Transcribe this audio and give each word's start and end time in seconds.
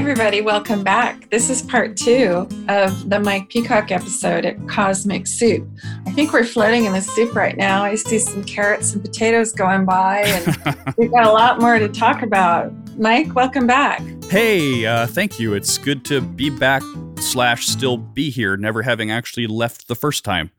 everybody. 0.00 0.40
Welcome 0.40 0.82
back. 0.82 1.28
This 1.28 1.50
is 1.50 1.60
part 1.60 1.94
two 1.94 2.48
of 2.70 3.10
the 3.10 3.20
Mike 3.20 3.50
Peacock 3.50 3.92
episode 3.92 4.46
at 4.46 4.66
Cosmic 4.66 5.26
Soup. 5.26 5.68
I 6.06 6.12
think 6.12 6.32
we're 6.32 6.42
floating 6.42 6.86
in 6.86 6.94
the 6.94 7.02
soup 7.02 7.34
right 7.34 7.54
now. 7.54 7.84
I 7.84 7.96
see 7.96 8.18
some 8.18 8.42
carrots 8.42 8.94
and 8.94 9.02
potatoes 9.02 9.52
going 9.52 9.84
by, 9.84 10.22
and 10.22 10.94
we've 10.96 11.10
got 11.10 11.26
a 11.26 11.30
lot 11.30 11.60
more 11.60 11.78
to 11.78 11.86
talk 11.86 12.22
about. 12.22 12.72
Mike, 12.98 13.34
welcome 13.34 13.66
back. 13.66 14.00
Hey, 14.30 14.86
uh, 14.86 15.06
thank 15.06 15.38
you. 15.38 15.52
It's 15.52 15.76
good 15.76 16.02
to 16.06 16.22
be 16.22 16.48
back 16.48 16.82
slash 17.18 17.66
still 17.66 17.98
be 17.98 18.30
here, 18.30 18.56
never 18.56 18.80
having 18.80 19.10
actually 19.10 19.48
left 19.48 19.86
the 19.86 19.94
first 19.94 20.24
time. 20.24 20.50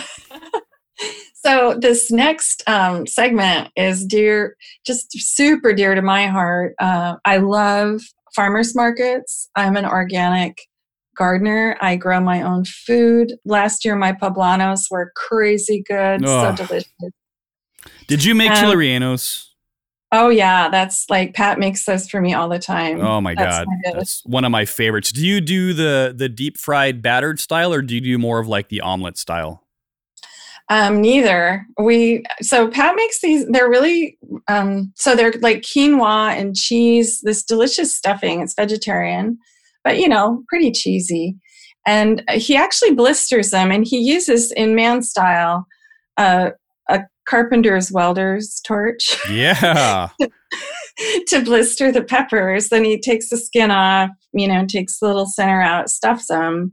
so 1.34 1.78
this 1.80 2.10
next 2.10 2.64
um, 2.66 3.06
segment 3.06 3.70
is 3.76 4.04
dear, 4.04 4.56
just 4.84 5.12
super 5.12 5.72
dear 5.72 5.94
to 5.94 6.02
my 6.02 6.26
heart. 6.26 6.74
Uh, 6.80 7.14
I 7.24 7.36
love 7.36 8.00
farmers 8.36 8.76
markets. 8.76 9.48
I'm 9.56 9.76
an 9.76 9.86
organic 9.86 10.60
gardener. 11.16 11.76
I 11.80 11.96
grow 11.96 12.20
my 12.20 12.42
own 12.42 12.64
food. 12.64 13.32
Last 13.44 13.84
year, 13.84 13.96
my 13.96 14.12
poblanos 14.12 14.82
were 14.90 15.12
crazy 15.16 15.82
good, 15.88 16.24
oh. 16.24 16.54
so 16.54 16.64
delicious. 16.64 16.92
Did 18.06 18.22
you 18.22 18.34
make 18.34 18.52
um? 18.52 18.58
Oh 20.12 20.28
yeah, 20.28 20.68
that's 20.68 21.10
like 21.10 21.34
Pat 21.34 21.58
makes 21.58 21.84
those 21.84 22.08
for 22.08 22.20
me 22.20 22.32
all 22.32 22.48
the 22.48 22.60
time. 22.60 23.00
Oh 23.00 23.20
my 23.20 23.34
that's 23.34 23.58
god, 23.58 23.66
my 23.66 23.92
that's 23.92 24.22
one 24.24 24.44
of 24.44 24.52
my 24.52 24.64
favorites. 24.64 25.10
Do 25.10 25.26
you 25.26 25.40
do 25.40 25.72
the 25.72 26.14
the 26.16 26.28
deep 26.28 26.58
fried 26.58 27.02
battered 27.02 27.40
style, 27.40 27.72
or 27.72 27.82
do 27.82 27.96
you 27.96 28.00
do 28.00 28.18
more 28.18 28.38
of 28.38 28.46
like 28.46 28.68
the 28.68 28.80
omelet 28.82 29.18
style? 29.18 29.65
Um, 30.68 31.00
neither. 31.00 31.64
We 31.80 32.24
so 32.40 32.68
Pat 32.68 32.96
makes 32.96 33.20
these. 33.20 33.46
They're 33.48 33.68
really 33.68 34.18
um, 34.48 34.92
so 34.96 35.14
they're 35.14 35.34
like 35.40 35.62
quinoa 35.62 36.36
and 36.38 36.56
cheese. 36.56 37.20
This 37.22 37.44
delicious 37.44 37.96
stuffing. 37.96 38.40
It's 38.40 38.54
vegetarian, 38.54 39.38
but 39.84 39.98
you 39.98 40.08
know, 40.08 40.42
pretty 40.48 40.72
cheesy. 40.72 41.36
And 41.86 42.24
he 42.30 42.56
actually 42.56 42.94
blisters 42.94 43.50
them, 43.50 43.70
and 43.70 43.86
he 43.86 43.98
uses 43.98 44.50
in 44.52 44.74
man 44.74 45.02
style 45.02 45.66
uh, 46.16 46.50
a 46.88 47.02
carpenter's 47.28 47.92
welder's 47.92 48.60
torch. 48.66 49.16
Yeah. 49.30 50.08
to, 50.20 50.30
to 51.28 51.42
blister 51.42 51.92
the 51.92 52.02
peppers. 52.02 52.70
Then 52.70 52.82
he 52.82 53.00
takes 53.00 53.30
the 53.30 53.36
skin 53.36 53.70
off. 53.70 54.10
You 54.32 54.48
know, 54.48 54.66
takes 54.66 54.98
the 54.98 55.06
little 55.06 55.26
center 55.26 55.62
out, 55.62 55.90
stuffs 55.90 56.26
them 56.26 56.72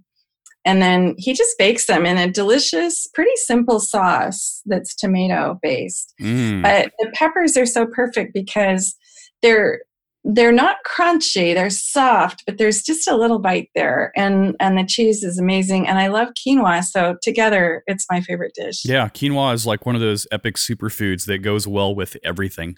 and 0.65 0.81
then 0.81 1.15
he 1.17 1.33
just 1.33 1.57
bakes 1.57 1.87
them 1.87 2.05
in 2.05 2.17
a 2.17 2.31
delicious, 2.31 3.07
pretty 3.13 3.35
simple 3.35 3.79
sauce 3.79 4.61
that's 4.65 4.95
tomato 4.95 5.59
based. 5.61 6.13
Mm. 6.21 6.61
But 6.61 6.91
the 6.99 7.11
peppers 7.13 7.57
are 7.57 7.65
so 7.65 7.85
perfect 7.85 8.33
because 8.33 8.95
they're 9.41 9.81
they're 10.25 10.53
not 10.53 10.77
crunchy 10.87 11.53
they're 11.53 11.69
soft 11.69 12.43
but 12.47 12.57
there's 12.57 12.81
just 12.81 13.09
a 13.09 13.17
little 13.17 13.39
bite 13.39 13.69
there. 13.75 14.13
And 14.15 14.55
and 14.61 14.77
the 14.77 14.85
cheese 14.85 15.21
is 15.21 15.37
amazing. 15.37 15.85
And 15.85 15.99
i 15.99 16.07
love 16.07 16.29
quinoa 16.29 16.83
so 16.83 17.17
together 17.21 17.83
it's 17.87 18.05
my 18.09 18.21
favorite 18.21 18.53
dish. 18.55 18.85
Yeah 18.85 19.09
quinoa 19.09 19.53
is 19.53 19.65
like 19.65 19.85
one 19.85 19.95
of 19.95 20.01
those 20.01 20.25
epic 20.31 20.55
superfoods 20.55 21.25
that 21.25 21.39
goes 21.39 21.67
well 21.67 21.93
with 21.93 22.15
everything. 22.23 22.77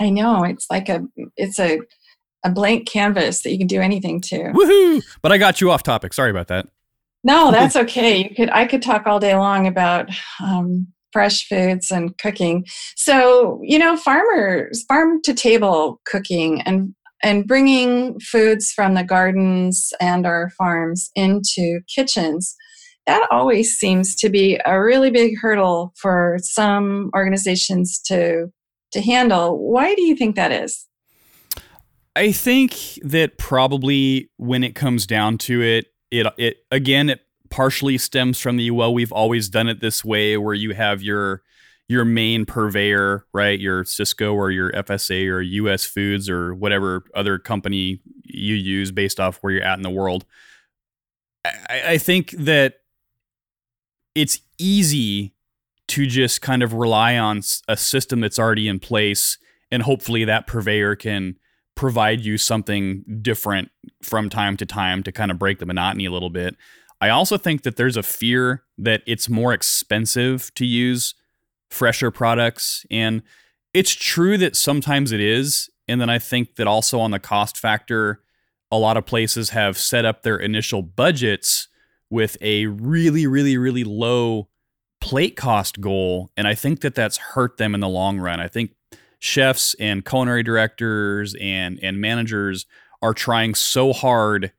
I 0.00 0.10
know 0.10 0.42
it's 0.42 0.66
like 0.68 0.88
a 0.88 1.02
it's 1.36 1.60
a 1.60 1.78
a 2.42 2.50
blank 2.50 2.88
canvas 2.88 3.42
that 3.42 3.50
you 3.52 3.58
can 3.58 3.66
do 3.66 3.80
anything 3.80 4.20
to. 4.22 4.38
Woohoo! 4.38 5.02
But 5.22 5.30
i 5.30 5.38
got 5.38 5.60
you 5.60 5.70
off 5.70 5.84
topic. 5.84 6.12
Sorry 6.12 6.32
about 6.32 6.48
that 6.48 6.66
no, 7.24 7.50
that's 7.52 7.76
okay. 7.76 8.24
You 8.28 8.34
could 8.34 8.50
I 8.50 8.66
could 8.66 8.82
talk 8.82 9.06
all 9.06 9.20
day 9.20 9.34
long 9.34 9.66
about 9.66 10.10
um, 10.42 10.88
fresh 11.12 11.48
foods 11.48 11.90
and 11.90 12.16
cooking. 12.18 12.64
So 12.96 13.60
you 13.62 13.78
know, 13.78 13.96
farmers 13.96 14.84
farm 14.88 15.20
to 15.22 15.34
table 15.34 16.00
cooking 16.04 16.60
and 16.62 16.94
and 17.22 17.46
bringing 17.46 18.18
foods 18.20 18.72
from 18.72 18.94
the 18.94 19.04
gardens 19.04 19.92
and 20.00 20.26
our 20.26 20.50
farms 20.56 21.10
into 21.14 21.80
kitchens. 21.94 22.56
That 23.06 23.26
always 23.30 23.76
seems 23.76 24.14
to 24.16 24.28
be 24.28 24.58
a 24.64 24.80
really 24.80 25.10
big 25.10 25.34
hurdle 25.40 25.92
for 25.96 26.38
some 26.42 27.10
organizations 27.14 28.00
to 28.06 28.52
to 28.92 29.00
handle. 29.00 29.58
Why 29.58 29.94
do 29.94 30.02
you 30.02 30.16
think 30.16 30.36
that 30.36 30.52
is? 30.52 30.86
I 32.16 32.32
think 32.32 32.98
that 33.02 33.38
probably 33.38 34.30
when 34.36 34.64
it 34.64 34.74
comes 34.74 35.06
down 35.06 35.38
to 35.38 35.62
it, 35.62 35.86
it 36.10 36.26
it 36.36 36.64
again 36.70 37.08
it 37.08 37.20
partially 37.50 37.98
stems 37.98 38.38
from 38.38 38.56
the 38.56 38.70
well 38.70 38.94
we've 38.94 39.12
always 39.12 39.48
done 39.48 39.68
it 39.68 39.80
this 39.80 40.04
way 40.04 40.36
where 40.36 40.54
you 40.54 40.74
have 40.74 41.02
your 41.02 41.42
your 41.88 42.04
main 42.04 42.46
purveyor 42.46 43.26
right? 43.32 43.58
Your 43.58 43.82
Sysco 43.82 44.32
or 44.32 44.52
your 44.52 44.70
FSA 44.70 45.28
or 45.28 45.40
US 45.40 45.84
Foods 45.84 46.30
or 46.30 46.54
whatever 46.54 47.04
other 47.14 47.38
company 47.38 48.00
you 48.22 48.54
use 48.54 48.92
based 48.92 49.18
off 49.18 49.38
where 49.38 49.52
you're 49.52 49.64
at 49.64 49.76
in 49.76 49.82
the 49.82 49.90
world. 49.90 50.24
I, 51.44 51.82
I 51.88 51.98
think 51.98 52.30
that 52.32 52.74
it's 54.14 54.40
easy 54.56 55.34
to 55.88 56.06
just 56.06 56.40
kind 56.40 56.62
of 56.62 56.74
rely 56.74 57.18
on 57.18 57.42
a 57.66 57.76
system 57.76 58.20
that's 58.20 58.38
already 58.38 58.68
in 58.68 58.78
place 58.78 59.36
and 59.72 59.82
hopefully 59.82 60.24
that 60.24 60.46
purveyor 60.46 60.94
can 60.94 61.36
provide 61.80 62.20
you 62.20 62.36
something 62.36 63.02
different 63.22 63.70
from 64.02 64.28
time 64.28 64.54
to 64.54 64.66
time 64.66 65.02
to 65.02 65.10
kind 65.10 65.30
of 65.30 65.38
break 65.38 65.58
the 65.58 65.64
monotony 65.64 66.04
a 66.04 66.10
little 66.10 66.28
bit. 66.28 66.54
I 67.00 67.08
also 67.08 67.38
think 67.38 67.62
that 67.62 67.76
there's 67.76 67.96
a 67.96 68.02
fear 68.02 68.64
that 68.76 69.02
it's 69.06 69.30
more 69.30 69.54
expensive 69.54 70.52
to 70.56 70.66
use 70.66 71.14
fresher 71.70 72.10
products. 72.10 72.84
And 72.90 73.22
it's 73.72 73.94
true 73.94 74.36
that 74.36 74.56
sometimes 74.56 75.10
it 75.10 75.20
is. 75.20 75.70
And 75.88 76.02
then 76.02 76.10
I 76.10 76.18
think 76.18 76.56
that 76.56 76.66
also 76.66 77.00
on 77.00 77.12
the 77.12 77.18
cost 77.18 77.56
factor, 77.56 78.20
a 78.70 78.76
lot 78.76 78.98
of 78.98 79.06
places 79.06 79.48
have 79.48 79.78
set 79.78 80.04
up 80.04 80.22
their 80.22 80.36
initial 80.36 80.82
budgets 80.82 81.66
with 82.10 82.36
a 82.42 82.66
really, 82.66 83.26
really, 83.26 83.56
really 83.56 83.84
low 83.84 84.50
plate 85.00 85.34
cost 85.34 85.80
goal. 85.80 86.30
And 86.36 86.46
I 86.46 86.54
think 86.54 86.82
that 86.82 86.94
that's 86.94 87.16
hurt 87.16 87.56
them 87.56 87.74
in 87.74 87.80
the 87.80 87.88
long 87.88 88.18
run. 88.18 88.38
I 88.38 88.48
think 88.48 88.74
chefs 89.20 89.74
and 89.78 90.04
culinary 90.04 90.42
directors 90.42 91.36
and 91.40 91.78
and 91.82 92.00
managers 92.00 92.66
are 93.02 93.14
trying 93.14 93.54
so 93.54 93.92
hard 93.92 94.52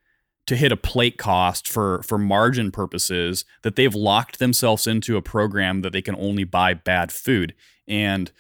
to 0.48 0.56
hit 0.56 0.72
a 0.72 0.78
plate 0.78 1.18
cost 1.18 1.68
for 1.68 2.02
for 2.04 2.18
margin 2.18 2.72
purposes 2.72 3.44
that 3.64 3.76
they've 3.76 3.96
locked 3.96 4.40
themselves 4.40 4.88
into 4.88 5.18
a 5.18 5.22
program 5.22 5.82
that 5.82 5.94
they 5.94 6.02
can 6.02 6.16
only 6.16 6.44
buy 6.44 6.74
bad 6.74 7.12
food. 7.12 7.54
And 7.88 8.32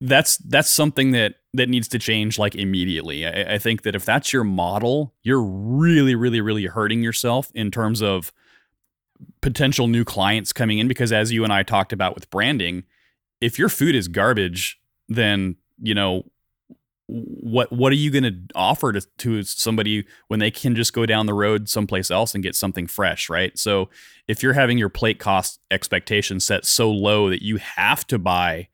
that's 0.00 0.36
that's 0.38 0.70
something 0.70 1.10
that 1.12 1.34
that 1.54 1.68
needs 1.68 1.88
to 1.88 1.98
change 1.98 2.38
like 2.38 2.54
immediately. 2.54 3.26
I, 3.26 3.54
I 3.54 3.58
think 3.58 3.82
that 3.82 3.94
if 3.94 4.04
that's 4.04 4.32
your 4.32 4.44
model 4.44 5.14
you're 5.22 5.42
really 5.42 6.14
really 6.14 6.40
really 6.40 6.66
hurting 6.66 7.02
yourself 7.02 7.50
in 7.54 7.70
terms 7.70 8.00
of 8.00 8.32
potential 9.40 9.88
new 9.88 10.04
clients 10.04 10.52
coming 10.52 10.78
in 10.78 10.86
because 10.86 11.10
as 11.12 11.32
you 11.32 11.42
and 11.42 11.52
I 11.52 11.64
talked 11.64 11.92
about 11.92 12.14
with 12.14 12.30
branding 12.30 12.84
if 13.40 13.58
your 13.58 13.68
food 13.68 13.96
is 13.96 14.06
garbage 14.06 14.80
then 15.08 15.56
you 15.80 15.94
know 15.94 16.24
what 17.08 17.72
what 17.72 17.90
are 17.90 17.96
you 17.96 18.10
going 18.10 18.24
to 18.24 18.36
offer 18.54 18.92
to, 18.92 19.00
to 19.16 19.42
somebody 19.42 20.04
when 20.28 20.40
they 20.40 20.50
can 20.50 20.76
just 20.76 20.92
go 20.92 21.06
down 21.06 21.24
the 21.24 21.32
road 21.34 21.68
someplace 21.68 22.10
else 22.10 22.34
and 22.34 22.44
get 22.44 22.54
something 22.54 22.86
fresh 22.86 23.30
right? 23.30 23.58
So 23.58 23.88
if 24.28 24.42
you're 24.42 24.52
having 24.52 24.76
your 24.76 24.90
plate 24.90 25.18
cost 25.18 25.58
expectations 25.70 26.44
set 26.44 26.66
so 26.66 26.90
low 26.90 27.30
that 27.30 27.42
you 27.42 27.56
have 27.56 28.06
to 28.08 28.18
buy 28.18 28.68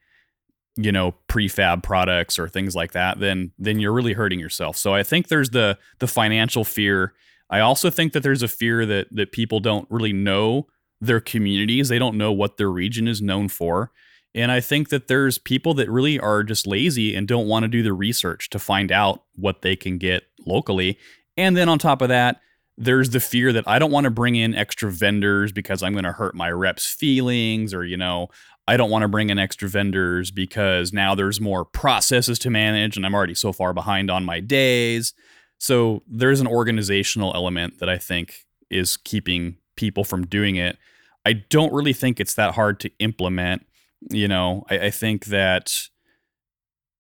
you 0.76 0.90
know 0.90 1.14
prefab 1.28 1.84
products 1.84 2.36
or 2.36 2.48
things 2.48 2.74
like 2.74 2.90
that 2.90 3.20
then 3.20 3.52
then 3.56 3.78
you're 3.78 3.92
really 3.92 4.14
hurting 4.14 4.40
yourself. 4.40 4.76
So 4.76 4.92
i 4.92 5.04
think 5.04 5.28
there's 5.28 5.50
the 5.50 5.78
the 6.00 6.08
financial 6.08 6.64
fear. 6.64 7.14
I 7.50 7.60
also 7.60 7.88
think 7.88 8.14
that 8.14 8.24
there's 8.24 8.42
a 8.42 8.48
fear 8.48 8.84
that 8.84 9.06
that 9.12 9.30
people 9.30 9.60
don't 9.60 9.86
really 9.90 10.12
know 10.12 10.66
their 11.00 11.20
communities. 11.20 11.88
They 11.88 12.00
don't 12.00 12.18
know 12.18 12.32
what 12.32 12.56
their 12.56 12.70
region 12.70 13.06
is 13.06 13.22
known 13.22 13.48
for 13.48 13.92
and 14.34 14.50
I 14.50 14.60
think 14.60 14.88
that 14.88 15.08
there's 15.08 15.38
people 15.38 15.74
that 15.74 15.88
really 15.88 16.18
are 16.18 16.42
just 16.42 16.66
lazy 16.66 17.14
and 17.14 17.28
don't 17.28 17.46
want 17.46 17.62
to 17.64 17.68
do 17.68 17.82
the 17.82 17.92
research 17.92 18.50
to 18.50 18.58
find 18.58 18.90
out 18.90 19.22
what 19.36 19.62
they 19.62 19.76
can 19.76 19.98
get 19.98 20.24
locally. 20.44 20.98
And 21.36 21.56
then 21.56 21.68
on 21.68 21.78
top 21.78 22.02
of 22.02 22.08
that, 22.08 22.40
there's 22.76 23.10
the 23.10 23.20
fear 23.20 23.52
that 23.52 23.68
I 23.68 23.78
don't 23.78 23.92
want 23.92 24.04
to 24.04 24.10
bring 24.10 24.34
in 24.34 24.54
extra 24.54 24.90
vendors 24.90 25.52
because 25.52 25.82
I'm 25.82 25.92
going 25.92 26.04
to 26.04 26.12
hurt 26.12 26.34
my 26.34 26.50
reps' 26.50 26.92
feelings, 26.92 27.72
or, 27.72 27.84
you 27.84 27.96
know, 27.96 28.28
I 28.66 28.76
don't 28.76 28.90
want 28.90 29.02
to 29.02 29.08
bring 29.08 29.30
in 29.30 29.38
extra 29.38 29.68
vendors 29.68 30.30
because 30.30 30.92
now 30.92 31.14
there's 31.14 31.40
more 31.40 31.64
processes 31.64 32.38
to 32.40 32.50
manage 32.50 32.96
and 32.96 33.04
I'm 33.04 33.14
already 33.14 33.34
so 33.34 33.52
far 33.52 33.72
behind 33.72 34.10
on 34.10 34.24
my 34.24 34.40
days. 34.40 35.12
So 35.58 36.02
there's 36.08 36.40
an 36.40 36.46
organizational 36.46 37.32
element 37.34 37.78
that 37.78 37.88
I 37.88 37.98
think 37.98 38.46
is 38.70 38.96
keeping 38.96 39.58
people 39.76 40.02
from 40.02 40.26
doing 40.26 40.56
it. 40.56 40.78
I 41.26 41.34
don't 41.34 41.72
really 41.72 41.92
think 41.92 42.18
it's 42.18 42.34
that 42.34 42.54
hard 42.54 42.80
to 42.80 42.90
implement. 42.98 43.66
You 44.10 44.28
know, 44.28 44.64
I, 44.70 44.78
I 44.78 44.90
think 44.90 45.26
that 45.26 45.72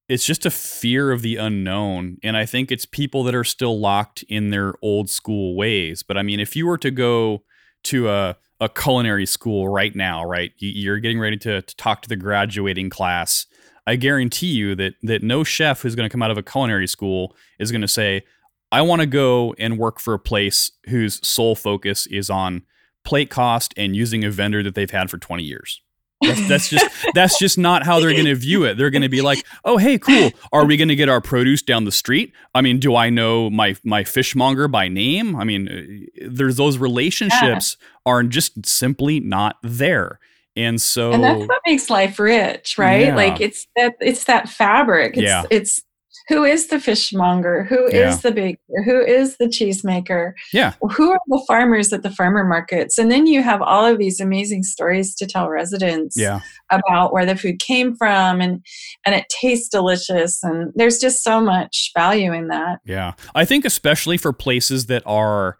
it's 0.08 0.26
just 0.26 0.44
a 0.44 0.50
fear 0.50 1.12
of 1.12 1.22
the 1.22 1.36
unknown. 1.36 2.18
And 2.22 2.36
I 2.36 2.44
think 2.46 2.70
it's 2.70 2.86
people 2.86 3.24
that 3.24 3.34
are 3.34 3.44
still 3.44 3.78
locked 3.78 4.22
in 4.28 4.50
their 4.50 4.74
old 4.82 5.08
school 5.08 5.56
ways. 5.56 6.02
But 6.02 6.18
I 6.18 6.22
mean, 6.22 6.40
if 6.40 6.54
you 6.54 6.66
were 6.66 6.78
to 6.78 6.90
go 6.90 7.42
to 7.84 8.10
a, 8.10 8.36
a 8.60 8.68
culinary 8.68 9.26
school 9.26 9.68
right 9.68 9.94
now, 9.94 10.24
right, 10.24 10.52
you're 10.58 10.98
getting 10.98 11.18
ready 11.18 11.36
to, 11.38 11.62
to 11.62 11.76
talk 11.76 12.02
to 12.02 12.08
the 12.08 12.16
graduating 12.16 12.90
class. 12.90 13.46
I 13.86 13.96
guarantee 13.96 14.48
you 14.48 14.74
that 14.76 14.94
that 15.02 15.22
no 15.22 15.44
chef 15.44 15.82
who's 15.82 15.94
going 15.94 16.08
to 16.08 16.12
come 16.12 16.22
out 16.22 16.30
of 16.30 16.38
a 16.38 16.42
culinary 16.42 16.86
school 16.86 17.36
is 17.58 17.70
going 17.70 17.82
to 17.82 17.88
say, 17.88 18.24
I 18.72 18.82
want 18.82 19.00
to 19.00 19.06
go 19.06 19.54
and 19.58 19.78
work 19.78 20.00
for 20.00 20.14
a 20.14 20.18
place 20.18 20.72
whose 20.88 21.26
sole 21.26 21.54
focus 21.54 22.06
is 22.06 22.30
on 22.30 22.62
plate 23.04 23.30
cost 23.30 23.74
and 23.76 23.94
using 23.94 24.24
a 24.24 24.30
vendor 24.30 24.62
that 24.62 24.74
they've 24.74 24.90
had 24.90 25.10
for 25.10 25.18
20 25.18 25.42
years. 25.42 25.82
That's, 26.26 26.48
that's 26.48 26.68
just 26.68 26.86
that's 27.14 27.38
just 27.38 27.58
not 27.58 27.84
how 27.84 28.00
they're 28.00 28.12
going 28.12 28.24
to 28.26 28.34
view 28.34 28.64
it. 28.64 28.76
They're 28.76 28.90
going 28.90 29.02
to 29.02 29.08
be 29.08 29.22
like, 29.22 29.44
"Oh, 29.64 29.76
hey, 29.76 29.98
cool. 29.98 30.30
Are 30.52 30.64
we 30.64 30.76
going 30.76 30.88
to 30.88 30.96
get 30.96 31.08
our 31.08 31.20
produce 31.20 31.62
down 31.62 31.84
the 31.84 31.92
street? 31.92 32.32
I 32.54 32.60
mean, 32.60 32.78
do 32.78 32.96
I 32.96 33.10
know 33.10 33.50
my 33.50 33.76
my 33.84 34.04
fishmonger 34.04 34.68
by 34.68 34.88
name? 34.88 35.36
I 35.36 35.44
mean, 35.44 35.68
uh, 35.68 36.28
there's 36.28 36.56
those 36.56 36.78
relationships 36.78 37.76
yeah. 37.80 38.12
are 38.12 38.22
just 38.22 38.66
simply 38.66 39.20
not 39.20 39.56
there." 39.62 40.20
And 40.56 40.80
so 40.80 41.12
And 41.12 41.24
that's 41.24 41.48
what 41.48 41.60
makes 41.66 41.90
life 41.90 42.18
rich, 42.18 42.78
right? 42.78 43.08
Yeah. 43.08 43.16
Like 43.16 43.40
it's 43.40 43.66
that 43.76 43.96
it's 44.00 44.24
that 44.24 44.48
fabric. 44.48 45.16
It's 45.16 45.22
yeah. 45.22 45.44
it's 45.50 45.82
who 46.28 46.44
is 46.44 46.68
the 46.68 46.80
fishmonger? 46.80 47.64
Who 47.64 47.88
yeah. 47.92 48.08
is 48.08 48.22
the 48.22 48.32
baker? 48.32 48.58
Who 48.84 49.00
is 49.00 49.36
the 49.36 49.46
cheesemaker? 49.46 50.32
Yeah. 50.52 50.72
Who 50.80 51.10
are 51.10 51.20
the 51.28 51.44
farmers 51.46 51.92
at 51.92 52.02
the 52.02 52.10
farmer 52.10 52.44
markets? 52.44 52.98
And 52.98 53.10
then 53.10 53.26
you 53.26 53.42
have 53.42 53.60
all 53.60 53.84
of 53.84 53.98
these 53.98 54.20
amazing 54.20 54.62
stories 54.62 55.14
to 55.16 55.26
tell 55.26 55.50
residents 55.50 56.16
yeah. 56.18 56.40
about 56.70 57.12
where 57.12 57.26
the 57.26 57.36
food 57.36 57.58
came 57.58 57.94
from 57.94 58.40
and 58.40 58.64
and 59.04 59.14
it 59.14 59.26
tastes 59.28 59.68
delicious 59.68 60.42
and 60.42 60.72
there's 60.74 60.98
just 60.98 61.22
so 61.22 61.40
much 61.40 61.90
value 61.94 62.32
in 62.32 62.48
that. 62.48 62.80
Yeah. 62.86 63.12
I 63.34 63.44
think 63.44 63.66
especially 63.66 64.16
for 64.16 64.32
places 64.32 64.86
that 64.86 65.02
are 65.04 65.58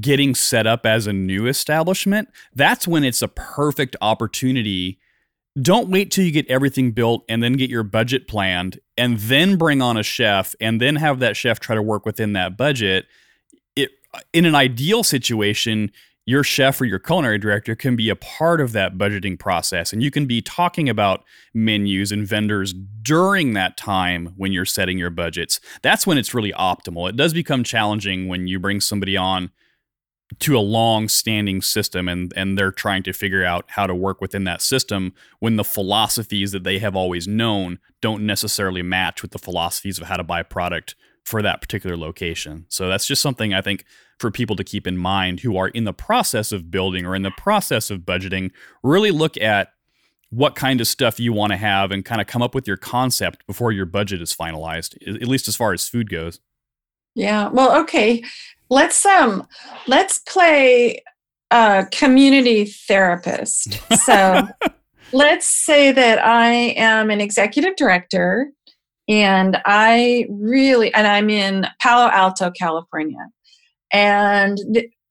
getting 0.00 0.34
set 0.34 0.66
up 0.66 0.84
as 0.84 1.06
a 1.06 1.12
new 1.12 1.46
establishment, 1.46 2.28
that's 2.54 2.86
when 2.86 3.02
it's 3.02 3.22
a 3.22 3.28
perfect 3.28 3.96
opportunity 4.02 4.98
don't 5.60 5.88
wait 5.88 6.10
till 6.10 6.24
you 6.24 6.30
get 6.30 6.46
everything 6.48 6.92
built 6.92 7.24
and 7.28 7.42
then 7.42 7.54
get 7.54 7.70
your 7.70 7.82
budget 7.82 8.28
planned 8.28 8.78
and 8.98 9.18
then 9.18 9.56
bring 9.56 9.80
on 9.80 9.96
a 9.96 10.02
chef 10.02 10.54
and 10.60 10.80
then 10.80 10.96
have 10.96 11.18
that 11.20 11.36
chef 11.36 11.60
try 11.60 11.74
to 11.74 11.82
work 11.82 12.04
within 12.04 12.34
that 12.34 12.56
budget. 12.56 13.06
It 13.74 13.90
in 14.32 14.44
an 14.44 14.54
ideal 14.54 15.02
situation, 15.02 15.90
your 16.26 16.42
chef 16.42 16.80
or 16.80 16.84
your 16.84 16.98
culinary 16.98 17.38
director 17.38 17.74
can 17.74 17.96
be 17.96 18.08
a 18.10 18.16
part 18.16 18.60
of 18.60 18.72
that 18.72 18.98
budgeting 18.98 19.38
process 19.38 19.92
and 19.92 20.02
you 20.02 20.10
can 20.10 20.26
be 20.26 20.42
talking 20.42 20.88
about 20.88 21.24
menus 21.54 22.12
and 22.12 22.26
vendors 22.26 22.74
during 23.02 23.54
that 23.54 23.76
time 23.76 24.34
when 24.36 24.52
you're 24.52 24.64
setting 24.64 24.98
your 24.98 25.10
budgets. 25.10 25.60
That's 25.82 26.06
when 26.06 26.18
it's 26.18 26.34
really 26.34 26.52
optimal. 26.52 27.08
It 27.08 27.16
does 27.16 27.32
become 27.32 27.62
challenging 27.62 28.28
when 28.28 28.46
you 28.46 28.58
bring 28.58 28.80
somebody 28.80 29.16
on 29.16 29.50
to 30.40 30.58
a 30.58 30.60
long 30.60 31.08
standing 31.08 31.62
system 31.62 32.08
and 32.08 32.32
and 32.36 32.58
they're 32.58 32.72
trying 32.72 33.02
to 33.02 33.12
figure 33.12 33.44
out 33.44 33.64
how 33.68 33.86
to 33.86 33.94
work 33.94 34.20
within 34.20 34.44
that 34.44 34.60
system 34.60 35.14
when 35.38 35.56
the 35.56 35.64
philosophies 35.64 36.52
that 36.52 36.64
they 36.64 36.78
have 36.78 36.96
always 36.96 37.28
known 37.28 37.78
don't 38.00 38.26
necessarily 38.26 38.82
match 38.82 39.22
with 39.22 39.30
the 39.30 39.38
philosophies 39.38 39.98
of 39.98 40.08
how 40.08 40.16
to 40.16 40.24
buy 40.24 40.42
product 40.42 40.96
for 41.24 41.42
that 41.42 41.60
particular 41.60 41.96
location. 41.96 42.66
So 42.68 42.88
that's 42.88 43.06
just 43.06 43.22
something 43.22 43.52
I 43.52 43.60
think 43.60 43.84
for 44.18 44.30
people 44.30 44.56
to 44.56 44.64
keep 44.64 44.86
in 44.86 44.96
mind 44.96 45.40
who 45.40 45.56
are 45.56 45.68
in 45.68 45.84
the 45.84 45.92
process 45.92 46.52
of 46.52 46.70
building 46.70 47.04
or 47.04 47.16
in 47.16 47.22
the 47.22 47.32
process 47.32 47.90
of 47.90 48.00
budgeting, 48.00 48.50
really 48.82 49.10
look 49.10 49.36
at 49.36 49.72
what 50.30 50.54
kind 50.54 50.80
of 50.80 50.86
stuff 50.86 51.20
you 51.20 51.32
want 51.32 51.52
to 51.52 51.56
have 51.56 51.90
and 51.90 52.04
kind 52.04 52.20
of 52.20 52.26
come 52.26 52.42
up 52.42 52.54
with 52.54 52.66
your 52.66 52.76
concept 52.76 53.46
before 53.46 53.72
your 53.72 53.86
budget 53.86 54.22
is 54.22 54.34
finalized, 54.34 54.96
at 55.20 55.28
least 55.28 55.48
as 55.48 55.56
far 55.56 55.72
as 55.72 55.88
food 55.88 56.10
goes. 56.10 56.40
Yeah. 57.14 57.48
Well, 57.48 57.76
okay. 57.80 58.22
Let's 58.68 59.04
um 59.06 59.46
let's 59.86 60.18
play 60.18 61.02
a 61.50 61.86
community 61.92 62.64
therapist. 62.64 63.80
So 64.04 64.48
let's 65.12 65.46
say 65.46 65.92
that 65.92 66.24
I 66.24 66.50
am 66.76 67.10
an 67.10 67.20
executive 67.20 67.76
director 67.76 68.50
and 69.08 69.56
I 69.64 70.26
really 70.28 70.92
and 70.94 71.06
I'm 71.06 71.30
in 71.30 71.66
Palo 71.80 72.10
Alto, 72.10 72.50
California. 72.50 73.26
And 73.92 74.58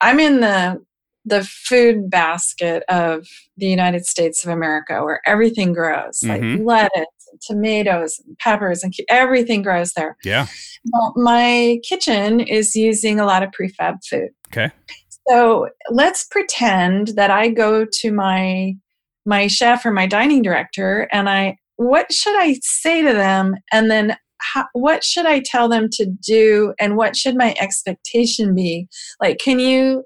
I'm 0.00 0.20
in 0.20 0.40
the 0.40 0.84
the 1.24 1.42
food 1.42 2.08
basket 2.08 2.84
of 2.88 3.26
the 3.56 3.66
United 3.66 4.06
States 4.06 4.44
of 4.44 4.52
America 4.52 5.02
where 5.02 5.20
everything 5.26 5.72
grows, 5.72 6.20
mm-hmm. 6.20 6.62
like 6.64 6.90
lettuce 6.92 7.15
tomatoes 7.46 8.20
and 8.26 8.36
peppers 8.38 8.82
and 8.82 8.92
everything 9.08 9.62
grows 9.62 9.92
there. 9.94 10.16
Yeah. 10.24 10.46
Well, 10.92 11.14
my 11.16 11.78
kitchen 11.88 12.40
is 12.40 12.74
using 12.74 13.18
a 13.18 13.26
lot 13.26 13.42
of 13.42 13.50
prefab 13.50 13.96
food. 14.08 14.28
Okay. 14.48 14.72
So 15.28 15.68
let's 15.90 16.24
pretend 16.24 17.08
that 17.16 17.30
I 17.30 17.48
go 17.48 17.86
to 18.00 18.12
my 18.12 18.74
my 19.28 19.48
chef 19.48 19.84
or 19.84 19.90
my 19.90 20.06
dining 20.06 20.40
director 20.40 21.08
and 21.10 21.28
I 21.28 21.56
what 21.76 22.12
should 22.12 22.40
I 22.40 22.58
say 22.62 23.02
to 23.02 23.12
them 23.12 23.56
and 23.72 23.90
then 23.90 24.16
how, 24.40 24.66
what 24.72 25.02
should 25.02 25.26
I 25.26 25.42
tell 25.44 25.68
them 25.68 25.88
to 25.92 26.06
do 26.06 26.74
and 26.78 26.96
what 26.96 27.16
should 27.16 27.36
my 27.36 27.54
expectation 27.60 28.54
be? 28.54 28.88
Like 29.20 29.38
can 29.38 29.58
you 29.58 30.04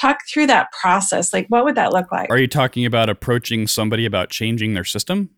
talk 0.00 0.18
through 0.32 0.46
that 0.46 0.72
process? 0.72 1.34
Like 1.34 1.46
what 1.48 1.64
would 1.64 1.74
that 1.74 1.92
look 1.92 2.10
like? 2.10 2.30
Are 2.30 2.38
you 2.38 2.48
talking 2.48 2.86
about 2.86 3.10
approaching 3.10 3.66
somebody 3.66 4.06
about 4.06 4.30
changing 4.30 4.72
their 4.72 4.84
system? 4.84 5.30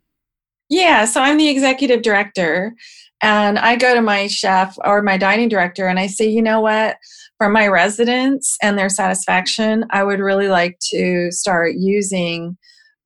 Yeah, 0.69 1.05
so 1.05 1.21
I'm 1.21 1.37
the 1.37 1.49
executive 1.49 2.03
director 2.03 2.75
and 3.23 3.59
I 3.59 3.77
go 3.77 3.95
to 3.95 4.03
my 4.03 4.27
chef 4.27 4.77
or 4.85 5.03
my 5.03 5.17
dining 5.17 5.49
director 5.49 5.87
and 5.87 5.99
I 5.99 6.07
say, 6.07 6.27
you 6.27 6.43
know 6.43 6.61
what, 6.61 6.97
for 7.39 7.49
my 7.49 7.67
residents 7.69 8.57
and 8.63 8.79
their 8.79 8.89
satisfaction, 8.89 9.85
I 9.91 10.05
would 10.05 10.21
really 10.21 10.49
like 10.49 10.79
to 10.91 11.31
start 11.31 11.75
using 11.77 12.57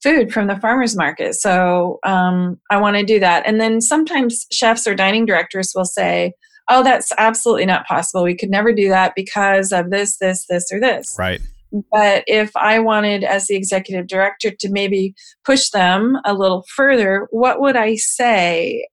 food 0.02 0.32
from 0.32 0.46
the 0.46 0.58
farmers 0.60 0.96
market. 0.96 1.34
So 1.34 1.98
um, 2.04 2.60
I 2.70 2.76
want 2.78 2.96
to 2.96 3.04
do 3.04 3.18
that. 3.20 3.46
And 3.46 3.60
then 3.60 3.80
sometimes 3.80 4.46
chefs 4.52 4.86
or 4.86 4.94
dining 4.94 5.26
directors 5.26 5.72
will 5.74 5.84
say, 5.84 6.34
oh, 6.70 6.84
that's 6.84 7.12
absolutely 7.18 7.66
not 7.66 7.86
possible. 7.86 8.22
We 8.22 8.36
could 8.36 8.50
never 8.50 8.72
do 8.72 8.88
that 8.88 9.14
because 9.16 9.72
of 9.72 9.90
this, 9.90 10.18
this, 10.18 10.46
this, 10.46 10.70
or 10.72 10.78
this. 10.78 11.16
Right. 11.18 11.40
But 11.92 12.24
if 12.26 12.54
I 12.56 12.78
wanted, 12.78 13.24
as 13.24 13.46
the 13.46 13.56
executive 13.56 14.06
director, 14.06 14.50
to 14.60 14.70
maybe 14.70 15.14
push 15.44 15.70
them 15.70 16.16
a 16.24 16.34
little 16.34 16.64
further, 16.74 17.28
what 17.30 17.60
would 17.60 17.76
I 17.76 17.96
say? 17.96 18.86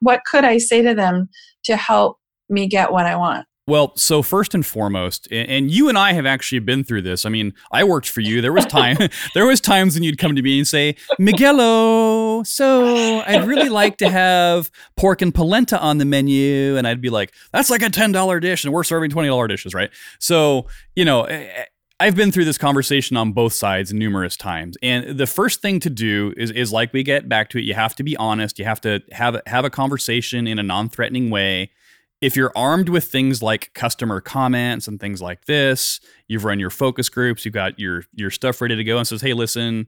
What 0.00 0.22
could 0.24 0.44
I 0.44 0.58
say 0.58 0.82
to 0.82 0.94
them 0.94 1.28
to 1.64 1.76
help 1.76 2.18
me 2.48 2.66
get 2.66 2.92
what 2.92 3.06
I 3.06 3.16
want? 3.16 3.46
Well, 3.66 3.96
so 3.96 4.20
first 4.20 4.54
and 4.54 4.64
foremost, 4.64 5.26
and 5.32 5.70
you 5.70 5.88
and 5.88 5.96
I 5.96 6.12
have 6.12 6.26
actually 6.26 6.58
been 6.58 6.84
through 6.84 7.00
this. 7.00 7.24
I 7.24 7.30
mean, 7.30 7.54
I 7.72 7.82
worked 7.82 8.10
for 8.10 8.20
you. 8.20 8.42
There 8.42 8.52
was 8.52 8.66
time, 8.66 8.98
there 9.34 9.46
was 9.46 9.58
times 9.58 9.94
when 9.94 10.02
you'd 10.02 10.18
come 10.18 10.36
to 10.36 10.42
me 10.42 10.58
and 10.58 10.68
say, 10.68 10.96
"Miguelo, 11.18 12.42
so 12.42 13.20
I'd 13.20 13.46
really 13.46 13.70
like 13.70 13.96
to 13.98 14.10
have 14.10 14.70
pork 14.98 15.22
and 15.22 15.34
polenta 15.34 15.80
on 15.80 15.96
the 15.96 16.04
menu," 16.04 16.76
and 16.76 16.86
I'd 16.86 17.00
be 17.00 17.08
like, 17.08 17.32
"That's 17.54 17.70
like 17.70 17.80
a 17.80 17.88
ten 17.88 18.12
dollar 18.12 18.38
dish, 18.38 18.64
and 18.64 18.72
we're 18.72 18.84
serving 18.84 19.08
twenty 19.08 19.28
dollar 19.28 19.48
dishes, 19.48 19.72
right?" 19.72 19.90
So 20.18 20.66
you 20.94 21.06
know, 21.06 21.26
I've 22.00 22.16
been 22.16 22.32
through 22.32 22.44
this 22.44 22.58
conversation 22.58 23.16
on 23.16 23.32
both 23.32 23.52
sides 23.52 23.92
numerous 23.92 24.36
times. 24.36 24.76
And 24.82 25.16
the 25.16 25.26
first 25.26 25.62
thing 25.62 25.78
to 25.80 25.90
do 25.90 26.34
is 26.36 26.50
is 26.50 26.72
like 26.72 26.92
we 26.92 27.02
get 27.02 27.28
back 27.28 27.50
to 27.50 27.58
it, 27.58 27.64
you 27.64 27.74
have 27.74 27.94
to 27.96 28.02
be 28.02 28.16
honest, 28.16 28.58
you 28.58 28.64
have 28.64 28.80
to 28.82 29.00
have 29.12 29.40
have 29.46 29.64
a 29.64 29.70
conversation 29.70 30.46
in 30.46 30.58
a 30.58 30.62
non-threatening 30.62 31.30
way. 31.30 31.70
If 32.20 32.36
you're 32.36 32.52
armed 32.56 32.88
with 32.88 33.04
things 33.04 33.42
like 33.42 33.72
customer 33.74 34.20
comments 34.20 34.88
and 34.88 34.98
things 34.98 35.20
like 35.22 35.44
this, 35.44 36.00
you've 36.26 36.44
run 36.44 36.58
your 36.58 36.70
focus 36.70 37.08
groups, 37.08 37.44
you've 37.44 37.54
got 37.54 37.78
your 37.78 38.04
your 38.12 38.30
stuff 38.30 38.60
ready 38.60 38.76
to 38.76 38.84
go 38.84 38.98
and 38.98 39.06
says, 39.06 39.20
"Hey, 39.20 39.34
listen, 39.34 39.86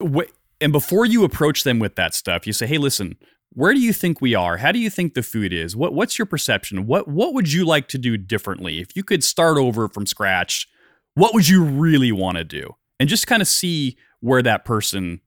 and 0.00 0.72
before 0.72 1.06
you 1.06 1.24
approach 1.24 1.64
them 1.64 1.78
with 1.78 1.96
that 1.96 2.14
stuff, 2.14 2.46
you 2.46 2.52
say, 2.52 2.66
"Hey, 2.66 2.78
listen, 2.78 3.16
where 3.54 3.72
do 3.72 3.80
you 3.80 3.94
think 3.94 4.20
we 4.20 4.34
are? 4.34 4.58
How 4.58 4.70
do 4.70 4.78
you 4.78 4.90
think 4.90 5.14
the 5.14 5.22
food 5.22 5.52
is? 5.52 5.74
What 5.74 5.94
what's 5.94 6.18
your 6.18 6.26
perception? 6.26 6.86
What 6.86 7.08
what 7.08 7.32
would 7.32 7.52
you 7.52 7.64
like 7.64 7.88
to 7.88 7.98
do 7.98 8.18
differently? 8.18 8.80
If 8.80 8.94
you 8.94 9.02
could 9.02 9.24
start 9.24 9.56
over 9.56 9.88
from 9.88 10.04
scratch, 10.04 10.68
what 11.16 11.34
would 11.34 11.48
you 11.48 11.64
really 11.64 12.12
want 12.12 12.36
to 12.36 12.44
do? 12.44 12.76
And 13.00 13.08
just 13.08 13.26
kind 13.26 13.42
of 13.42 13.48
see 13.48 13.96
where 14.20 14.42
that 14.42 14.64
person, 14.64 15.20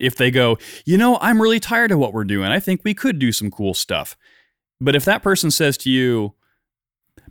if 0.00 0.16
they 0.16 0.30
go, 0.30 0.58
you 0.84 0.98
know, 0.98 1.18
I'm 1.20 1.40
really 1.40 1.60
tired 1.60 1.92
of 1.92 1.98
what 1.98 2.12
we're 2.12 2.24
doing. 2.24 2.50
I 2.50 2.58
think 2.58 2.80
we 2.82 2.94
could 2.94 3.18
do 3.18 3.30
some 3.30 3.50
cool 3.50 3.74
stuff. 3.74 4.16
But 4.80 4.96
if 4.96 5.04
that 5.04 5.22
person 5.22 5.50
says 5.50 5.76
to 5.78 5.90
you, 5.90 6.34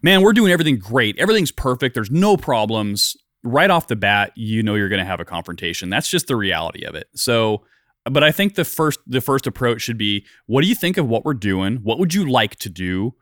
man, 0.04 0.22
we're 0.22 0.34
doing 0.34 0.52
everything 0.52 0.78
great, 0.78 1.18
everything's 1.18 1.52
perfect, 1.52 1.96
there's 1.96 2.12
no 2.12 2.38
problems, 2.38 3.18
right 3.44 3.72
off 3.72 3.88
the 3.88 3.96
bat, 3.96 4.34
you 4.36 4.62
know 4.62 4.76
you're 4.76 4.90
going 4.90 5.00
to 5.00 5.06
have 5.06 5.20
a 5.20 5.26
confrontation. 5.26 5.90
That's 5.90 6.10
just 6.10 6.28
the 6.28 6.36
reality 6.36 6.86
of 6.86 6.94
it. 6.94 7.08
So, 7.16 7.64
but 8.06 8.24
I 8.24 8.32
think 8.32 8.54
the 8.54 8.66
first 8.66 9.00
the 9.08 9.22
first 9.22 9.48
approach 9.48 9.82
should 9.82 9.98
be 9.98 10.26
what 10.46 10.62
do 10.62 10.68
you 10.68 10.76
think 10.76 10.98
of 10.98 11.08
what 11.08 11.26
we're 11.26 11.34
doing? 11.34 11.78
What 11.78 11.98
would 11.98 12.14
you 12.14 12.30
like 12.30 12.56
to 12.58 12.70
do? 12.70 13.16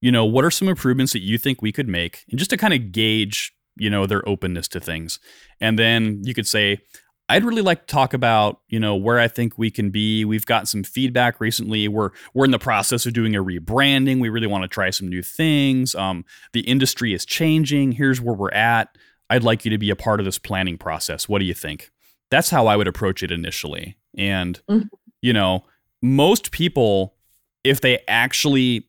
You 0.00 0.12
know, 0.12 0.24
what 0.24 0.44
are 0.44 0.50
some 0.50 0.68
improvements 0.68 1.12
that 1.12 1.22
you 1.22 1.38
think 1.38 1.60
we 1.60 1.72
could 1.72 1.88
make? 1.88 2.24
And 2.30 2.38
just 2.38 2.50
to 2.50 2.56
kind 2.56 2.74
of 2.74 2.92
gauge 2.92 3.54
you 3.76 3.90
know 3.90 4.06
their 4.06 4.26
openness 4.28 4.68
to 4.68 4.80
things. 4.80 5.18
And 5.60 5.78
then 5.78 6.20
you 6.24 6.34
could 6.34 6.46
say 6.46 6.78
i'd 7.30 7.44
really 7.44 7.62
like 7.62 7.86
to 7.86 7.86
talk 7.86 8.12
about 8.12 8.60
you 8.68 8.78
know 8.78 8.94
where 8.94 9.18
i 9.18 9.26
think 9.26 9.56
we 9.56 9.70
can 9.70 9.90
be. 9.90 10.24
We've 10.24 10.46
got 10.46 10.68
some 10.68 10.84
feedback 10.84 11.40
recently. 11.40 11.88
We're 11.88 12.10
we're 12.34 12.44
in 12.44 12.50
the 12.50 12.58
process 12.58 13.06
of 13.06 13.12
doing 13.12 13.34
a 13.34 13.42
rebranding. 13.42 14.20
We 14.20 14.28
really 14.28 14.46
want 14.46 14.62
to 14.62 14.68
try 14.68 14.90
some 14.90 15.08
new 15.08 15.22
things. 15.22 15.94
Um, 15.94 16.24
the 16.52 16.60
industry 16.60 17.14
is 17.14 17.24
changing. 17.24 17.92
Here's 17.92 18.20
where 18.20 18.34
we're 18.34 18.50
at. 18.50 18.96
I'd 19.30 19.42
like 19.42 19.64
you 19.64 19.70
to 19.70 19.78
be 19.78 19.90
a 19.90 19.96
part 19.96 20.20
of 20.20 20.26
this 20.26 20.38
planning 20.38 20.76
process. 20.76 21.28
What 21.28 21.38
do 21.38 21.46
you 21.46 21.54
think? 21.54 21.90
That's 22.30 22.50
how 22.50 22.66
i 22.66 22.76
would 22.76 22.88
approach 22.88 23.22
it 23.22 23.30
initially. 23.30 23.96
And 24.16 24.60
mm-hmm. 24.68 24.88
you 25.22 25.32
know 25.32 25.64
most 26.02 26.50
people 26.50 27.14
if 27.64 27.80
they 27.80 28.00
actually 28.06 28.86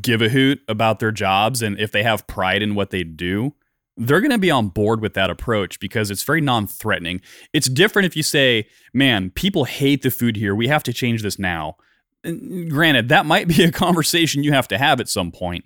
give 0.00 0.22
a 0.22 0.28
hoot 0.28 0.60
about 0.68 0.98
their 0.98 1.12
jobs 1.12 1.62
and 1.62 1.78
if 1.78 1.92
they 1.92 2.02
have 2.02 2.26
pride 2.26 2.62
in 2.62 2.74
what 2.74 2.90
they 2.90 3.04
do, 3.04 3.54
they're 3.96 4.20
going 4.20 4.30
to 4.30 4.38
be 4.38 4.50
on 4.50 4.68
board 4.68 5.00
with 5.00 5.14
that 5.14 5.30
approach 5.30 5.80
because 5.80 6.10
it's 6.10 6.22
very 6.22 6.40
non 6.40 6.66
threatening. 6.66 7.20
It's 7.52 7.68
different 7.68 8.06
if 8.06 8.16
you 8.16 8.22
say, 8.22 8.68
man, 8.92 9.30
people 9.30 9.64
hate 9.64 10.02
the 10.02 10.10
food 10.10 10.36
here. 10.36 10.54
We 10.54 10.68
have 10.68 10.82
to 10.84 10.92
change 10.92 11.22
this 11.22 11.38
now. 11.38 11.76
And 12.22 12.70
granted, 12.70 13.08
that 13.08 13.26
might 13.26 13.48
be 13.56 13.64
a 13.64 13.72
conversation 13.72 14.44
you 14.44 14.52
have 14.52 14.68
to 14.68 14.78
have 14.78 15.00
at 15.00 15.08
some 15.08 15.32
point. 15.32 15.64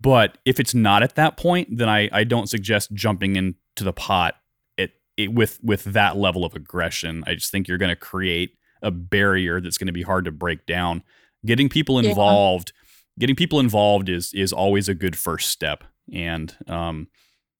But 0.00 0.38
if 0.44 0.60
it's 0.60 0.74
not 0.74 1.02
at 1.02 1.14
that 1.14 1.36
point, 1.36 1.78
then 1.78 1.88
I, 1.88 2.10
I 2.12 2.24
don't 2.24 2.48
suggest 2.48 2.92
jumping 2.92 3.36
into 3.36 3.56
the 3.84 3.92
pot 3.92 4.36
it, 4.76 4.92
it, 5.16 5.32
with 5.32 5.58
with 5.62 5.84
that 5.84 6.16
level 6.16 6.44
of 6.44 6.54
aggression. 6.54 7.24
I 7.26 7.34
just 7.34 7.50
think 7.50 7.68
you're 7.68 7.78
going 7.78 7.90
to 7.90 7.96
create 7.96 8.58
a 8.82 8.90
barrier 8.90 9.60
that's 9.60 9.78
going 9.78 9.86
to 9.86 9.92
be 9.92 10.02
hard 10.02 10.26
to 10.26 10.32
break 10.32 10.66
down. 10.66 11.02
Getting 11.46 11.70
people 11.70 11.98
involved, 11.98 12.72
yeah. 12.74 12.83
Getting 13.18 13.36
people 13.36 13.60
involved 13.60 14.08
is 14.08 14.32
is 14.34 14.52
always 14.52 14.88
a 14.88 14.94
good 14.94 15.16
first 15.16 15.50
step. 15.50 15.84
And 16.12 16.54
um, 16.66 17.08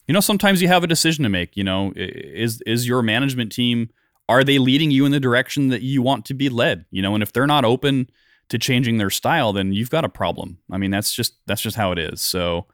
you 0.06 0.14
know, 0.14 0.20
sometimes 0.20 0.60
you 0.60 0.68
have 0.68 0.84
a 0.84 0.86
decision 0.86 1.22
to 1.22 1.28
make. 1.28 1.56
You 1.56 1.64
know, 1.64 1.92
is 1.96 2.62
is 2.66 2.86
your 2.86 3.02
management 3.02 3.52
team 3.52 3.90
are 4.28 4.44
they 4.44 4.58
leading 4.58 4.90
you 4.90 5.04
in 5.04 5.12
the 5.12 5.20
direction 5.20 5.68
that 5.68 5.82
you 5.82 6.02
want 6.02 6.24
to 6.26 6.34
be 6.34 6.48
led? 6.48 6.86
You 6.90 7.02
know, 7.02 7.14
and 7.14 7.22
if 7.22 7.32
they're 7.32 7.46
not 7.46 7.64
open 7.64 8.08
to 8.48 8.58
changing 8.58 8.98
their 8.98 9.10
style, 9.10 9.52
then 9.52 9.72
you've 9.72 9.90
got 9.90 10.04
a 10.04 10.08
problem. 10.08 10.58
I 10.70 10.78
mean, 10.78 10.90
that's 10.90 11.12
just 11.12 11.34
that's 11.46 11.60
just 11.60 11.76
how 11.76 11.92
it 11.92 11.98
is. 11.98 12.20
So, 12.20 12.66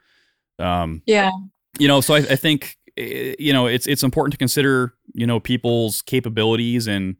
um, 0.58 1.02
yeah, 1.06 1.30
you 1.78 1.88
know, 1.88 2.00
so 2.00 2.14
I, 2.14 2.18
I 2.18 2.36
think 2.36 2.76
eh, 2.96 3.34
you 3.38 3.52
know 3.52 3.66
it's 3.66 3.86
it's 3.86 4.02
important 4.02 4.32
to 4.32 4.38
consider 4.38 4.94
you 5.12 5.26
know 5.26 5.40
people's 5.40 6.02
capabilities 6.02 6.86
and 6.86 7.16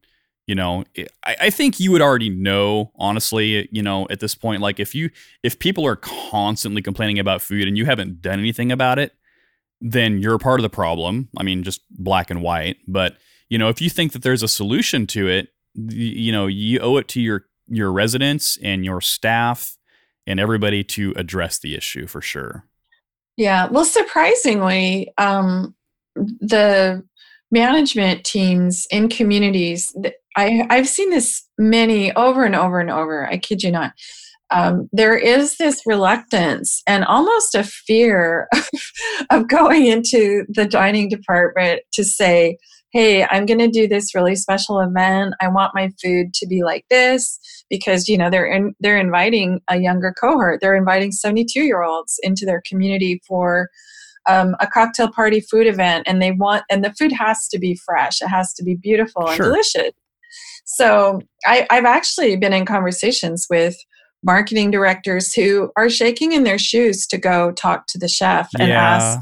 you 0.51 0.55
know 0.55 0.85
I, 1.25 1.37
I 1.43 1.51
think 1.51 1.79
you 1.79 1.93
would 1.93 2.03
already 2.03 2.29
know 2.29 2.93
honestly 2.97 3.69
you 3.71 3.83
know 3.83 4.07
at 4.11 4.21
this 4.21 4.35
point 4.35 4.61
like 4.61 4.81
if 4.81 4.95
you 4.95 5.11
if 5.43 5.59
people 5.59 5.87
are 5.87 5.97
constantly 5.97 6.83
complaining 6.83 7.19
about 7.19 7.43
food 7.43 7.69
and 7.69 7.79
you 7.79 7.87
haven't 7.87 8.21
done 8.21 8.39
anything 8.39 8.73
about 8.73 8.99
it 8.99 9.13
then 9.81 10.21
you're 10.21 10.39
part 10.39 10.61
of 10.61 10.63
the 10.63 10.71
problem 10.71 11.29
i 11.39 11.43
mean 11.43 11.63
just 11.63 11.81
black 11.91 12.31
and 12.31 12.43
white 12.43 12.77
but 12.89 13.17
you 13.49 13.59
know 13.59 13.69
if 13.69 13.81
you 13.81 13.89
think 13.89 14.13
that 14.13 14.23
there's 14.23 14.43
a 14.43 14.49
solution 14.49 15.07
to 15.07 15.29
it 15.29 15.49
you 15.75 16.33
know 16.33 16.47
you 16.47 16.79
owe 16.81 16.97
it 16.97 17.09
to 17.09 17.21
your 17.21 17.45
your 17.71 17.93
residents 17.93 18.59
and 18.63 18.85
your 18.85 19.01
staff 19.01 19.77
and 20.27 20.39
everybody 20.39 20.85
to 20.85 21.13
address 21.17 21.59
the 21.59 21.75
issue 21.75 22.07
for 22.07 22.21
sure. 22.21 22.67
Yeah. 23.37 23.69
Well, 23.69 23.85
surprisingly, 23.85 25.13
um, 25.17 25.75
the 26.15 27.03
management 27.51 28.25
teams 28.25 28.87
in 28.91 29.09
communities, 29.09 29.95
I, 30.37 30.67
I've 30.71 30.89
seen 30.89 31.11
this 31.11 31.47
many 31.59 32.13
over 32.15 32.45
and 32.45 32.55
over 32.55 32.81
and 32.81 32.91
over. 32.91 33.27
I 33.27 33.39
kid 33.39 33.63
you 33.63 33.71
not. 33.71 33.93
Um, 34.53 34.89
there 34.93 35.17
is 35.17 35.57
this 35.59 35.83
reluctance 35.87 36.83
and 36.87 37.05
almost 37.05 37.55
a 37.55 37.63
fear 37.63 38.49
of 39.31 39.49
going 39.49 39.87
into 39.87 40.45
the 40.49 40.67
dining 40.67 41.09
department 41.09 41.83
to 41.93 42.05
say, 42.05 42.59
hey, 42.93 43.25
I'm 43.25 43.47
going 43.47 43.61
to 43.61 43.69
do 43.69 43.87
this 43.87 44.15
really 44.15 44.35
special 44.35 44.81
event. 44.81 45.35
I 45.41 45.49
want 45.49 45.75
my 45.75 45.91
food 46.03 46.35
to 46.35 46.47
be 46.47 46.65
like 46.65 46.85
this 46.91 47.39
because 47.71 48.09
you 48.09 48.19
know 48.19 48.31
they're 48.31 48.51
in, 48.51 48.75
they're 48.81 48.99
inviting 48.99 49.61
a 49.69 49.79
younger 49.79 50.13
cohort. 50.21 50.61
They're 50.61 50.75
inviting 50.75 51.13
72 51.13 51.61
year 51.61 51.83
olds 51.83 52.19
into 52.23 52.45
their 52.45 52.63
community 52.67 53.23
for 53.29 53.69
um, 54.29 54.57
a 54.61 54.67
cocktail 54.67 55.11
party 55.11 55.41
food 55.41 55.67
event, 55.67 56.07
and 56.07 56.21
they 56.21 56.33
want 56.33 56.65
and 56.71 56.85
the 56.85 56.93
food 56.93 57.13
has 57.13 57.49
to 57.49 57.59
be 57.59 57.79
fresh. 57.87 58.21
It 58.21 58.29
has 58.29 58.53
to 58.55 58.65
be 58.65 58.75
beautiful 58.75 59.29
and 59.29 59.41
delicious. 59.41 59.93
So 60.65 61.21
I, 61.47 61.67
I've 61.71 61.85
actually 61.85 62.37
been 62.37 62.53
in 62.53 62.65
conversations 62.65 63.47
with 63.51 63.77
marketing 64.23 64.71
directors 64.71 65.33
who 65.33 65.71
are 65.77 65.89
shaking 65.89 66.33
in 66.33 66.45
their 66.45 66.59
shoes 66.59 67.07
to 67.07 67.19
go 67.19 67.53
talk 67.53 67.87
to 67.89 67.99
the 67.99 68.09
chef 68.09 68.49
and 68.59 68.69
yeah. 68.69 68.97
ask 68.97 69.21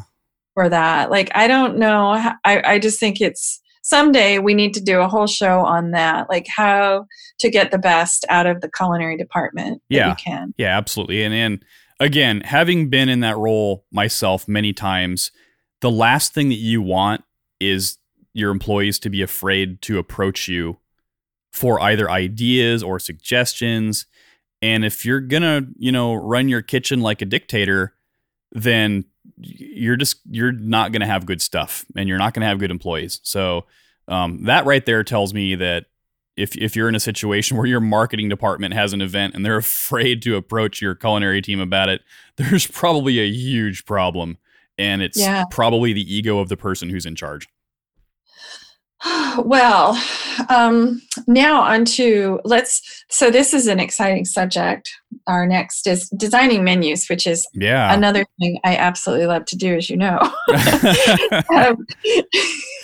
for 0.55 0.69
that. 0.69 1.11
Like, 1.11 1.31
I 1.35 1.47
don't 1.47 1.79
know. 1.79 2.11
I, 2.45 2.63
I 2.65 2.79
just 2.79 2.99
think 2.99 3.21
it's 3.21 3.61
someday 3.83 4.39
we 4.39 4.55
need 4.55 4.75
to 4.75 4.81
do 4.81 5.01
a 5.01 5.09
whole 5.09 5.27
show 5.27 5.61
on 5.61 5.93
that, 5.93 6.29
like 6.29 6.47
how 6.49 7.07
to 7.39 7.51
get 7.51 7.71
the 7.71 7.79
best 7.79 8.27
out 8.29 8.47
of 8.47 8.61
the 8.61 8.71
culinary 8.71 9.17
department. 9.17 9.81
Yeah. 9.89 10.15
can. 10.17 10.53
Yeah, 10.59 10.77
absolutely. 10.77 11.23
And, 11.23 11.33
and 11.33 11.65
again, 12.01 12.41
having 12.43 12.91
been 12.91 13.09
in 13.09 13.21
that 13.21 13.39
role 13.39 13.85
myself 13.93 14.49
many 14.49 14.73
times, 14.73 15.31
the 15.81 15.91
last 15.91 16.35
thing 16.35 16.49
that 16.49 16.57
you 16.57 16.83
want 16.83 17.23
is 17.61 17.99
your 18.35 18.51
employees 18.51 18.99
to 19.01 19.11
be 19.11 19.23
afraid 19.23 19.81
to 19.83 19.99
approach 19.99 20.49
you 20.49 20.79
for 21.53 21.81
either 21.81 22.11
ideas 22.11 22.83
or 22.83 22.99
suggestions. 22.99 24.07
And 24.61 24.85
if 24.85 25.05
you're 25.05 25.21
going 25.21 25.43
to, 25.43 25.67
you 25.79 25.93
know, 25.93 26.15
run 26.15 26.49
your 26.49 26.63
kitchen 26.63 27.01
like 27.01 27.23
a 27.23 27.27
dictator, 27.27 27.95
then 28.53 29.05
you're 29.37 29.97
just 29.97 30.21
you're 30.29 30.53
not 30.53 30.93
going 30.93 31.01
to 31.01 31.07
have 31.07 31.27
good 31.27 31.41
stuff 31.41 31.85
and 31.97 32.09
you're 32.09 32.19
not 32.19 32.35
going 32.35 32.41
to 32.41 32.47
have 32.47 32.59
good 32.59 32.71
employees. 32.71 33.21
So 33.23 33.67
um, 34.09 34.45
that 34.45 34.65
right 34.65 34.85
there 34.85 35.05
tells 35.05 35.33
me 35.33 35.55
that 35.57 35.87
if 36.37 36.57
if 36.57 36.75
you're 36.75 36.89
in 36.89 36.95
a 36.95 37.01
situation 37.01 37.57
where 37.59 37.67
your 37.67 37.81
marketing 37.81 38.29
department 38.29 38.75
has 38.75 38.93
an 38.93 39.01
event 39.01 39.35
and 39.35 39.45
they're 39.45 39.57
afraid 39.59 40.23
to 40.23 40.37
approach 40.37 40.81
your 40.81 40.95
culinary 40.95 41.43
team 41.43 41.61
about 41.61 41.89
it, 41.89 42.03
there's 42.37 42.67
probably 42.67 43.19
a 43.19 43.29
huge 43.29 43.85
problem, 43.85 44.39
and 44.79 45.03
it's 45.03 45.19
yeah. 45.19 45.45
probably 45.51 45.93
the 45.93 46.15
ego 46.15 46.39
of 46.39 46.49
the 46.49 46.57
person 46.57 46.89
who's 46.89 47.07
in 47.07 47.15
charge. 47.15 47.49
Well, 49.39 50.01
um, 50.49 51.01
now 51.29 51.63
onto 51.63 52.39
let's. 52.45 53.05
So 53.09 53.31
this 53.31 53.55
is 53.55 53.69
an 53.69 53.79
exciting 53.79 54.25
subject. 54.25 54.91
Our 55.29 55.47
next 55.47 55.87
is 55.87 56.09
designing 56.11 56.65
menus, 56.65 57.07
which 57.09 57.25
is 57.27 57.47
yeah 57.55 57.95
another 57.95 58.27
thing 58.41 58.59
I 58.65 58.77
absolutely 58.77 59.27
love 59.27 59.45
to 59.47 59.57
do, 59.57 59.77
as 59.77 59.89
you 59.89 59.97
know. 59.97 60.19
um, 61.55 61.87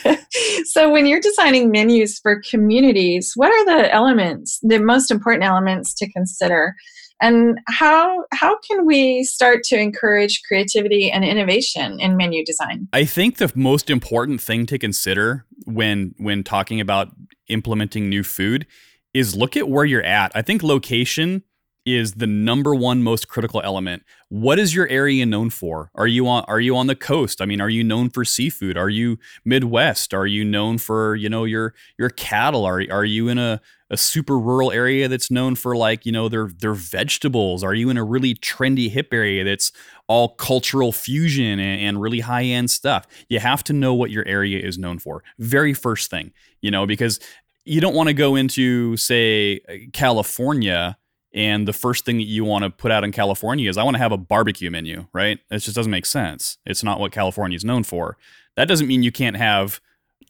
so 0.64 0.92
when 0.92 1.06
you're 1.06 1.20
designing 1.20 1.72
menus 1.72 2.20
for 2.20 2.40
communities, 2.48 3.32
what 3.34 3.50
are 3.50 3.64
the 3.64 3.92
elements, 3.92 4.60
the 4.62 4.78
most 4.78 5.10
important 5.10 5.44
elements 5.44 5.92
to 5.94 6.10
consider? 6.12 6.76
And 7.20 7.58
how 7.68 8.24
how 8.32 8.58
can 8.58 8.86
we 8.86 9.24
start 9.24 9.62
to 9.64 9.78
encourage 9.78 10.42
creativity 10.46 11.10
and 11.10 11.24
innovation 11.24 11.98
in 12.00 12.16
menu 12.16 12.44
design 12.44 12.88
i 12.92 13.04
think 13.04 13.36
the 13.36 13.50
most 13.54 13.90
important 13.90 14.40
thing 14.40 14.66
to 14.66 14.78
consider 14.78 15.44
when 15.66 16.14
when 16.18 16.42
talking 16.42 16.80
about 16.80 17.08
implementing 17.48 18.08
new 18.08 18.22
food 18.22 18.66
is 19.12 19.34
look 19.34 19.56
at 19.56 19.68
where 19.68 19.84
you're 19.84 20.02
at 20.02 20.32
i 20.34 20.42
think 20.42 20.62
location 20.62 21.42
is 21.84 22.14
the 22.14 22.26
number 22.26 22.74
one 22.74 23.02
most 23.02 23.28
critical 23.28 23.60
element. 23.62 24.02
What 24.28 24.58
is 24.58 24.74
your 24.74 24.88
area 24.88 25.26
known 25.26 25.50
for? 25.50 25.90
Are 25.94 26.06
you 26.06 26.26
on 26.26 26.44
are 26.48 26.60
you 26.60 26.76
on 26.76 26.86
the 26.86 26.96
coast? 26.96 27.42
I 27.42 27.46
mean, 27.46 27.60
are 27.60 27.68
you 27.68 27.84
known 27.84 28.08
for 28.10 28.24
seafood? 28.24 28.76
Are 28.76 28.88
you 28.88 29.18
Midwest? 29.44 30.14
Are 30.14 30.26
you 30.26 30.44
known 30.44 30.78
for, 30.78 31.14
you 31.14 31.28
know, 31.28 31.44
your 31.44 31.74
your 31.98 32.10
cattle? 32.10 32.64
Are 32.64 32.82
are 32.90 33.04
you 33.04 33.28
in 33.28 33.38
a 33.38 33.60
a 33.94 33.96
super 33.96 34.38
rural 34.38 34.70
area 34.70 35.08
that's 35.08 35.30
known 35.30 35.54
for 35.54 35.76
like, 35.76 36.04
you 36.04 36.12
know, 36.12 36.28
their 36.28 36.48
their 36.48 36.74
vegetables? 36.74 37.64
Are 37.64 37.74
you 37.74 37.88
in 37.88 37.96
a 37.96 38.04
really 38.04 38.34
trendy 38.34 38.90
hip 38.90 39.08
area 39.12 39.44
that's 39.44 39.72
all 40.08 40.34
cultural 40.34 40.92
fusion 40.92 41.58
and, 41.58 41.80
and 41.80 42.00
really 42.02 42.20
high-end 42.20 42.70
stuff? 42.70 43.06
You 43.28 43.38
have 43.38 43.64
to 43.64 43.72
know 43.72 43.94
what 43.94 44.10
your 44.10 44.26
area 44.26 44.58
is 44.58 44.76
known 44.76 44.98
for. 44.98 45.24
Very 45.38 45.72
first 45.72 46.10
thing, 46.10 46.32
you 46.60 46.70
know, 46.70 46.86
because 46.86 47.20
you 47.64 47.80
don't 47.80 47.94
want 47.94 48.08
to 48.08 48.14
go 48.14 48.34
into 48.34 48.96
say 48.96 49.60
California 49.92 50.98
and 51.32 51.66
the 51.66 51.72
first 51.72 52.04
thing 52.04 52.18
that 52.18 52.24
you 52.24 52.44
want 52.44 52.64
to 52.64 52.70
put 52.70 52.92
out 52.92 53.02
in 53.02 53.10
California 53.10 53.68
is 53.68 53.76
I 53.76 53.82
want 53.82 53.94
to 53.94 54.02
have 54.02 54.12
a 54.12 54.16
barbecue 54.16 54.70
menu, 54.70 55.06
right? 55.12 55.38
It 55.50 55.58
just 55.58 55.74
doesn't 55.74 55.90
make 55.90 56.06
sense. 56.06 56.58
It's 56.66 56.84
not 56.84 57.00
what 57.00 57.10
California 57.10 57.56
is 57.56 57.64
known 57.64 57.82
for. 57.82 58.16
That 58.56 58.68
doesn't 58.68 58.86
mean 58.86 59.02
you 59.02 59.10
can't 59.10 59.36
have 59.36 59.80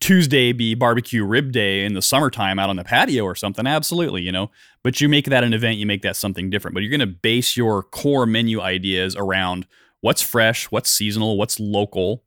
Tuesday 0.05 0.53
be 0.53 0.75
barbecue 0.75 1.25
rib 1.25 1.51
day 1.51 1.85
in 1.85 1.95
the 1.95 2.03
summertime 2.03 2.59
out 2.59 2.69
on 2.69 2.77
the 2.77 2.85
patio 2.85 3.25
or 3.25 3.35
something. 3.35 3.67
Absolutely, 3.67 4.23
you 4.23 4.31
know. 4.31 4.51
But 4.83 5.01
you 5.01 5.09
make 5.09 5.25
that 5.27 5.43
an 5.43 5.55
event, 5.55 5.79
you 5.79 5.87
make 5.87 6.03
that 6.03 6.15
something 6.17 6.51
different. 6.51 6.75
But 6.75 6.83
you're 6.83 6.91
going 6.91 7.01
to 7.01 7.07
base 7.07 7.57
your 7.57 7.83
core 7.83 8.27
menu 8.27 8.61
ideas 8.61 9.17
around 9.17 9.67
what's 10.03 10.21
fresh, 10.21 10.67
what's 10.71 10.91
seasonal, 10.91 11.39
what's 11.39 11.59
local, 11.59 12.23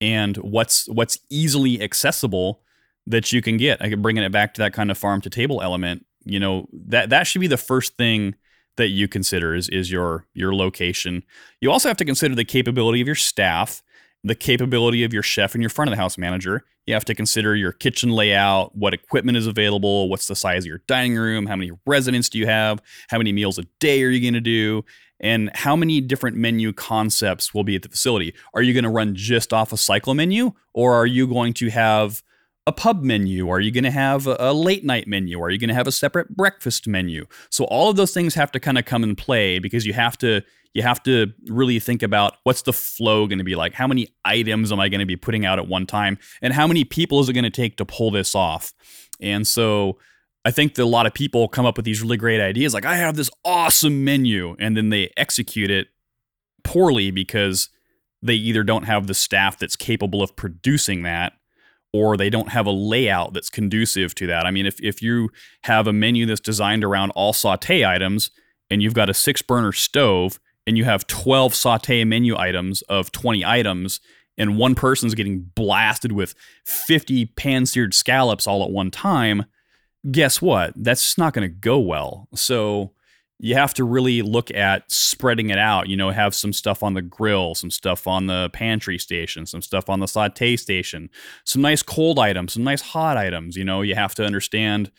and 0.00 0.36
what's 0.36 0.86
what's 0.88 1.18
easily 1.30 1.82
accessible 1.82 2.60
that 3.06 3.32
you 3.32 3.40
can 3.40 3.56
get. 3.56 3.80
I 3.80 3.88
could 3.88 4.02
bringing 4.02 4.22
it 4.22 4.32
back 4.32 4.52
to 4.54 4.60
that 4.60 4.74
kind 4.74 4.90
of 4.90 4.98
farm 4.98 5.22
to 5.22 5.30
table 5.30 5.62
element 5.62 6.04
you 6.24 6.40
know 6.40 6.68
that 6.72 7.10
that 7.10 7.26
should 7.26 7.40
be 7.40 7.46
the 7.46 7.56
first 7.56 7.96
thing 7.96 8.34
that 8.76 8.88
you 8.88 9.06
consider 9.06 9.54
is 9.54 9.68
is 9.68 9.90
your 9.90 10.26
your 10.34 10.54
location. 10.54 11.22
You 11.60 11.70
also 11.70 11.88
have 11.88 11.96
to 11.98 12.04
consider 12.04 12.34
the 12.34 12.44
capability 12.44 13.00
of 13.00 13.06
your 13.06 13.14
staff, 13.14 13.82
the 14.24 14.34
capability 14.34 15.04
of 15.04 15.12
your 15.12 15.22
chef 15.22 15.54
and 15.54 15.62
your 15.62 15.70
front 15.70 15.90
of 15.90 15.92
the 15.92 16.00
house 16.00 16.16
manager. 16.16 16.64
You 16.86 16.94
have 16.94 17.04
to 17.04 17.14
consider 17.14 17.54
your 17.54 17.72
kitchen 17.72 18.10
layout, 18.10 18.74
what 18.74 18.94
equipment 18.94 19.36
is 19.36 19.46
available, 19.46 20.08
what's 20.08 20.26
the 20.26 20.34
size 20.34 20.64
of 20.64 20.66
your 20.66 20.82
dining 20.86 21.16
room, 21.16 21.46
how 21.46 21.56
many 21.56 21.70
residents 21.86 22.28
do 22.30 22.38
you 22.38 22.46
have, 22.46 22.80
how 23.08 23.18
many 23.18 23.32
meals 23.32 23.58
a 23.58 23.64
day 23.80 24.02
are 24.02 24.08
you 24.08 24.20
going 24.20 24.34
to 24.34 24.40
do, 24.40 24.84
and 25.20 25.50
how 25.54 25.76
many 25.76 26.00
different 26.00 26.36
menu 26.36 26.72
concepts 26.72 27.54
will 27.54 27.64
be 27.64 27.76
at 27.76 27.82
the 27.82 27.88
facility. 27.88 28.34
Are 28.54 28.62
you 28.62 28.72
going 28.72 28.84
to 28.84 28.90
run 28.90 29.14
just 29.14 29.52
off 29.52 29.72
a 29.72 29.76
cycle 29.76 30.14
menu 30.14 30.52
or 30.72 30.94
are 30.94 31.06
you 31.06 31.26
going 31.26 31.52
to 31.54 31.70
have 31.70 32.22
a 32.66 32.72
pub 32.72 33.02
menu? 33.02 33.50
Are 33.50 33.60
you 33.60 33.70
going 33.70 33.84
to 33.84 33.90
have 33.90 34.26
a, 34.26 34.52
late 34.52 34.84
night 34.84 35.06
menu? 35.06 35.40
Are 35.40 35.50
you 35.50 35.58
going 35.58 35.68
to 35.68 35.74
have 35.74 35.86
a 35.86 35.92
separate 35.92 36.34
breakfast 36.34 36.86
menu? 36.86 37.26
So 37.50 37.64
all 37.64 37.90
of 37.90 37.96
those 37.96 38.12
things 38.12 38.34
have 38.34 38.50
to 38.52 38.60
kind 38.60 38.78
of 38.78 38.84
come 38.84 39.02
and 39.02 39.16
play 39.16 39.58
because 39.58 39.84
you 39.84 39.92
have 39.92 40.16
to 40.18 40.42
you 40.72 40.82
have 40.82 41.02
to 41.04 41.32
really 41.46 41.78
think 41.78 42.02
about 42.02 42.38
what's 42.42 42.62
the 42.62 42.72
flow 42.72 43.28
going 43.28 43.38
to 43.38 43.44
be 43.44 43.54
like? 43.54 43.74
How 43.74 43.86
many 43.86 44.08
items 44.24 44.72
am 44.72 44.80
I 44.80 44.88
going 44.88 44.98
to 45.00 45.06
be 45.06 45.14
putting 45.14 45.46
out 45.46 45.60
at 45.60 45.68
one 45.68 45.86
time? 45.86 46.18
And 46.42 46.52
how 46.52 46.66
many 46.66 46.84
people 46.84 47.20
is 47.20 47.28
it 47.28 47.32
going 47.32 47.44
to 47.44 47.50
take 47.50 47.76
to 47.76 47.84
pull 47.84 48.10
this 48.10 48.34
off? 48.34 48.72
And 49.20 49.46
so 49.46 49.98
I 50.44 50.50
think 50.50 50.74
that 50.74 50.82
a 50.82 50.86
lot 50.86 51.06
of 51.06 51.14
people 51.14 51.46
come 51.46 51.64
up 51.64 51.76
with 51.76 51.84
these 51.84 52.02
really 52.02 52.16
great 52.16 52.40
ideas 52.40 52.74
like 52.74 52.84
I 52.84 52.96
have 52.96 53.14
this 53.14 53.30
awesome 53.44 54.04
menu 54.04 54.56
and 54.58 54.76
then 54.76 54.88
they 54.88 55.12
execute 55.16 55.70
it 55.70 55.88
poorly 56.64 57.12
because 57.12 57.68
they 58.20 58.34
either 58.34 58.64
don't 58.64 58.84
have 58.84 59.06
the 59.06 59.14
staff 59.14 59.58
that's 59.58 59.76
capable 59.76 60.22
of 60.22 60.34
producing 60.34 61.02
that 61.02 61.34
or 61.94 62.16
they 62.16 62.28
don't 62.28 62.48
have 62.48 62.66
a 62.66 62.72
layout 62.72 63.32
that's 63.34 63.48
conducive 63.48 64.16
to 64.16 64.26
that. 64.26 64.46
I 64.46 64.50
mean, 64.50 64.66
if, 64.66 64.80
if 64.82 65.00
you 65.00 65.30
have 65.62 65.86
a 65.86 65.92
menu 65.92 66.26
that's 66.26 66.40
designed 66.40 66.82
around 66.82 67.12
all 67.12 67.32
saute 67.32 67.84
items 67.84 68.32
and 68.68 68.82
you've 68.82 68.94
got 68.94 69.08
a 69.08 69.14
six 69.14 69.42
burner 69.42 69.70
stove 69.70 70.40
and 70.66 70.76
you 70.76 70.82
have 70.82 71.06
12 71.06 71.54
saute 71.54 72.02
menu 72.02 72.36
items 72.36 72.82
of 72.82 73.12
20 73.12 73.44
items, 73.44 74.00
and 74.36 74.58
one 74.58 74.74
person's 74.74 75.14
getting 75.14 75.42
blasted 75.54 76.10
with 76.10 76.34
50 76.66 77.26
pan 77.26 77.64
seared 77.64 77.94
scallops 77.94 78.48
all 78.48 78.64
at 78.64 78.70
one 78.70 78.90
time, 78.90 79.44
guess 80.10 80.42
what? 80.42 80.72
That's 80.74 81.00
just 81.00 81.18
not 81.18 81.32
going 81.32 81.48
to 81.48 81.54
go 81.54 81.78
well. 81.78 82.26
So, 82.34 82.90
you 83.44 83.54
have 83.54 83.74
to 83.74 83.84
really 83.84 84.22
look 84.22 84.50
at 84.52 84.90
spreading 84.90 85.50
it 85.50 85.58
out. 85.58 85.86
You 85.86 85.98
know, 85.98 86.08
have 86.08 86.34
some 86.34 86.54
stuff 86.54 86.82
on 86.82 86.94
the 86.94 87.02
grill, 87.02 87.54
some 87.54 87.70
stuff 87.70 88.06
on 88.06 88.26
the 88.26 88.48
pantry 88.54 88.98
station, 88.98 89.44
some 89.44 89.60
stuff 89.60 89.90
on 89.90 90.00
the 90.00 90.08
saute 90.08 90.56
station, 90.56 91.10
some 91.44 91.60
nice 91.60 91.82
cold 91.82 92.18
items, 92.18 92.54
some 92.54 92.64
nice 92.64 92.80
hot 92.80 93.18
items. 93.18 93.54
You 93.54 93.64
know, 93.64 93.82
you 93.82 93.96
have 93.96 94.14
to 94.14 94.24
understand 94.24 94.90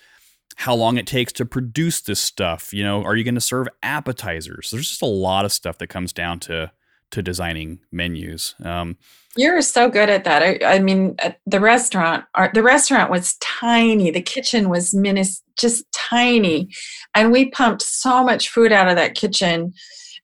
how 0.58 0.76
long 0.76 0.98
it 0.98 1.08
takes 1.08 1.34
to 1.34 1.46
produce 1.46 2.02
this 2.02 2.20
stuff. 2.20 2.72
You 2.72 2.84
know, 2.84 3.04
are 3.04 3.16
you 3.16 3.24
going 3.24 3.34
to 3.34 3.42
serve 3.42 3.68
appetizers? 3.82 4.70
There's 4.70 4.90
just 4.90 5.02
a 5.02 5.08
lot 5.08 5.46
of 5.46 5.52
stuff 5.52 5.80
that 5.80 5.88
comes 5.88 6.14
down 6.14 6.40
to 6.42 6.72
to 7.12 7.22
designing 7.22 7.80
menus. 7.92 8.56
Um, 8.64 8.98
You're 9.36 9.62
so 9.62 9.90
good 9.90 10.10
at 10.10 10.24
that. 10.24 10.42
I, 10.44 10.76
I 10.76 10.80
mean, 10.80 11.16
the 11.46 11.60
restaurant, 11.60 12.26
our, 12.36 12.52
the 12.54 12.64
restaurant 12.64 13.10
was 13.12 13.36
tiny. 13.36 14.12
The 14.12 14.22
kitchen 14.22 14.70
was 14.70 14.92
minis, 14.92 15.42
just 15.58 15.86
tiny, 15.92 16.70
and 17.14 17.32
we 17.32 17.50
pumped 17.52 17.82
so 17.82 18.24
much 18.24 18.50
food 18.50 18.72
out 18.72 18.88
of 18.88 18.96
that 18.96 19.16
kitchen. 19.16 19.74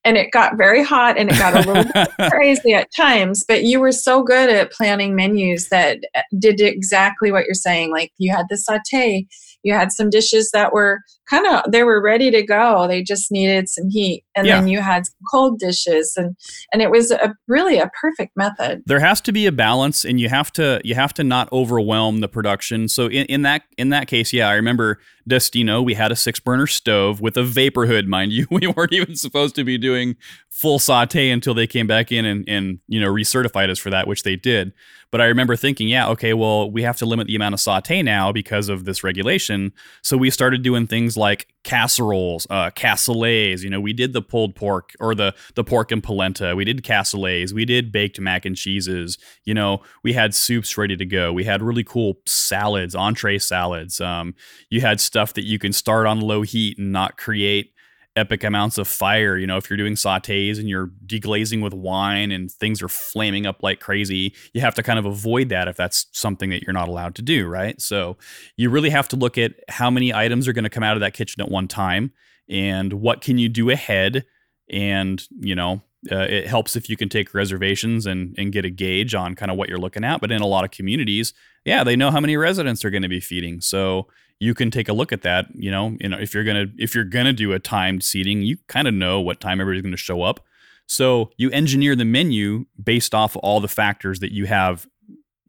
And 0.03 0.17
it 0.17 0.31
got 0.31 0.57
very 0.57 0.83
hot 0.83 1.19
and 1.19 1.29
it 1.29 1.37
got 1.37 1.55
a 1.55 1.71
little 1.71 2.29
crazy 2.31 2.73
at 2.73 2.89
times. 2.95 3.45
But 3.47 3.65
you 3.65 3.79
were 3.79 3.91
so 3.91 4.23
good 4.23 4.49
at 4.49 4.71
planning 4.71 5.15
menus 5.15 5.69
that 5.69 5.99
uh, 6.15 6.21
did 6.39 6.59
exactly 6.59 7.31
what 7.31 7.45
you're 7.45 7.53
saying. 7.53 7.91
Like 7.91 8.11
you 8.17 8.35
had 8.35 8.47
the 8.49 8.57
saute, 8.57 9.27
you 9.63 9.73
had 9.73 9.91
some 9.91 10.09
dishes 10.09 10.51
that 10.53 10.73
were 10.73 10.99
kind 11.29 11.45
of 11.47 11.71
they 11.71 11.83
were 11.83 12.01
ready 12.01 12.29
to 12.31 12.43
go. 12.43 12.87
They 12.87 13.03
just 13.03 13.31
needed 13.31 13.69
some 13.69 13.89
heat. 13.89 14.23
And 14.35 14.45
yeah. 14.45 14.59
then 14.59 14.67
you 14.67 14.81
had 14.81 15.03
cold 15.31 15.59
dishes. 15.59 16.13
And 16.17 16.35
and 16.73 16.81
it 16.81 16.91
was 16.91 17.11
a 17.11 17.33
really 17.47 17.77
a 17.79 17.89
perfect 17.99 18.35
method. 18.35 18.83
There 18.85 18.99
has 18.99 19.21
to 19.21 19.31
be 19.31 19.45
a 19.45 19.51
balance 19.51 20.03
and 20.03 20.19
you 20.19 20.29
have 20.29 20.51
to 20.53 20.81
you 20.83 20.95
have 20.95 21.13
to 21.15 21.23
not 21.23 21.51
overwhelm 21.51 22.19
the 22.19 22.27
production. 22.27 22.87
So 22.87 23.07
in, 23.07 23.25
in 23.27 23.41
that 23.43 23.63
in 23.77 23.89
that 23.89 24.07
case 24.07 24.33
yeah 24.33 24.49
i 24.49 24.53
remember 24.53 24.99
destino 25.27 25.81
we 25.81 25.93
had 25.93 26.11
a 26.11 26.15
six 26.15 26.39
burner 26.39 26.67
stove 26.67 27.21
with 27.21 27.37
a 27.37 27.43
vapor 27.43 27.85
hood 27.85 28.07
mind 28.07 28.31
you. 28.31 28.47
We 28.61 28.67
weren't 28.67 28.93
even 28.93 29.15
supposed 29.15 29.55
to 29.55 29.63
be 29.63 29.77
doing 29.77 30.17
full 30.61 30.77
saute 30.77 31.31
until 31.31 31.55
they 31.55 31.65
came 31.65 31.87
back 31.87 32.11
in 32.11 32.23
and 32.23 32.47
and 32.47 32.79
you 32.87 33.01
know 33.01 33.11
recertified 33.11 33.69
us 33.69 33.79
for 33.79 33.89
that 33.89 34.07
which 34.07 34.21
they 34.21 34.35
did 34.35 34.71
but 35.11 35.19
I 35.19 35.25
remember 35.25 35.57
thinking, 35.57 35.89
yeah, 35.89 36.07
okay, 36.09 36.33
well, 36.33 36.71
we 36.71 36.83
have 36.83 36.95
to 36.97 37.05
limit 37.05 37.27
the 37.27 37.35
amount 37.35 37.53
of 37.53 37.59
saute 37.59 38.01
now 38.01 38.31
because 38.31 38.69
of 38.69 38.85
this 38.85 39.03
regulation. 39.03 39.73
So 40.01 40.15
we 40.15 40.29
started 40.29 40.63
doing 40.63 40.87
things 40.87 41.17
like 41.17 41.49
casseroles, 41.65 42.47
uh, 42.49 42.71
cassoulets. 42.71 43.61
You 43.61 43.69
know, 43.69 43.81
we 43.81 43.91
did 43.91 44.13
the 44.13 44.21
pulled 44.21 44.55
pork 44.55 44.93
or 45.01 45.13
the 45.13 45.35
the 45.55 45.65
pork 45.65 45.91
and 45.91 46.01
polenta. 46.01 46.55
We 46.55 46.63
did 46.63 46.83
cassoulets. 46.83 47.51
We 47.51 47.65
did 47.65 47.91
baked 47.91 48.21
mac 48.21 48.45
and 48.45 48.55
cheeses. 48.55 49.17
You 49.43 49.53
know, 49.53 49.81
we 50.01 50.13
had 50.13 50.33
soups 50.33 50.77
ready 50.77 50.95
to 50.95 51.05
go. 51.05 51.33
We 51.33 51.43
had 51.43 51.61
really 51.61 51.83
cool 51.83 52.19
salads, 52.25 52.95
entree 52.95 53.37
salads. 53.37 53.99
Um, 53.99 54.33
you 54.69 54.79
had 54.79 55.01
stuff 55.01 55.33
that 55.33 55.43
you 55.43 55.59
can 55.59 55.73
start 55.73 56.07
on 56.07 56.21
low 56.21 56.41
heat 56.41 56.77
and 56.77 56.93
not 56.93 57.17
create 57.17 57.73
epic 58.15 58.43
amounts 58.43 58.77
of 58.77 58.87
fire. 58.87 59.37
You 59.37 59.47
know, 59.47 59.57
if 59.57 59.69
you're 59.69 59.77
doing 59.77 59.95
sautés 59.95 60.59
and 60.59 60.67
you're 60.67 60.91
deglazing 61.05 61.61
with 61.61 61.73
wine 61.73 62.31
and 62.31 62.51
things 62.51 62.81
are 62.81 62.89
flaming 62.89 63.45
up 63.45 63.63
like 63.63 63.79
crazy, 63.79 64.33
you 64.53 64.61
have 64.61 64.75
to 64.75 64.83
kind 64.83 64.99
of 64.99 65.05
avoid 65.05 65.49
that 65.49 65.67
if 65.67 65.77
that's 65.77 66.07
something 66.11 66.49
that 66.49 66.63
you're 66.63 66.73
not 66.73 66.87
allowed 66.87 67.15
to 67.15 67.21
do, 67.21 67.47
right? 67.47 67.79
So 67.81 68.17
you 68.57 68.69
really 68.69 68.89
have 68.89 69.07
to 69.09 69.15
look 69.15 69.37
at 69.37 69.53
how 69.69 69.89
many 69.89 70.13
items 70.13 70.47
are 70.47 70.53
going 70.53 70.63
to 70.63 70.69
come 70.69 70.83
out 70.83 70.97
of 70.97 71.01
that 71.01 71.13
kitchen 71.13 71.41
at 71.41 71.49
one 71.49 71.67
time 71.67 72.11
and 72.49 72.93
what 72.93 73.21
can 73.21 73.37
you 73.37 73.47
do 73.47 73.69
ahead 73.69 74.25
and, 74.69 75.25
you 75.39 75.55
know, 75.55 75.81
uh, 76.11 76.25
it 76.29 76.47
helps 76.47 76.75
if 76.75 76.89
you 76.89 76.97
can 76.97 77.09
take 77.09 77.33
reservations 77.33 78.05
and, 78.05 78.33
and 78.37 78.51
get 78.51 78.65
a 78.65 78.69
gauge 78.69 79.13
on 79.13 79.35
kind 79.35 79.51
of 79.51 79.57
what 79.57 79.69
you're 79.69 79.77
looking 79.77 80.03
at. 80.03 80.19
But 80.19 80.31
in 80.31 80.41
a 80.41 80.47
lot 80.47 80.63
of 80.63 80.71
communities, 80.71 81.33
yeah, 81.63 81.83
they 81.83 81.95
know 81.95 82.09
how 82.09 82.19
many 82.19 82.37
residents 82.37 82.81
they're 82.81 82.91
going 82.91 83.03
to 83.03 83.09
be 83.09 83.19
feeding. 83.19 83.61
So 83.61 84.07
you 84.41 84.55
can 84.55 84.71
take 84.71 84.89
a 84.89 84.93
look 84.93 85.13
at 85.13 85.21
that. 85.21 85.45
You 85.53 85.69
know, 85.69 85.95
you 85.99 86.09
know 86.09 86.17
if 86.17 86.33
you're 86.33 86.43
gonna 86.43 86.65
if 86.79 86.95
you're 86.95 87.03
gonna 87.03 87.31
do 87.31 87.53
a 87.53 87.59
timed 87.59 88.03
seating, 88.03 88.41
you 88.41 88.57
kind 88.67 88.87
of 88.87 88.93
know 88.93 89.21
what 89.21 89.39
time 89.39 89.61
everybody's 89.61 89.83
going 89.83 89.91
to 89.91 89.97
show 89.97 90.23
up. 90.23 90.43
So 90.87 91.29
you 91.37 91.51
engineer 91.51 91.95
the 91.95 92.05
menu 92.05 92.65
based 92.83 93.13
off 93.13 93.37
all 93.43 93.59
the 93.59 93.67
factors 93.67 94.19
that 94.19 94.33
you 94.33 94.47
have, 94.47 94.87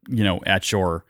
you 0.08 0.22
know, 0.22 0.40
at 0.44 0.70
your 0.70 1.06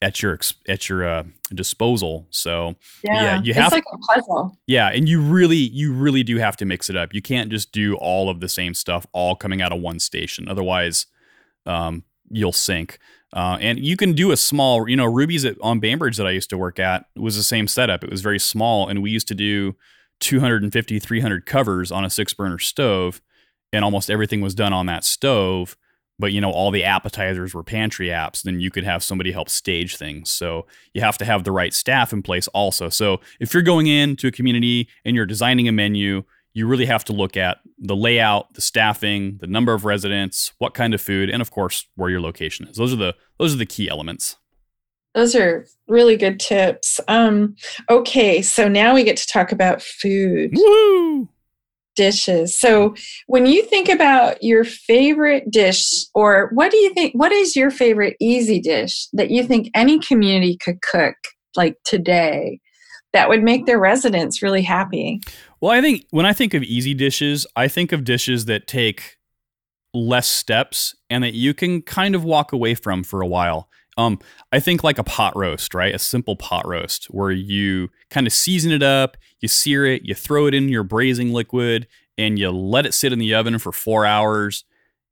at 0.00 0.22
your 0.22 0.38
at 0.68 0.88
your 0.88 1.08
uh, 1.08 1.24
disposal. 1.52 2.28
So 2.30 2.76
yeah, 3.02 3.22
yeah 3.22 3.42
you 3.42 3.52
have 3.52 3.72
it's 3.72 3.74
like 3.74 3.84
a 3.92 3.98
puzzle. 3.98 4.56
Yeah, 4.68 4.88
and 4.88 5.08
you 5.08 5.20
really 5.20 5.56
you 5.56 5.92
really 5.92 6.22
do 6.22 6.36
have 6.36 6.56
to 6.58 6.64
mix 6.64 6.88
it 6.88 6.96
up. 6.96 7.12
You 7.12 7.20
can't 7.20 7.50
just 7.50 7.72
do 7.72 7.96
all 7.96 8.30
of 8.30 8.38
the 8.38 8.48
same 8.48 8.74
stuff 8.74 9.08
all 9.12 9.34
coming 9.34 9.60
out 9.60 9.72
of 9.72 9.80
one 9.80 9.98
station. 9.98 10.48
Otherwise, 10.48 11.06
um, 11.66 12.04
you'll 12.30 12.52
sink. 12.52 13.00
Uh, 13.32 13.58
and 13.60 13.78
you 13.78 13.96
can 13.96 14.14
do 14.14 14.30
a 14.30 14.36
small, 14.36 14.88
you 14.88 14.96
know, 14.96 15.04
Ruby's 15.04 15.44
at, 15.44 15.56
on 15.60 15.80
Bainbridge 15.80 16.16
that 16.16 16.26
I 16.26 16.30
used 16.30 16.50
to 16.50 16.58
work 16.58 16.78
at 16.78 17.06
was 17.16 17.36
the 17.36 17.42
same 17.42 17.68
setup. 17.68 18.02
It 18.02 18.10
was 18.10 18.22
very 18.22 18.38
small, 18.38 18.88
and 18.88 19.02
we 19.02 19.10
used 19.10 19.28
to 19.28 19.34
do 19.34 19.74
250, 20.20 20.98
300 20.98 21.46
covers 21.46 21.92
on 21.92 22.04
a 22.04 22.10
six 22.10 22.32
burner 22.32 22.58
stove, 22.58 23.20
and 23.72 23.84
almost 23.84 24.10
everything 24.10 24.40
was 24.40 24.54
done 24.54 24.72
on 24.72 24.86
that 24.86 25.04
stove. 25.04 25.76
But 26.18 26.32
you 26.32 26.40
know, 26.40 26.50
all 26.50 26.70
the 26.70 26.84
appetizers 26.84 27.54
were 27.54 27.62
pantry 27.62 28.08
apps. 28.08 28.42
Then 28.42 28.60
you 28.60 28.70
could 28.70 28.84
have 28.84 29.04
somebody 29.04 29.30
help 29.30 29.48
stage 29.48 29.96
things. 29.96 30.30
So 30.30 30.66
you 30.92 31.00
have 31.00 31.18
to 31.18 31.24
have 31.24 31.44
the 31.44 31.52
right 31.52 31.72
staff 31.72 32.12
in 32.12 32.22
place 32.22 32.48
also. 32.48 32.88
So 32.88 33.20
if 33.38 33.54
you're 33.54 33.62
going 33.62 33.86
into 33.86 34.26
a 34.26 34.32
community 34.32 34.88
and 35.04 35.14
you're 35.14 35.26
designing 35.26 35.68
a 35.68 35.72
menu, 35.72 36.24
you 36.58 36.66
really 36.66 36.86
have 36.86 37.04
to 37.04 37.12
look 37.12 37.36
at 37.36 37.58
the 37.78 37.94
layout, 37.94 38.52
the 38.54 38.60
staffing, 38.60 39.38
the 39.40 39.46
number 39.46 39.72
of 39.72 39.84
residents, 39.84 40.52
what 40.58 40.74
kind 40.74 40.92
of 40.92 41.00
food, 41.00 41.30
and 41.30 41.40
of 41.40 41.52
course 41.52 41.86
where 41.94 42.10
your 42.10 42.20
location 42.20 42.66
is. 42.66 42.76
Those 42.76 42.92
are 42.92 42.96
the 42.96 43.14
those 43.38 43.54
are 43.54 43.58
the 43.58 43.64
key 43.64 43.88
elements. 43.88 44.36
Those 45.14 45.36
are 45.36 45.66
really 45.86 46.16
good 46.16 46.40
tips. 46.40 47.00
Um, 47.06 47.54
okay, 47.88 48.42
so 48.42 48.68
now 48.68 48.92
we 48.92 49.04
get 49.04 49.16
to 49.18 49.26
talk 49.26 49.52
about 49.52 49.80
food. 49.80 50.50
Woo! 50.54 51.28
Dishes. 51.94 52.58
So, 52.58 52.94
when 53.26 53.46
you 53.46 53.64
think 53.64 53.88
about 53.88 54.42
your 54.42 54.64
favorite 54.64 55.50
dish, 55.50 56.06
or 56.14 56.50
what 56.52 56.70
do 56.70 56.76
you 56.76 56.92
think? 56.94 57.12
What 57.14 57.32
is 57.32 57.56
your 57.56 57.70
favorite 57.70 58.16
easy 58.20 58.60
dish 58.60 59.08
that 59.12 59.30
you 59.30 59.44
think 59.44 59.70
any 59.74 59.98
community 60.00 60.56
could 60.60 60.82
cook 60.82 61.16
like 61.56 61.76
today 61.84 62.60
that 63.12 63.28
would 63.28 63.42
make 63.42 63.66
their 63.66 63.78
residents 63.78 64.42
really 64.42 64.62
happy? 64.62 65.20
Well, 65.60 65.72
I 65.72 65.80
think 65.80 66.06
when 66.10 66.26
I 66.26 66.32
think 66.32 66.54
of 66.54 66.62
easy 66.62 66.94
dishes, 66.94 67.46
I 67.56 67.68
think 67.68 67.92
of 67.92 68.04
dishes 68.04 68.44
that 68.46 68.66
take 68.66 69.18
less 69.94 70.28
steps 70.28 70.94
and 71.08 71.24
that 71.24 71.34
you 71.34 71.54
can 71.54 71.82
kind 71.82 72.14
of 72.14 72.24
walk 72.24 72.52
away 72.52 72.74
from 72.74 73.02
for 73.02 73.20
a 73.20 73.26
while. 73.26 73.68
Um, 73.96 74.20
I 74.52 74.60
think 74.60 74.84
like 74.84 74.98
a 74.98 75.04
pot 75.04 75.36
roast, 75.36 75.74
right? 75.74 75.94
A 75.94 75.98
simple 75.98 76.36
pot 76.36 76.66
roast 76.66 77.06
where 77.06 77.32
you 77.32 77.88
kind 78.10 78.26
of 78.26 78.32
season 78.32 78.70
it 78.70 78.82
up, 78.82 79.16
you 79.40 79.48
sear 79.48 79.84
it, 79.86 80.02
you 80.04 80.14
throw 80.14 80.46
it 80.46 80.54
in 80.54 80.68
your 80.68 80.84
braising 80.84 81.32
liquid, 81.32 81.88
and 82.16 82.38
you 82.38 82.50
let 82.50 82.86
it 82.86 82.94
sit 82.94 83.12
in 83.12 83.18
the 83.18 83.34
oven 83.34 83.58
for 83.58 83.72
four 83.72 84.06
hours 84.06 84.64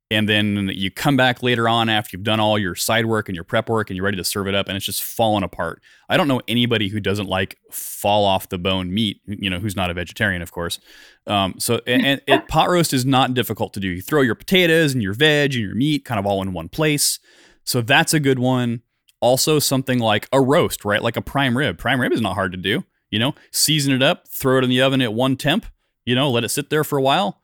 and 0.09 0.29
then 0.29 0.71
you 0.73 0.89
come 0.89 1.17
back 1.17 1.43
later 1.43 1.67
on 1.67 1.89
after 1.89 2.15
you've 2.15 2.23
done 2.23 2.39
all 2.39 2.57
your 2.57 2.75
side 2.75 3.05
work 3.05 3.27
and 3.27 3.35
your 3.35 3.43
prep 3.43 3.67
work 3.67 3.89
and 3.89 3.97
you're 3.97 4.05
ready 4.05 4.17
to 4.17 4.23
serve 4.23 4.47
it 4.47 4.55
up 4.55 4.67
and 4.67 4.77
it's 4.77 4.85
just 4.85 5.03
falling 5.03 5.43
apart. 5.43 5.81
I 6.07 6.15
don't 6.15 6.27
know 6.27 6.41
anybody 6.47 6.87
who 6.87 6.99
doesn't 6.99 7.27
like 7.27 7.59
fall 7.71 8.23
off 8.23 8.49
the 8.49 8.57
bone 8.57 8.93
meat 8.93 9.21
you 9.25 9.49
know 9.49 9.59
who's 9.59 9.75
not 9.75 9.89
a 9.89 9.93
vegetarian 9.93 10.41
of 10.41 10.51
course. 10.51 10.79
Um, 11.25 11.55
so 11.57 11.81
and, 11.85 12.05
and 12.05 12.21
it, 12.27 12.47
pot 12.47 12.69
roast 12.69 12.93
is 12.93 13.05
not 13.05 13.33
difficult 13.33 13.73
to 13.73 13.79
do. 13.79 13.89
You 13.89 14.01
throw 14.01 14.21
your 14.21 14.35
potatoes 14.35 14.93
and 14.93 15.03
your 15.03 15.13
veg 15.13 15.53
and 15.53 15.63
your 15.63 15.75
meat 15.75 16.05
kind 16.05 16.19
of 16.19 16.25
all 16.25 16.41
in 16.41 16.53
one 16.53 16.69
place. 16.69 17.19
So 17.63 17.81
that's 17.81 18.13
a 18.13 18.19
good 18.19 18.39
one. 18.39 18.81
Also 19.19 19.59
something 19.59 19.99
like 19.99 20.29
a 20.31 20.39
roast 20.39 20.85
right? 20.85 21.01
Like 21.01 21.17
a 21.17 21.21
prime 21.21 21.57
rib. 21.57 21.77
Prime 21.77 21.99
rib 21.99 22.13
is 22.13 22.21
not 22.21 22.35
hard 22.35 22.51
to 22.53 22.57
do 22.57 22.83
you 23.09 23.19
know? 23.19 23.33
Season 23.51 23.93
it 23.93 24.03
up 24.03 24.27
throw 24.27 24.59
it 24.59 24.63
in 24.63 24.69
the 24.69 24.81
oven 24.81 25.01
at 25.01 25.13
one 25.13 25.35
temp 25.35 25.65
you 26.07 26.15
know 26.15 26.31
let 26.31 26.43
it 26.43 26.49
sit 26.49 26.71
there 26.71 26.83
for 26.83 26.97
a 26.97 27.01
while 27.01 27.41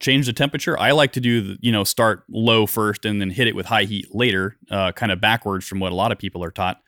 change 0.00 0.26
the 0.26 0.32
temperature. 0.32 0.78
I 0.78 0.92
like 0.92 1.12
to 1.12 1.20
do, 1.20 1.40
the, 1.40 1.58
you 1.60 1.72
know, 1.72 1.84
start 1.84 2.24
low 2.28 2.66
first 2.66 3.04
and 3.04 3.20
then 3.20 3.30
hit 3.30 3.46
it 3.46 3.56
with 3.56 3.66
high 3.66 3.84
heat 3.84 4.14
later, 4.14 4.56
uh, 4.70 4.92
kind 4.92 5.12
of 5.12 5.20
backwards 5.20 5.66
from 5.66 5.80
what 5.80 5.92
a 5.92 5.94
lot 5.94 6.12
of 6.12 6.18
people 6.18 6.42
are 6.42 6.50
taught. 6.50 6.80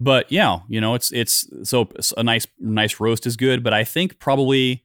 But 0.00 0.30
yeah, 0.30 0.60
you 0.68 0.80
know, 0.80 0.94
it's 0.94 1.12
it's 1.12 1.48
so 1.64 1.88
a 2.16 2.22
nice 2.22 2.46
nice 2.58 3.00
roast 3.00 3.26
is 3.26 3.36
good. 3.36 3.64
But 3.64 3.72
I 3.72 3.82
think 3.84 4.18
probably 4.20 4.84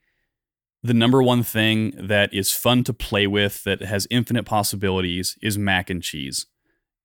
the 0.82 0.94
number 0.94 1.22
one 1.22 1.44
thing 1.44 1.94
that 1.98 2.34
is 2.34 2.52
fun 2.52 2.84
to 2.86 2.94
play 2.94 3.28
with 3.28 3.64
that 3.64 3.82
has 3.82 4.08
infinite 4.10 4.44
possibilities 4.44 5.38
is 5.42 5.58
mac 5.58 5.90
and 5.90 6.02
cheese. 6.02 6.48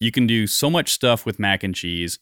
You 0.00 0.10
can 0.10 0.26
do 0.26 0.46
so 0.46 0.70
much 0.70 0.92
stuff 0.92 1.26
with 1.26 1.38
mac 1.38 1.62
and 1.62 1.74
cheese 1.74 2.18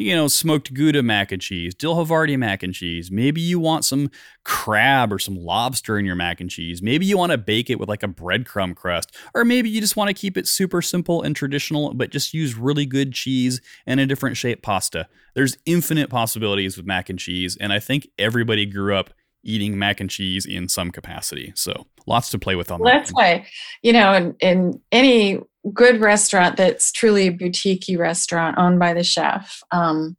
you 0.00 0.16
know, 0.16 0.28
smoked 0.28 0.72
Gouda 0.72 1.02
mac 1.02 1.30
and 1.30 1.42
cheese, 1.42 1.74
dill 1.74 1.94
Havarti 1.94 2.38
mac 2.38 2.62
and 2.62 2.72
cheese. 2.72 3.10
Maybe 3.10 3.40
you 3.40 3.60
want 3.60 3.84
some 3.84 4.10
crab 4.44 5.12
or 5.12 5.18
some 5.18 5.36
lobster 5.36 5.98
in 5.98 6.06
your 6.06 6.14
mac 6.14 6.40
and 6.40 6.48
cheese. 6.48 6.80
Maybe 6.80 7.04
you 7.04 7.18
want 7.18 7.32
to 7.32 7.38
bake 7.38 7.68
it 7.68 7.78
with 7.78 7.88
like 7.88 8.02
a 8.02 8.08
breadcrumb 8.08 8.74
crust. 8.74 9.14
Or 9.34 9.44
maybe 9.44 9.68
you 9.68 9.80
just 9.80 9.96
want 9.96 10.08
to 10.08 10.14
keep 10.14 10.38
it 10.38 10.48
super 10.48 10.80
simple 10.80 11.20
and 11.20 11.36
traditional, 11.36 11.92
but 11.92 12.10
just 12.10 12.32
use 12.32 12.56
really 12.56 12.86
good 12.86 13.12
cheese 13.12 13.60
and 13.86 14.00
a 14.00 14.06
different 14.06 14.38
shaped 14.38 14.62
pasta. 14.62 15.06
There's 15.34 15.58
infinite 15.66 16.08
possibilities 16.08 16.78
with 16.78 16.86
mac 16.86 17.10
and 17.10 17.18
cheese. 17.18 17.58
And 17.60 17.70
I 17.70 17.78
think 17.78 18.08
everybody 18.18 18.64
grew 18.64 18.96
up 18.96 19.10
eating 19.42 19.78
mac 19.78 20.00
and 20.00 20.10
cheese 20.10 20.46
in 20.46 20.68
some 20.68 20.90
capacity. 20.90 21.52
So 21.56 21.86
lots 22.06 22.30
to 22.30 22.38
play 22.38 22.56
with 22.56 22.70
on 22.70 22.80
well, 22.80 22.92
that. 22.92 22.98
That's 23.00 23.10
why, 23.10 23.46
you 23.82 23.92
know, 23.92 24.14
in, 24.14 24.36
in 24.40 24.80
any 24.92 25.40
good 25.72 26.00
restaurant 26.00 26.56
that's 26.56 26.92
truly 26.92 27.26
a 27.26 27.30
boutique 27.30 27.84
restaurant 27.96 28.58
owned 28.58 28.78
by 28.78 28.94
the 28.94 29.04
chef, 29.04 29.62
um, 29.70 30.16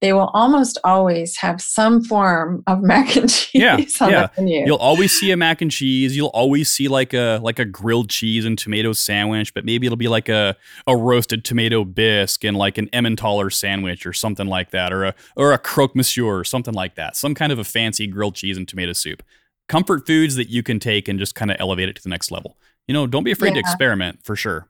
they 0.00 0.14
will 0.14 0.30
almost 0.32 0.78
always 0.82 1.36
have 1.36 1.60
some 1.60 2.02
form 2.02 2.62
of 2.66 2.82
mac 2.82 3.16
and 3.16 3.28
cheese 3.28 3.50
yeah, 3.54 3.76
on 4.00 4.10
yeah. 4.10 4.28
the 4.34 4.42
menu. 4.42 4.64
You'll 4.66 4.76
always 4.76 5.18
see 5.18 5.30
a 5.30 5.36
mac 5.36 5.60
and 5.60 5.70
cheese. 5.70 6.16
You'll 6.16 6.28
always 6.28 6.70
see 6.70 6.88
like 6.88 7.12
a 7.12 7.38
like 7.42 7.58
a 7.58 7.64
grilled 7.64 8.08
cheese 8.08 8.44
and 8.44 8.58
tomato 8.58 8.92
sandwich, 8.92 9.52
but 9.52 9.64
maybe 9.64 9.86
it'll 9.86 9.96
be 9.96 10.08
like 10.08 10.28
a, 10.28 10.56
a 10.86 10.96
roasted 10.96 11.44
tomato 11.44 11.84
bisque 11.84 12.44
and 12.44 12.56
like 12.56 12.78
an 12.78 12.88
Emmentaler 12.92 13.50
sandwich 13.50 14.06
or 14.06 14.12
something 14.12 14.46
like 14.46 14.70
that, 14.70 14.92
or 14.92 15.04
a 15.04 15.14
or 15.36 15.52
a 15.52 15.58
croque 15.58 15.94
monsieur 15.94 16.24
or 16.24 16.44
something 16.44 16.74
like 16.74 16.94
that. 16.94 17.16
Some 17.16 17.34
kind 17.34 17.52
of 17.52 17.58
a 17.58 17.64
fancy 17.64 18.06
grilled 18.06 18.34
cheese 18.34 18.56
and 18.56 18.66
tomato 18.66 18.92
soup. 18.92 19.22
Comfort 19.68 20.06
foods 20.06 20.34
that 20.36 20.48
you 20.48 20.62
can 20.62 20.80
take 20.80 21.06
and 21.06 21.18
just 21.18 21.34
kind 21.34 21.50
of 21.50 21.56
elevate 21.60 21.88
it 21.88 21.96
to 21.96 22.02
the 22.02 22.08
next 22.08 22.30
level. 22.30 22.56
You 22.88 22.94
know, 22.94 23.06
don't 23.06 23.22
be 23.22 23.30
afraid 23.30 23.50
yeah. 23.50 23.54
to 23.54 23.60
experiment 23.60 24.24
for 24.24 24.34
sure. 24.34 24.68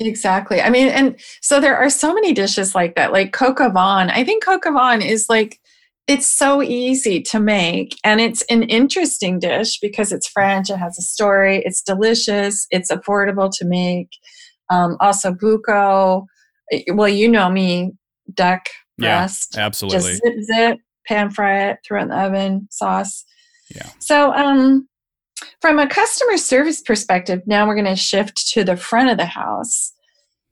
Exactly. 0.00 0.62
I 0.62 0.70
mean, 0.70 0.88
and 0.88 1.20
so 1.42 1.60
there 1.60 1.76
are 1.76 1.90
so 1.90 2.14
many 2.14 2.32
dishes 2.32 2.74
like 2.74 2.94
that, 2.96 3.12
like 3.12 3.32
coq 3.32 3.60
au 3.60 3.68
vin. 3.68 4.10
I 4.10 4.24
think 4.24 4.44
coq 4.44 4.64
au 4.66 4.72
vin 4.72 5.02
is 5.02 5.26
like, 5.28 5.60
it's 6.08 6.26
so 6.26 6.62
easy 6.62 7.20
to 7.22 7.38
make 7.38 7.96
and 8.02 8.20
it's 8.20 8.42
an 8.50 8.64
interesting 8.64 9.38
dish 9.38 9.78
because 9.78 10.10
it's 10.10 10.26
French, 10.26 10.70
it 10.70 10.78
has 10.78 10.98
a 10.98 11.02
story, 11.02 11.62
it's 11.64 11.82
delicious, 11.82 12.66
it's 12.70 12.90
affordable 12.90 13.50
to 13.58 13.64
make. 13.64 14.08
Um, 14.70 14.96
osso 15.02 15.36
buco. 15.36 16.26
Eh, 16.72 16.84
well, 16.92 17.08
you 17.08 17.28
know 17.28 17.50
me, 17.50 17.92
duck 18.32 18.66
breast. 18.98 19.54
Yeah, 19.56 19.66
absolutely. 19.66 19.98
Just 19.98 20.22
zip, 20.22 20.34
zip, 20.44 20.78
pan 21.06 21.30
fry 21.30 21.70
it, 21.70 21.78
throw 21.86 21.98
it 21.98 22.04
in 22.04 22.08
the 22.08 22.16
oven, 22.16 22.68
sauce. 22.70 23.24
Yeah. 23.74 23.90
So, 23.98 24.32
um, 24.32 24.88
from 25.60 25.78
a 25.78 25.88
customer 25.88 26.36
service 26.36 26.80
perspective, 26.80 27.42
now 27.46 27.66
we're 27.66 27.74
going 27.74 27.84
to 27.86 27.96
shift 27.96 28.48
to 28.52 28.64
the 28.64 28.76
front 28.76 29.10
of 29.10 29.16
the 29.16 29.26
house. 29.26 29.92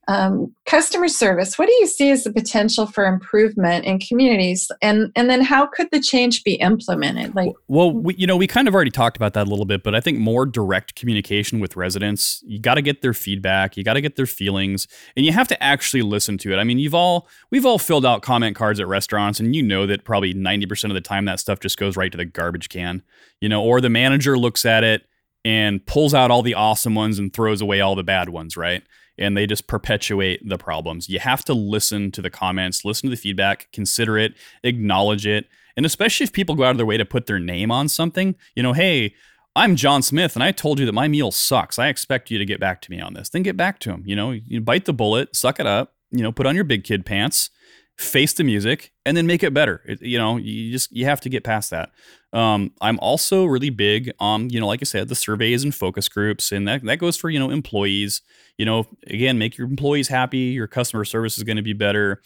Um, 0.09 0.55
customer 0.65 1.07
service, 1.09 1.59
what 1.59 1.67
do 1.67 1.75
you 1.75 1.87
see 1.87 2.11
as 2.11 2.25
the 2.25 2.33
potential 2.33 2.87
for 2.87 3.05
improvement 3.05 3.85
in 3.85 3.99
communities? 3.99 4.71
And, 4.81 5.13
and 5.15 5.29
then 5.29 5.43
how 5.43 5.67
could 5.67 5.89
the 5.93 6.01
change 6.01 6.45
be 6.45 6.55
implemented? 6.55 7.35
Like, 7.35 7.51
well, 7.69 7.93
we, 7.93 8.15
you 8.15 8.27
know, 8.27 8.35
we 8.35 8.47
kind 8.47 8.67
of 8.69 8.75
already 8.75 8.91
talked 8.91 9.19
about 9.19 9.35
that 9.35 9.47
a 9.47 9.51
little 9.51 9.67
bit, 9.67 9.83
but 9.83 9.95
I 9.95 10.01
think 10.01 10.19
more 10.19 10.47
direct 10.47 10.95
communication 10.95 11.61
with 11.61 11.77
residents, 11.77 12.43
you 12.47 12.59
got 12.59 12.77
to 12.77 12.83
get 12.83 13.03
their 13.03 13.13
feedback, 13.13 13.77
you 13.77 13.85
got 13.85 13.95
to 13.95 14.01
get 14.01 14.17
their 14.17 14.25
feelings, 14.25 14.89
and 15.15 15.27
you 15.27 15.33
have 15.33 15.47
to 15.49 15.63
actually 15.63 16.01
listen 16.01 16.39
to 16.39 16.55
it. 16.55 16.57
I 16.57 16.65
mean, 16.65 16.79
you've 16.79 16.95
all, 16.95 17.29
we've 17.51 17.67
all 17.67 17.79
filled 17.79 18.07
out 18.07 18.23
comment 18.23 18.57
cards 18.57 18.81
at 18.81 18.89
restaurants, 18.89 19.39
and 19.39 19.55
you 19.55 19.63
know 19.63 19.87
that 19.87 20.05
probably 20.05 20.33
90% 20.33 20.85
of 20.85 20.95
the 20.95 21.03
time 21.03 21.27
that 21.27 21.39
stuff 21.39 21.61
just 21.61 21.77
goes 21.77 21.99
right 21.99 22.11
to 22.11 22.17
the 22.17 22.25
garbage 22.25 22.71
can, 22.71 23.03
you 23.41 23.49
know, 23.49 23.63
or 23.63 23.81
the 23.81 23.91
manager 23.91 24.39
looks 24.39 24.65
at 24.65 24.85
it 24.85 25.03
and 25.45 25.85
pulls 25.87 26.15
out 26.15 26.31
all 26.31 26.43
the 26.43 26.55
awesome 26.55 26.95
ones 26.95 27.19
and 27.19 27.33
throws 27.33 27.61
away 27.61 27.81
all 27.81 27.95
the 27.95 28.03
bad 28.03 28.29
ones, 28.29 28.57
right? 28.57 28.83
and 29.19 29.37
they 29.37 29.47
just 29.47 29.67
perpetuate 29.67 30.49
the 30.49 30.57
problems. 30.57 31.09
You 31.09 31.19
have 31.19 31.45
to 31.47 31.55
listen 31.55 32.11
to 32.13 32.23
the 32.23 32.31
comments, 32.31 32.85
listen 32.85 33.11
to 33.11 33.17
the 33.17 33.21
feedback, 33.21 33.69
consider 33.73 34.17
it, 34.17 34.35
acknowledge 34.63 35.27
it. 35.27 35.49
And 35.77 35.85
especially 35.85 36.25
if 36.25 36.33
people 36.33 36.55
go 36.55 36.65
out 36.65 36.71
of 36.71 36.77
their 36.77 36.87
way 36.87 36.97
to 36.97 37.05
put 37.05 37.27
their 37.27 37.39
name 37.39 37.71
on 37.71 37.89
something, 37.89 38.37
you 38.55 38.63
know, 38.63 38.73
hey, 38.73 39.15
I'm 39.57 39.77
John 39.77 40.03
Smith 40.03 40.37
and 40.37 40.43
I 40.43 40.53
told 40.53 40.79
you 40.79 40.87
that 40.87 40.93
my 40.93 41.09
meal 41.09 41.33
sucks. 41.33 41.79
I 41.79 41.89
expect 41.89 42.31
you 42.31 42.39
to 42.39 42.45
get 42.45 42.61
back 42.61 42.81
to 42.83 42.91
me 42.91 43.01
on 43.01 43.15
this. 43.15 43.29
Then 43.29 43.43
get 43.43 43.57
back 43.57 43.81
to 43.81 43.91
him. 43.91 44.05
You 44.07 44.15
know, 44.15 44.31
you 44.31 44.61
bite 44.61 44.85
the 44.85 44.93
bullet, 44.93 45.35
suck 45.35 45.59
it 45.59 45.67
up, 45.67 45.95
you 46.11 46.23
know, 46.23 46.33
put 46.33 46.47
on 46.47 46.55
your 46.55 46.65
big 46.65 46.85
kid 46.85 47.05
pants, 47.05 47.51
face 47.99 48.33
the 48.33 48.45
music, 48.45 48.93
and 49.05 49.17
then 49.17 49.27
make 49.27 49.43
it 49.43 49.53
better. 49.53 49.83
It, 49.85 50.01
you 50.01 50.19
know, 50.19 50.37
you 50.37 50.71
just 50.73 50.91
you 50.93 51.05
have 51.05 51.21
to 51.23 51.29
get 51.29 51.45
past 51.45 51.71
that. 51.71 51.91
Um, 52.33 52.73
I'm 52.81 52.99
also 53.01 53.45
really 53.45 53.71
big 53.71 54.13
on, 54.21 54.51
you 54.51 54.61
know, 54.61 54.67
like 54.67 54.81
I 54.83 54.85
said, 54.85 55.09
the 55.09 55.15
surveys 55.15 55.65
and 55.65 55.75
focus 55.75 56.09
groups, 56.09 56.53
and 56.53 56.69
that, 56.69 56.85
that 56.85 56.99
goes 56.99 57.17
for, 57.17 57.31
you 57.31 57.39
know, 57.39 57.51
employees. 57.51 58.23
You 58.57 58.67
know, 58.67 58.87
again, 59.07 59.39
make 59.39 59.57
your 59.57 59.69
employees 59.69 60.09
happy. 60.09 60.39
Your 60.39 60.67
customer 60.67 61.05
service 61.05 61.39
is 61.39 61.45
going 61.45 61.57
to 61.57 61.63
be 61.63 61.73
better. 61.73 62.21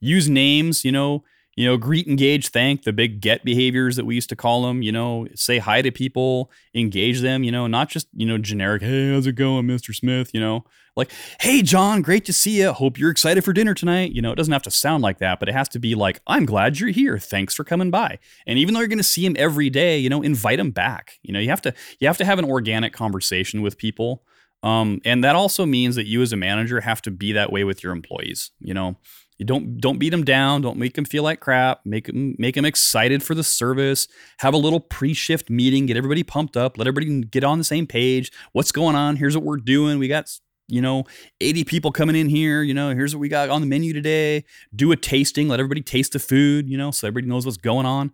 Use 0.00 0.28
names, 0.28 0.84
you 0.84 0.92
know, 0.92 1.24
you 1.56 1.66
know, 1.66 1.76
greet, 1.76 2.06
engage, 2.06 2.48
thank, 2.48 2.84
the 2.84 2.92
big 2.92 3.20
get 3.20 3.44
behaviors 3.44 3.96
that 3.96 4.04
we 4.04 4.14
used 4.14 4.28
to 4.28 4.36
call 4.36 4.62
them, 4.62 4.82
you 4.82 4.92
know, 4.92 5.26
say 5.34 5.58
hi 5.58 5.82
to 5.82 5.90
people, 5.90 6.50
engage 6.74 7.20
them, 7.20 7.42
you 7.42 7.50
know, 7.50 7.66
not 7.66 7.88
just, 7.88 8.06
you 8.14 8.26
know, 8.26 8.36
generic, 8.36 8.82
hey, 8.82 9.12
how's 9.12 9.26
it 9.26 9.32
going, 9.32 9.66
Mr. 9.66 9.94
Smith, 9.94 10.32
you 10.34 10.40
know, 10.40 10.64
like, 10.96 11.10
hey, 11.40 11.62
John, 11.62 12.02
great 12.02 12.24
to 12.26 12.32
see 12.32 12.60
you. 12.60 12.72
Hope 12.72 12.98
you're 12.98 13.10
excited 13.10 13.44
for 13.44 13.52
dinner 13.52 13.74
tonight. 13.74 14.12
You 14.12 14.22
know, 14.22 14.32
it 14.32 14.36
doesn't 14.36 14.52
have 14.52 14.62
to 14.62 14.70
sound 14.70 15.02
like 15.02 15.18
that, 15.18 15.40
but 15.40 15.48
it 15.48 15.52
has 15.52 15.68
to 15.70 15.78
be 15.78 15.94
like, 15.94 16.20
I'm 16.26 16.46
glad 16.46 16.78
you're 16.78 16.90
here. 16.90 17.18
Thanks 17.18 17.54
for 17.54 17.64
coming 17.64 17.90
by. 17.90 18.18
And 18.46 18.58
even 18.58 18.72
though 18.72 18.80
you're 18.80 18.88
going 18.88 18.98
to 18.98 19.04
see 19.04 19.24
him 19.24 19.36
every 19.38 19.68
day, 19.68 19.98
you 19.98 20.08
know, 20.08 20.22
invite 20.22 20.58
him 20.58 20.70
back. 20.70 21.18
You 21.22 21.34
know, 21.34 21.38
you 21.38 21.50
have 21.50 21.62
to, 21.62 21.74
you 22.00 22.06
have 22.06 22.16
to 22.18 22.24
have 22.24 22.38
an 22.38 22.46
organic 22.46 22.94
conversation 22.94 23.60
with 23.60 23.76
people. 23.76 24.24
Um, 24.62 25.00
and 25.04 25.22
that 25.22 25.36
also 25.36 25.66
means 25.66 25.96
that 25.96 26.06
you 26.06 26.22
as 26.22 26.32
a 26.32 26.36
manager 26.36 26.80
have 26.80 27.02
to 27.02 27.10
be 27.10 27.32
that 27.32 27.52
way 27.52 27.62
with 27.62 27.82
your 27.82 27.92
employees. 27.92 28.50
You 28.60 28.72
know, 28.72 28.96
you 29.38 29.44
don't 29.44 29.78
don't 29.78 29.98
beat 29.98 30.10
them 30.10 30.24
down. 30.24 30.62
Don't 30.62 30.78
make 30.78 30.94
them 30.94 31.04
feel 31.04 31.22
like 31.22 31.40
crap. 31.40 31.80
Make 31.84 32.06
them 32.06 32.34
make 32.38 32.54
them 32.54 32.64
excited 32.64 33.22
for 33.22 33.34
the 33.34 33.44
service. 33.44 34.08
Have 34.38 34.54
a 34.54 34.58
little 34.58 34.80
pre-shift 34.80 35.50
meeting. 35.50 35.86
Get 35.86 35.96
everybody 35.96 36.22
pumped 36.22 36.56
up. 36.56 36.78
Let 36.78 36.86
everybody 36.86 37.22
get 37.24 37.44
on 37.44 37.58
the 37.58 37.64
same 37.64 37.86
page. 37.86 38.32
What's 38.52 38.72
going 38.72 38.96
on? 38.96 39.16
Here's 39.16 39.36
what 39.36 39.44
we're 39.44 39.58
doing. 39.58 39.98
We 39.98 40.08
got 40.08 40.30
you 40.68 40.80
know 40.80 41.04
80 41.40 41.64
people 41.64 41.92
coming 41.92 42.16
in 42.16 42.28
here. 42.28 42.62
You 42.62 42.72
know 42.72 42.90
here's 42.90 43.14
what 43.14 43.20
we 43.20 43.28
got 43.28 43.50
on 43.50 43.60
the 43.60 43.66
menu 43.66 43.92
today. 43.92 44.44
Do 44.74 44.90
a 44.92 44.96
tasting. 44.96 45.48
Let 45.48 45.60
everybody 45.60 45.82
taste 45.82 46.12
the 46.12 46.18
food. 46.18 46.68
You 46.68 46.78
know 46.78 46.90
so 46.90 47.06
everybody 47.06 47.28
knows 47.28 47.44
what's 47.44 47.58
going 47.58 47.86
on. 47.86 48.12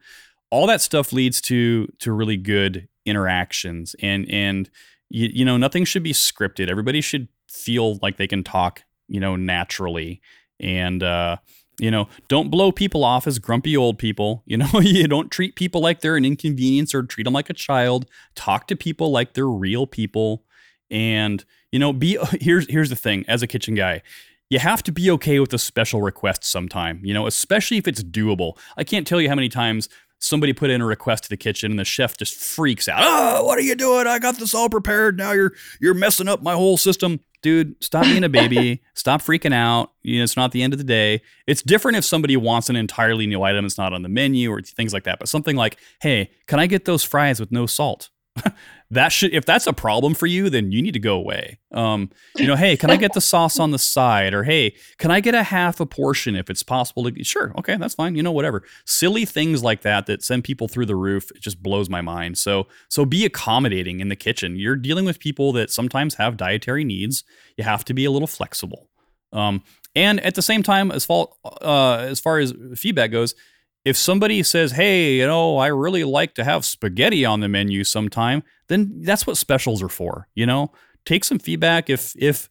All 0.51 0.67
that 0.67 0.81
stuff 0.81 1.13
leads 1.13 1.41
to 1.43 1.87
to 2.01 2.13
really 2.13 2.37
good 2.37 2.89
interactions 3.07 3.95
and 4.01 4.29
and 4.31 4.71
you, 5.09 5.29
you 5.33 5.45
know 5.45 5.57
nothing 5.57 5.85
should 5.85 6.03
be 6.03 6.13
scripted. 6.13 6.69
Everybody 6.69 7.01
should 7.01 7.29
feel 7.49 7.99
like 8.03 8.17
they 8.17 8.27
can 8.27 8.43
talk 8.43 8.83
you 9.09 9.21
know 9.21 9.37
naturally 9.37 10.21
and 10.61 11.03
uh, 11.03 11.37
you 11.79 11.91
know 11.91 12.09
don't 12.29 12.51
blow 12.51 12.73
people 12.73 13.05
off 13.05 13.27
as 13.27 13.39
grumpy 13.39 13.77
old 13.77 13.99
people. 13.99 14.43
You 14.53 14.59
know 14.59 14.81
you 14.81 15.09
don't 15.09 15.31
treat 15.31 15.57
people 15.57 15.81
like 15.81 16.01
they're 16.01 16.17
an 16.17 16.25
inconvenience 16.25 16.95
or 16.95 17.03
treat 17.03 17.25
them 17.25 17.33
like 17.33 17.51
a 17.51 17.55
child. 17.55 18.07
Talk 18.35 18.67
to 18.69 18.77
people 18.77 19.11
like 19.11 19.35
they're 19.35 19.47
real 19.47 19.87
people. 19.87 20.45
And 20.91 21.45
you 21.71 21.79
know 21.79 21.93
be 21.93 22.19
here's 22.41 22.71
here's 22.71 22.91
the 22.91 22.97
thing. 22.97 23.25
As 23.29 23.43
a 23.43 23.47
kitchen 23.47 23.75
guy 23.75 24.03
you 24.51 24.59
have 24.59 24.83
to 24.83 24.93
be 24.93 25.11
okay 25.11 25.41
with 25.41 25.55
a 25.55 25.59
special 25.59 26.03
request 26.03 26.45
sometime 26.45 27.01
you 27.03 27.15
know 27.15 27.27
especially 27.27 27.79
if 27.79 27.89
it's 27.89 28.03
doable. 28.03 28.59
I 28.77 28.85
can't 28.85 29.07
tell 29.07 29.19
you 29.19 29.31
how 29.31 29.35
many 29.35 29.49
times 29.49 29.89
somebody 30.19 30.53
put 30.53 30.69
in 30.69 30.83
a 30.83 30.87
request 30.87 31.25
to 31.25 31.31
the 31.31 31.39
kitchen 31.39 31.73
and 31.73 31.81
the 31.81 31.85
chef 31.85 32.19
just 32.19 32.35
freaks 32.35 32.87
out 32.87 33.01
oh 33.03 33.45
what 33.45 33.59
are 33.59 33.63
you 33.63 33.75
doing? 33.75 34.07
I 34.07 34.19
got 34.19 34.39
this 34.39 34.55
all 34.55 34.69
prepared. 34.69 35.17
Now 35.17 35.33
you're 35.33 35.53
you're 35.81 35.95
messing 35.95 36.29
up 36.29 36.43
my 36.43 36.53
whole 36.53 36.77
system 36.77 37.21
dude, 37.43 37.83
stop 37.83 38.05
being 38.05 38.25
a 38.25 38.29
baby. 38.29 38.83
stop 38.95 39.21
freaking 39.21 39.53
out. 39.53 39.93
You 40.03 40.19
know, 40.19 40.25
it's 40.25 40.37
not 40.37 40.53
the 40.53 40.63
end 40.63 40.73
of 40.73 40.79
the 40.79 40.85
day. 40.85 41.21
It's 41.47 41.63
different 41.63 41.99
if 41.99 42.05
somebody 42.05 42.37
wants 42.37 42.71
an 42.71 42.77
entirely 42.77 43.27
new 43.27 43.43
item 43.43 43.65
It's 43.65 43.79
not 43.79 43.93
on 43.93 44.03
the 44.03 44.09
menu 44.09 44.51
or 44.51 44.63
things 44.63 44.93
like 44.93 45.05
that. 45.05 45.19
But 45.19 45.29
something 45.29 45.57
like, 45.57 45.79
hey, 46.01 46.31
can 46.47 46.61
I 46.61 46.67
get 46.67 46.85
those 46.85 47.03
fries 47.03 47.41
with 47.41 47.53
no 47.53 47.67
salt? 47.67 48.11
that 48.93 49.09
should 49.09 49.33
if 49.33 49.45
that's 49.45 49.67
a 49.67 49.73
problem 49.73 50.15
for 50.15 50.27
you 50.27 50.51
then 50.51 50.71
you 50.71 50.83
need 50.83 50.93
to 50.93 51.01
go 51.01 51.15
away. 51.17 51.59
Um 51.73 52.11
you 52.37 52.47
know 52.47 52.57
hey 52.57 52.77
can 52.77 52.91
i 52.91 52.97
get 52.97 53.15
the 53.15 53.21
sauce 53.21 53.59
on 53.59 53.71
the 53.71 53.79
side? 53.79 54.35
Or 54.35 54.45
hey 54.45 54.75
can 54.99 55.11
i 55.11 55.21
get 55.21 55.35
a 55.35 55.43
half 55.43 55.81
a 55.81 55.87
portion 55.87 56.37
if 56.37 56.51
it's 56.51 56.63
possible 56.63 57.03
to 57.05 57.25
sure 57.25 57.53
okay 57.59 57.77
that's 57.77 57.95
fine 57.95 58.15
you 58.15 58.23
know 58.23 58.33
whatever. 58.33 58.63
Silly 58.87 59.25
things 59.25 59.63
like 59.63 59.81
that 59.83 60.07
that 60.07 60.23
send 60.23 60.45
people 60.45 60.69
through 60.69 60.87
the 60.87 60.97
roof 60.97 61.31
it 61.33 61.41
just 61.43 61.63
blows 61.63 61.89
my 61.89 62.01
mind. 62.03 62.39
So 62.39 62.69
so 62.89 63.05
be 63.05 63.25
accommodating 63.25 64.01
in 64.01 64.09
the 64.09 64.17
kitchen. 64.17 64.57
You're 64.57 64.77
dealing 64.77 65.05
with 65.05 65.19
people 65.19 65.53
that 65.53 65.71
sometimes 65.71 66.15
have 66.17 66.37
dietary 66.37 66.85
needs. 66.85 67.25
You 67.57 67.65
have 67.65 67.85
to 67.87 67.95
be 67.95 68.05
a 68.05 68.11
little 68.11 68.29
flexible. 68.29 68.89
Um 69.33 69.63
and 69.95 70.21
at 70.21 70.35
the 70.35 70.43
same 70.43 70.63
time 70.63 70.91
as 70.91 71.07
uh, 71.11 71.97
as 71.99 72.21
far 72.21 72.39
as 72.39 72.55
feedback 72.75 73.11
goes 73.11 73.35
if 73.85 73.97
somebody 73.97 74.43
says, 74.43 74.73
"Hey, 74.73 75.17
you 75.17 75.27
know, 75.27 75.59
I 75.59 75.69
really 75.69 76.05
like 76.05 76.35
to 76.35 76.45
have 76.45 76.65
spaghetti 76.65 77.25
on 77.25 77.41
the 77.41 77.49
menu 77.49 77.85
sometime," 77.85 78.43
then 78.69 79.03
that's 79.03 79.27
what 79.27 79.37
specials 79.37 79.83
are 79.83 79.89
for. 79.89 80.29
You 80.35 80.47
know, 80.47 80.73
take 81.05 81.25
some 81.25 81.39
feedback. 81.39 81.91
If 81.91 82.15
if 82.17 82.49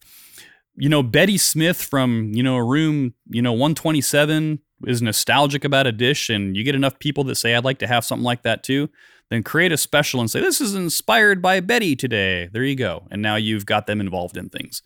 you 0.76 0.88
know 0.88 1.02
Betty 1.02 1.38
Smith 1.38 1.82
from 1.82 2.32
you 2.34 2.42
know 2.42 2.58
room 2.58 3.14
you 3.30 3.42
know 3.42 3.52
127 3.52 4.60
is 4.86 5.00
nostalgic 5.00 5.64
about 5.64 5.86
a 5.86 5.92
dish, 5.92 6.28
and 6.28 6.56
you 6.56 6.64
get 6.64 6.74
enough 6.74 6.98
people 6.98 7.24
that 7.24 7.36
say, 7.36 7.54
"I'd 7.54 7.64
like 7.64 7.78
to 7.78 7.86
have 7.86 8.04
something 8.04 8.24
like 8.24 8.42
that 8.42 8.62
too," 8.62 8.90
then 9.30 9.42
create 9.42 9.72
a 9.72 9.76
special 9.76 10.20
and 10.20 10.30
say, 10.30 10.40
"This 10.40 10.60
is 10.60 10.74
inspired 10.74 11.40
by 11.40 11.60
Betty 11.60 11.96
today." 11.96 12.48
There 12.52 12.64
you 12.64 12.76
go, 12.76 13.06
and 13.10 13.22
now 13.22 13.36
you've 13.36 13.66
got 13.66 13.86
them 13.86 14.00
involved 14.00 14.36
in 14.36 14.48
things. 14.48 14.82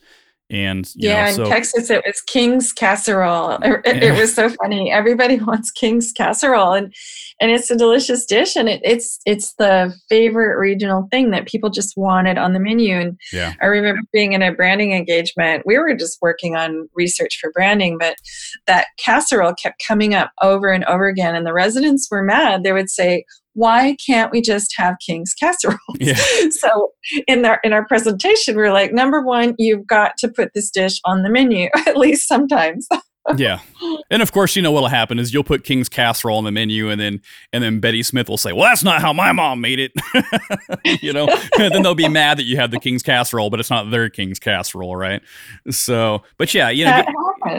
And 0.49 0.89
yeah, 0.95 1.35
know, 1.35 1.45
in 1.45 1.51
Texas 1.51 1.91
it 1.91 2.05
was 2.07 2.21
King's 2.23 2.73
casserole. 2.73 3.59
It, 3.67 3.81
it, 3.85 4.03
it, 4.03 4.19
was 4.19 4.33
so 4.33 4.49
funny. 4.49 4.93
Everybody 4.93 5.39
wants 5.41 5.73
King's 5.73 6.13
casserole, 6.13 6.73
and 6.73 6.95
and 7.41 7.51
it's 7.51 7.71
a 7.71 7.77
delicious 7.77 8.25
dish, 8.25 8.55
and 8.55 8.69
it, 8.69 8.81
it's 8.85 9.19
it's 9.27 9.55
the 9.55 9.93
favorite 10.09 10.57
regional 10.57 11.09
thing 11.11 11.31
that 11.33 11.47
people 11.47 11.69
just 11.69 11.97
wanted 11.97 12.39
on 12.39 12.53
the 12.53 12.61
menu. 12.61 12.95
And 12.95 13.19
yeah. 13.33 13.55
I 13.61 13.67
remember 13.67 14.03
being 14.13 14.35
in 14.35 14.43
a 14.43 14.53
branding 14.53 14.93
engagement. 14.93 15.65
We 15.67 15.79
were 15.79 15.95
just 15.95 16.19
working 16.23 16.55
on 16.55 16.89
research 16.95 17.39
for 17.41 17.51
branding, 17.51 17.99
but 17.99 18.17
that 18.67 18.87
casserole 18.99 19.55
kept 19.55 19.83
coming 19.85 20.15
up 20.15 20.31
over 20.43 20.71
and 20.71 20.85
over 20.85 21.09
again, 21.09 21.35
and 21.35 21.47
the 21.47 21.53
residents 21.53 22.09
were 22.09 22.23
mad. 22.23 22.63
They 22.63 22.73
would 22.73 22.91
say, 22.91 23.25
why 23.57 23.97
can't 24.07 24.31
we 24.31 24.43
just 24.43 24.75
have 24.77 24.95
king's 25.05 25.33
casserole 25.33 25.79
yeah. 25.99 26.15
so 26.51 26.93
in 27.27 27.45
our 27.45 27.59
in 27.65 27.73
our 27.73 27.87
presentation 27.87 28.55
we 28.55 28.63
are 28.63 28.73
like 28.73 28.93
number 28.93 29.23
one 29.23 29.55
you've 29.59 29.87
got 29.87 30.13
to 30.19 30.29
put 30.29 30.51
this 30.55 30.71
dish 30.71 31.01
on 31.07 31.23
the 31.23 31.31
menu 31.31 31.69
at 31.87 31.97
least 31.97 32.29
sometimes 32.29 32.87
yeah. 33.37 33.61
And 34.11 34.23
of 34.23 34.33
course 34.33 34.55
you 34.55 34.63
know 34.63 34.71
what'll 34.71 34.89
happen 34.89 35.19
is 35.19 35.33
you'll 35.33 35.45
put 35.45 35.65
king's 35.65 35.89
casserole 35.89 36.39
on 36.39 36.45
the 36.45 36.53
menu 36.53 36.89
and 36.91 37.01
then 37.01 37.21
and 37.53 37.63
then 37.63 37.81
betty 37.81 38.03
smith 38.03 38.29
will 38.29 38.37
say 38.37 38.53
well 38.53 38.63
that's 38.65 38.85
not 38.85 39.01
how 39.01 39.13
my 39.13 39.33
mom 39.33 39.61
made 39.61 39.79
it. 39.79 39.93
You 41.03 41.13
know? 41.13 41.27
Then 41.57 41.83
they'll 41.83 41.95
be 41.95 42.09
mad 42.09 42.39
that 42.39 42.45
you 42.45 42.57
had 42.57 42.71
the 42.71 42.79
king's 42.79 43.03
casserole 43.03 43.51
but 43.51 43.61
it's 43.61 43.71
not 43.71 43.91
their 43.91 44.09
king's 44.09 44.39
casserole 44.39 44.97
right? 44.97 45.23
So 45.71 46.23
but 46.39 46.53
yeah 46.55 46.71
you 46.71 46.85
know 46.85 47.05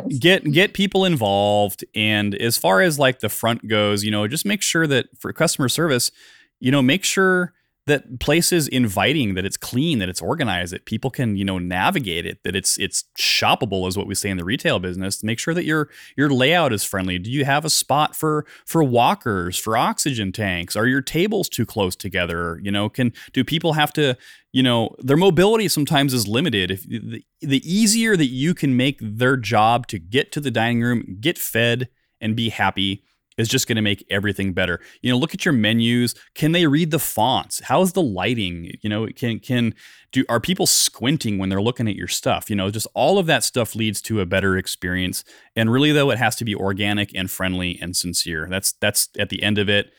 get, 0.08 0.20
get 0.20 0.52
get 0.52 0.74
people 0.74 1.06
involved. 1.06 1.84
And 1.96 2.36
as 2.36 2.58
far 2.58 2.82
as 2.82 2.98
like 2.98 3.20
the 3.20 3.30
front 3.30 3.68
goes 3.68 4.04
you 4.04 4.12
know 4.12 4.28
just 4.28 4.46
make 4.46 4.62
sure 4.62 4.88
that 4.88 5.08
for 5.20 5.34
customer 5.34 5.70
service 5.70 6.12
you 6.60 6.72
know 6.72 6.82
make 6.82 7.04
sure 7.04 7.54
that 7.88 8.19
place 8.19 8.52
is 8.52 8.67
inviting, 8.67 9.34
that 9.34 9.45
it's 9.45 9.58
clean, 9.58 10.00
that 10.00 10.10
it's 10.10 10.21
organized, 10.21 10.73
that 10.73 10.86
people 10.86 11.10
can, 11.10 11.36
you 11.36 11.43
know, 11.43 11.58
navigate 11.58 12.26
it, 12.26 12.43
that 12.43 12.56
it's 12.56 12.78
it's 12.78 13.06
shoppable 13.17 13.88
is 13.88 13.97
what 13.97 14.08
we 14.08 14.13
say 14.13 14.30
in 14.30 14.38
the 14.38 14.45
retail 14.45 14.80
business. 14.80 15.23
Make 15.23 15.39
sure 15.39 15.54
that 15.54 15.65
your 15.65 15.89
your 16.15 16.30
layout 16.30 16.73
is 16.73 16.84
friendly. 16.84 17.17
Do 17.17 17.32
you 17.32 17.45
have 17.45 17.65
a 17.65 17.69
spot 17.69 18.15
for 18.15 18.45
for 18.65 18.84
walkers, 18.84 19.58
for 19.58 19.76
oxygen 19.76 20.32
tanks? 20.32 20.76
Are 20.76 20.86
your 20.86 21.02
tables 21.02 21.50
too 21.50 21.65
close 21.65 21.95
together? 21.95 22.60
You 22.62 22.71
know, 22.71 22.89
can 22.89 23.13
do 23.34 23.43
people 23.43 23.73
have 23.73 23.93
to, 23.93 24.17
you 24.52 24.62
know, 24.62 24.95
their 25.00 25.17
mobility 25.17 25.67
sometimes 25.67 26.13
is 26.13 26.28
limited. 26.28 26.71
If 26.71 26.84
the, 26.84 27.23
the 27.41 27.62
easier 27.69 28.15
that 28.17 28.28
you 28.28 28.54
can 28.54 28.78
make 28.78 29.00
their 29.02 29.38
job 29.38 29.88
to 29.88 29.97
get 29.97 30.32
to 30.34 30.41
the 30.41 30.52
dining 30.52 30.82
room, 30.82 31.17
get 31.19 31.38
fed 31.38 31.89
and 32.19 32.36
be 32.36 32.50
happy, 32.50 33.04
is 33.38 33.47
just 33.47 33.67
going 33.67 33.76
to 33.76 33.82
make 33.82 34.06
everything 34.10 34.54
better. 34.54 34.80
You 35.02 35.12
know, 35.12 35.17
look 35.17 35.34
at 35.34 35.45
your 35.45 35.54
menus. 35.54 36.15
Can 36.34 36.52
they 36.52 36.67
read 36.67 36.91
the 36.91 37.00
fonts? 37.00 37.62
How's 37.62 37.93
the 37.93 38.02
lighting? 38.02 38.71
You 38.82 38.89
know, 38.89 39.08
can 39.08 39.39
can 39.39 39.76
do 40.12 40.26
are 40.30 40.39
people 40.39 40.65
squinting 40.65 41.38
when 41.38 41.50
they're 41.50 41.62
looking 41.62 41.88
at 41.88 41.95
your 41.95 42.08
stuff? 42.08 42.50
You 42.50 42.56
know, 42.56 42.69
just 42.69 42.88
all 42.93 43.19
of 43.19 43.26
that 43.28 43.43
stuff 43.43 43.76
leads 43.76 44.02
to 44.04 44.21
a 44.21 44.26
better 44.26 44.58
experience. 44.58 45.23
And 45.56 45.71
really 45.71 45.91
though, 45.91 46.12
it 46.12 46.17
has 46.17 46.36
to 46.38 46.45
be 46.45 46.56
organic 46.56 47.13
and 47.15 47.30
friendly 47.30 47.78
and 47.82 47.95
sincere. 47.95 48.47
That's 48.50 48.73
that's 48.73 49.10
at 49.19 49.30
the 49.30 49.43
end 49.43 49.58
of 49.58 49.69
it. 49.69 49.91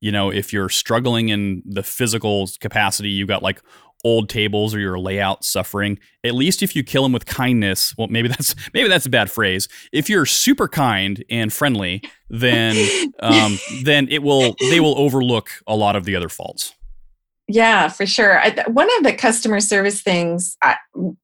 You 0.00 0.10
know, 0.10 0.30
if 0.30 0.52
you're 0.52 0.68
struggling 0.68 1.28
in 1.28 1.62
the 1.64 1.84
physical 1.84 2.48
capacity, 2.60 3.08
you've 3.08 3.28
got 3.28 3.42
like 3.42 3.62
old 4.04 4.28
tables 4.28 4.74
or 4.74 4.80
your 4.80 4.98
layout 4.98 5.44
suffering 5.44 5.98
at 6.24 6.34
least 6.34 6.62
if 6.62 6.74
you 6.74 6.82
kill 6.82 7.02
them 7.02 7.12
with 7.12 7.26
kindness 7.26 7.94
well 7.96 8.08
maybe 8.08 8.28
that's 8.28 8.54
maybe 8.74 8.88
that's 8.88 9.06
a 9.06 9.10
bad 9.10 9.30
phrase. 9.30 9.68
If 9.92 10.08
you're 10.08 10.26
super 10.26 10.68
kind 10.68 11.24
and 11.30 11.52
friendly 11.52 12.02
then 12.28 12.76
um, 13.20 13.58
then 13.82 14.08
it 14.08 14.22
will 14.22 14.56
they 14.70 14.80
will 14.80 14.98
overlook 14.98 15.50
a 15.66 15.76
lot 15.76 15.96
of 15.96 16.04
the 16.04 16.16
other 16.16 16.28
faults. 16.28 16.74
Yeah 17.48 17.88
for 17.88 18.06
sure. 18.06 18.40
I, 18.40 18.64
one 18.68 18.88
of 18.98 19.04
the 19.04 19.12
customer 19.12 19.60
service 19.60 20.00
things 20.00 20.56
I, 20.62 20.76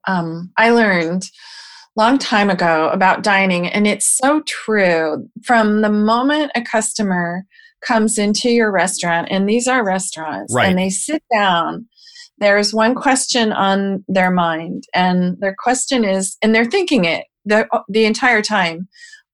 um, 0.07 0.53
I 0.57 0.71
learned 0.71 1.25
long 1.97 2.17
time 2.17 2.49
ago 2.49 2.89
about 2.91 3.25
dining 3.25 3.67
and 3.67 3.87
it's 3.87 4.07
so 4.07 4.41
true. 4.47 5.29
From 5.43 5.83
the 5.83 5.91
moment 5.91 6.53
a 6.55 6.63
customer 6.63 7.45
comes 7.81 8.19
into 8.19 8.51
your 8.51 8.71
restaurant 8.71 9.29
and 9.31 9.49
these 9.49 9.67
are 9.67 9.85
restaurants 9.85 10.55
right. 10.55 10.69
and 10.69 10.79
they 10.79 10.91
sit 10.91 11.23
down 11.33 11.87
there's 12.41 12.73
one 12.73 12.95
question 12.95 13.53
on 13.53 14.05
their 14.09 14.31
mind 14.31 14.85
and 14.95 15.37
their 15.41 15.55
question 15.59 16.05
is 16.05 16.37
and 16.43 16.55
they're 16.55 16.65
thinking 16.65 17.05
it 17.05 17.27
the, 17.45 17.67
the 17.89 18.05
entire 18.05 18.43
time 18.43 18.89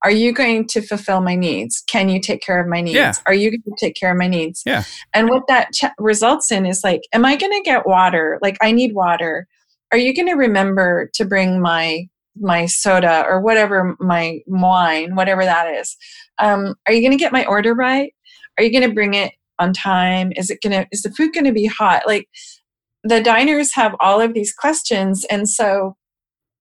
are 0.04 0.10
you 0.10 0.34
going 0.34 0.66
to 0.68 0.82
fulfill 0.82 1.22
my 1.22 1.34
needs? 1.34 1.82
Can 1.86 2.10
you 2.10 2.20
take 2.20 2.42
care 2.42 2.60
of 2.60 2.68
my 2.68 2.82
needs? 2.82 2.94
Yeah. 2.94 3.14
are 3.26 3.32
you 3.32 3.50
going 3.50 3.62
to 3.62 3.74
take 3.80 3.96
care 3.96 4.12
of 4.12 4.18
my 4.18 4.28
needs? 4.28 4.62
Yeah. 4.66 4.84
And 5.14 5.30
what 5.30 5.44
that 5.48 5.72
ch- 5.72 5.86
results 5.98 6.52
in 6.52 6.66
is 6.66 6.84
like 6.84 7.00
am 7.14 7.24
i 7.24 7.36
going 7.36 7.52
to 7.52 7.62
get 7.64 7.86
water? 7.86 8.38
Like 8.42 8.58
i 8.60 8.70
need 8.70 8.94
water. 8.94 9.48
Are 9.92 9.98
you 9.98 10.14
going 10.14 10.28
to 10.28 10.34
remember 10.34 11.10
to 11.14 11.24
bring 11.24 11.60
my 11.60 12.06
my 12.36 12.66
soda 12.66 13.24
or 13.26 13.40
whatever 13.40 13.96
my 13.98 14.40
wine 14.46 15.14
whatever 15.14 15.44
that 15.44 15.72
is? 15.74 15.96
Um, 16.38 16.74
are 16.86 16.92
you 16.92 17.00
going 17.00 17.16
to 17.16 17.22
get 17.22 17.32
my 17.32 17.46
order 17.46 17.74
right? 17.74 18.12
Are 18.58 18.64
you 18.64 18.70
going 18.70 18.88
to 18.88 18.94
bring 18.94 19.14
it 19.14 19.32
on 19.58 19.72
time? 19.72 20.32
Is 20.36 20.50
it 20.50 20.60
going 20.62 20.72
to 20.72 20.86
is 20.92 21.02
the 21.02 21.12
food 21.12 21.32
going 21.32 21.44
to 21.44 21.52
be 21.52 21.66
hot? 21.66 22.02
Like 22.06 22.28
the 23.04 23.20
diners 23.20 23.74
have 23.74 23.94
all 24.00 24.20
of 24.20 24.34
these 24.34 24.52
questions. 24.52 25.24
And 25.30 25.48
so 25.48 25.96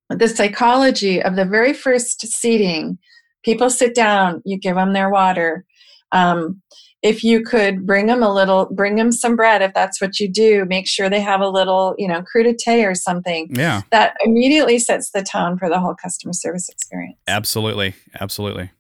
the 0.10 0.28
psychology 0.28 1.22
of 1.22 1.36
the 1.36 1.46
very 1.46 1.74
first 1.74 2.28
seating, 2.28 3.00
people 3.44 3.70
sit 3.70 3.96
down, 3.96 4.42
you 4.46 4.58
give 4.60 4.76
them 4.76 4.94
their 4.94 5.10
water. 5.10 5.66
Um, 6.12 6.62
if 7.02 7.24
you 7.24 7.44
could 7.44 7.86
bring 7.86 8.06
them 8.06 8.24
a 8.24 8.34
little, 8.34 8.68
bring 8.74 8.96
them 8.96 9.12
some 9.12 9.36
bread 9.36 9.62
if 9.62 9.74
that's 9.74 10.00
what 10.00 10.20
you 10.20 10.32
do, 10.32 10.66
make 10.66 10.88
sure 10.88 11.10
they 11.10 11.20
have 11.20 11.42
a 11.42 11.50
little, 11.50 11.96
you 11.98 12.08
know, 12.08 12.24
crudité 12.24 12.90
or 12.90 12.96
something. 12.96 13.50
Yeah. 13.52 13.82
That 13.92 14.16
immediately 14.24 14.80
sets 14.80 15.12
the 15.12 15.24
tone 15.24 15.58
for 15.58 15.70
the 15.70 15.80
whole 15.80 15.96
customer 15.96 16.34
service 16.34 16.70
experience. 16.70 17.18
Absolutely. 17.28 17.94
Absolutely. 18.20 18.72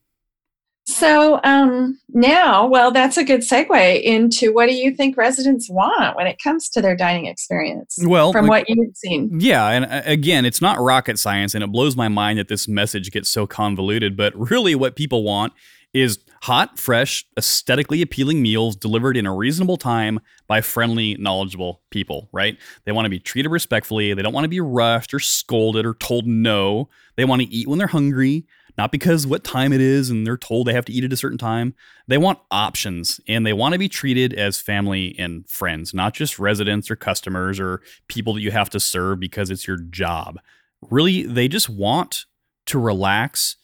So 0.85 1.39
um, 1.43 1.97
now, 2.09 2.67
well, 2.67 2.91
that's 2.91 3.15
a 3.17 3.23
good 3.23 3.41
segue 3.41 4.01
into 4.01 4.53
what 4.53 4.67
do 4.67 4.75
you 4.75 4.93
think 4.93 5.15
residents 5.15 5.69
want 5.69 6.17
when 6.17 6.27
it 6.27 6.41
comes 6.43 6.67
to 6.69 6.81
their 6.81 6.95
dining 6.95 7.25
experience? 7.25 7.97
Well, 8.01 8.33
from 8.33 8.47
what 8.47 8.67
you've 8.67 8.95
seen. 8.95 9.39
Yeah, 9.39 9.67
and 9.69 9.85
uh, 9.85 10.01
again, 10.05 10.45
it's 10.45 10.61
not 10.61 10.79
rocket 10.79 11.19
science, 11.19 11.55
and 11.55 11.63
it 11.63 11.71
blows 11.71 11.95
my 11.95 12.09
mind 12.09 12.37
that 12.39 12.49
this 12.49 12.67
message 12.67 13.11
gets 13.11 13.29
so 13.29 13.47
convoluted. 13.47 14.17
But 14.17 14.35
really, 14.35 14.75
what 14.75 14.97
people 14.97 15.23
want 15.23 15.53
is 15.93 16.19
hot, 16.41 16.77
fresh, 16.77 17.25
aesthetically 17.37 18.01
appealing 18.01 18.41
meals 18.41 18.75
delivered 18.75 19.15
in 19.15 19.25
a 19.25 19.33
reasonable 19.33 19.77
time 19.77 20.19
by 20.47 20.59
friendly, 20.59 21.15
knowledgeable 21.15 21.81
people, 21.91 22.27
right? 22.33 22.57
They 22.83 22.91
want 22.91 23.05
to 23.05 23.09
be 23.09 23.19
treated 23.19 23.49
respectfully. 23.49 24.13
They 24.13 24.21
don't 24.21 24.33
want 24.33 24.43
to 24.43 24.49
be 24.49 24.59
rushed 24.59 25.13
or 25.13 25.19
scolded 25.19 25.85
or 25.85 25.93
told 25.93 26.27
no. 26.27 26.89
They 27.15 27.25
want 27.25 27.41
to 27.43 27.47
eat 27.47 27.67
when 27.67 27.77
they're 27.77 27.87
hungry 27.87 28.45
not 28.77 28.91
because 28.91 29.27
what 29.27 29.43
time 29.43 29.71
it 29.71 29.81
is 29.81 30.09
and 30.09 30.25
they're 30.25 30.37
told 30.37 30.67
they 30.67 30.73
have 30.73 30.85
to 30.85 30.93
eat 30.93 31.03
at 31.03 31.13
a 31.13 31.17
certain 31.17 31.37
time. 31.37 31.75
They 32.07 32.17
want 32.17 32.39
options 32.49 33.19
and 33.27 33.45
they 33.45 33.53
want 33.53 33.73
to 33.73 33.79
be 33.79 33.89
treated 33.89 34.33
as 34.33 34.59
family 34.59 35.15
and 35.19 35.47
friends, 35.47 35.93
not 35.93 36.13
just 36.13 36.39
residents 36.39 36.89
or 36.89 36.95
customers 36.95 37.59
or 37.59 37.81
people 38.07 38.33
that 38.33 38.41
you 38.41 38.51
have 38.51 38.69
to 38.71 38.79
serve 38.79 39.19
because 39.19 39.49
it's 39.49 39.67
your 39.67 39.77
job. 39.77 40.39
Really, 40.89 41.23
they 41.23 41.47
just 41.47 41.69
want 41.69 42.25
to 42.65 42.79
relax 42.79 43.57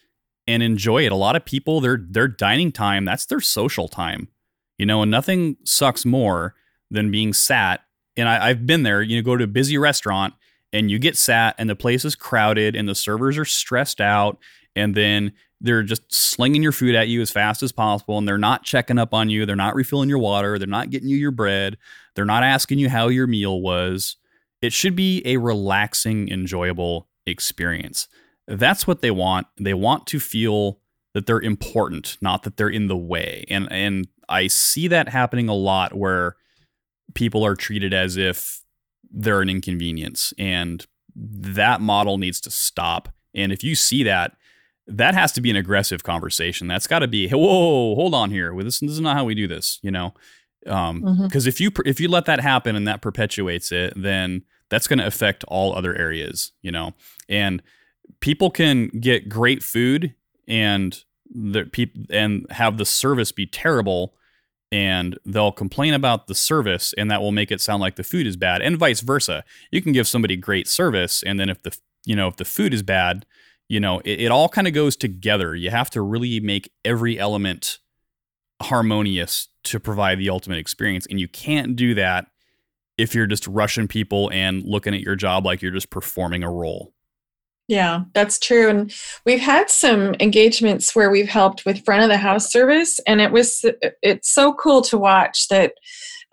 and 0.47 0.63
enjoy 0.63 1.05
it. 1.05 1.11
A 1.11 1.15
lot 1.15 1.35
of 1.35 1.45
people, 1.45 1.81
their 1.81 1.97
their 1.97 2.27
dining 2.27 2.71
time, 2.71 3.05
that's 3.05 3.25
their 3.25 3.41
social 3.41 3.87
time. 3.87 4.29
You 4.77 4.85
know, 4.85 5.01
and 5.01 5.11
nothing 5.11 5.57
sucks 5.65 6.05
more 6.05 6.55
than 6.89 7.11
being 7.11 7.33
sat. 7.33 7.81
And 8.15 8.29
I, 8.29 8.49
I've 8.49 8.65
been 8.65 8.83
there, 8.83 9.01
you 9.01 9.17
know, 9.17 9.23
go 9.23 9.37
to 9.37 9.43
a 9.43 9.47
busy 9.47 9.77
restaurant 9.77 10.33
and 10.71 10.91
you 10.91 10.99
get 10.99 11.17
sat 11.17 11.55
and 11.57 11.69
the 11.69 11.75
place 11.75 12.05
is 12.05 12.15
crowded 12.15 12.75
and 12.75 12.87
the 12.87 12.95
servers 12.95 13.37
are 13.37 13.45
stressed 13.45 14.01
out 14.01 14.37
and 14.75 14.95
then 14.95 15.31
they're 15.61 15.83
just 15.83 16.13
slinging 16.13 16.63
your 16.63 16.71
food 16.71 16.95
at 16.95 17.09
you 17.09 17.21
as 17.21 17.31
fast 17.31 17.61
as 17.63 17.71
possible 17.71 18.17
and 18.17 18.27
they're 18.27 18.37
not 18.37 18.63
checking 18.63 18.97
up 18.97 19.13
on 19.13 19.29
you 19.29 19.45
they're 19.45 19.55
not 19.55 19.75
refilling 19.75 20.09
your 20.09 20.19
water 20.19 20.57
they're 20.57 20.67
not 20.67 20.89
getting 20.89 21.09
you 21.09 21.17
your 21.17 21.31
bread 21.31 21.77
they're 22.19 22.25
not 22.25 22.43
asking 22.43 22.79
you 22.79 22.89
how 22.89 23.07
your 23.07 23.27
meal 23.27 23.61
was. 23.61 24.17
It 24.61 24.73
should 24.73 24.93
be 24.93 25.21
a 25.23 25.37
relaxing 25.37 26.27
enjoyable 26.27 27.07
experience. 27.25 28.09
That's 28.45 28.85
what 28.85 29.01
they 29.01 29.09
want. 29.09 29.47
They 29.57 29.73
want 29.73 30.05
to 30.07 30.19
feel 30.19 30.81
that 31.13 31.25
they're 31.27 31.39
important 31.39 32.17
not 32.21 32.43
that 32.43 32.57
they're 32.57 32.69
in 32.69 32.87
the 32.87 32.95
way 32.95 33.43
and 33.49 33.67
and 33.71 34.07
i 34.29 34.45
see 34.45 34.87
that 34.87 35.09
happening 35.09 35.49
a 35.49 35.55
lot 35.55 35.95
where 35.95 36.35
people 37.15 37.43
are 37.43 37.55
treated 37.55 37.95
as 37.95 38.15
if 38.15 38.61
they're 39.11 39.41
an 39.41 39.49
inconvenience 39.49 40.33
and 40.37 40.85
that 41.15 41.81
model 41.81 42.17
needs 42.17 42.39
to 42.41 42.51
stop 42.51 43.09
and 43.33 43.51
if 43.51 43.63
you 43.63 43.75
see 43.75 44.03
that 44.03 44.33
that 44.89 45.13
has 45.13 45.31
to 45.33 45.41
be 45.41 45.49
an 45.49 45.55
aggressive 45.55 46.03
conversation. 46.03 46.67
That's 46.67 46.87
got 46.87 46.99
to 46.99 47.07
be, 47.07 47.29
whoa, 47.29 47.95
hold 47.95 48.15
on 48.15 48.31
here. 48.31 48.53
This, 48.63 48.79
this 48.79 48.91
is 48.91 48.99
not 48.99 49.15
how 49.15 49.23
we 49.23 49.35
do 49.35 49.47
this, 49.47 49.79
you 49.81 49.91
know? 49.91 50.13
Um, 50.67 51.21
because 51.23 51.47
if 51.47 51.61
you 51.61 51.71
if 51.85 52.01
you 52.01 52.09
let 52.09 52.25
that 52.25 52.41
happen 52.41 52.75
and 52.75 52.85
that 52.87 53.01
perpetuates 53.01 53.71
it, 53.71 53.93
then 53.95 54.43
that's 54.69 54.87
going 54.87 54.99
to 54.99 55.07
affect 55.07 55.45
all 55.45 55.73
other 55.73 55.95
areas, 55.95 56.51
you 56.61 56.71
know. 56.71 56.93
And 57.29 57.63
people 58.19 58.49
can 58.49 58.89
get 58.89 59.29
great 59.29 59.63
food 59.63 60.13
and 60.47 61.01
the 61.33 61.63
people 61.65 62.03
and 62.09 62.45
have 62.49 62.77
the 62.77 62.85
service 62.85 63.31
be 63.31 63.45
terrible 63.45 64.15
and 64.71 65.17
they'll 65.25 65.51
complain 65.51 65.93
about 65.93 66.27
the 66.27 66.35
service 66.35 66.93
and 66.97 67.09
that 67.09 67.21
will 67.21 67.31
make 67.31 67.51
it 67.51 67.61
sound 67.61 67.81
like 67.81 67.95
the 67.95 68.03
food 68.03 68.27
is 68.27 68.37
bad 68.37 68.61
and 68.61 68.77
vice 68.77 69.01
versa. 69.01 69.43
You 69.71 69.81
can 69.81 69.91
give 69.91 70.07
somebody 70.07 70.35
great 70.35 70.67
service 70.67 71.23
and 71.23 71.39
then 71.39 71.49
if 71.49 71.61
the 71.63 71.75
you 72.05 72.15
know 72.15 72.27
if 72.27 72.37
the 72.37 72.45
food 72.45 72.73
is 72.73 72.83
bad 72.83 73.25
you 73.67 73.79
know 73.79 73.99
it, 74.05 74.21
it 74.21 74.31
all 74.31 74.49
kind 74.49 74.67
of 74.67 74.73
goes 74.73 74.95
together. 74.95 75.55
You 75.55 75.71
have 75.71 75.89
to 75.91 76.01
really 76.01 76.39
make 76.39 76.71
every 76.85 77.17
element 77.17 77.79
harmonious 78.61 79.47
to 79.63 79.79
provide 79.79 80.19
the 80.19 80.29
ultimate 80.29 80.57
experience 80.57 81.07
and 81.09 81.19
you 81.19 81.27
can't 81.27 81.75
do 81.75 81.93
that 81.95 82.27
if 82.97 83.15
you're 83.15 83.27
just 83.27 83.47
rushing 83.47 83.87
people 83.87 84.29
and 84.33 84.63
looking 84.63 84.93
at 84.93 84.99
your 84.99 85.15
job 85.15 85.45
like 85.45 85.61
you're 85.61 85.71
just 85.71 85.89
performing 85.89 86.43
a 86.43 86.51
role 86.51 86.93
yeah, 87.69 88.01
that's 88.15 88.39
true. 88.39 88.67
And 88.67 88.91
we've 89.27 89.39
had 89.39 89.69
some 89.69 90.15
engagements 90.19 90.95
where 90.95 91.11
we've 91.11 91.29
helped 91.29 91.65
with 91.67 91.85
front 91.85 92.01
of 92.01 92.09
the 92.09 92.17
house 92.17 92.51
service, 92.51 92.99
and 93.05 93.21
it 93.21 93.31
was 93.31 93.63
it's 94.01 94.33
so 94.33 94.53
cool 94.53 94.81
to 94.81 94.97
watch 94.97 95.47
that 95.49 95.73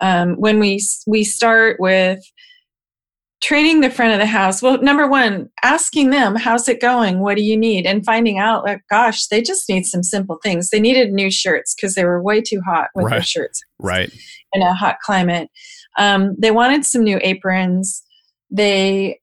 um, 0.01 0.33
when 0.37 0.59
we 0.59 0.81
we 1.05 1.23
start 1.23 1.79
with 1.79 2.19
training 3.39 3.81
the 3.81 3.91
front 3.91 4.13
of 4.13 4.19
the 4.19 4.25
house. 4.25 4.63
Well, 4.63 4.81
number 4.81 5.07
one, 5.07 5.47
asking 5.61 6.09
them 6.09 6.35
how's 6.35 6.67
it 6.67 6.81
going, 6.81 7.19
what 7.19 7.37
do 7.37 7.43
you 7.43 7.55
need, 7.55 7.85
and 7.85 8.03
finding 8.03 8.39
out 8.39 8.63
like, 8.63 8.81
gosh, 8.89 9.27
they 9.27 9.43
just 9.43 9.69
need 9.69 9.85
some 9.85 10.01
simple 10.01 10.39
things. 10.41 10.71
They 10.71 10.79
needed 10.79 11.13
new 11.13 11.29
shirts 11.29 11.75
because 11.75 11.93
they 11.93 12.03
were 12.03 12.19
way 12.19 12.41
too 12.41 12.61
hot 12.65 12.87
with 12.95 13.05
right. 13.05 13.11
their 13.11 13.21
shirts, 13.21 13.61
right, 13.77 14.11
in 14.53 14.63
a 14.63 14.73
hot 14.73 14.97
climate. 15.05 15.51
Um, 15.99 16.35
they 16.39 16.49
wanted 16.49 16.83
some 16.83 17.03
new 17.03 17.19
aprons. 17.21 18.01
They 18.49 19.19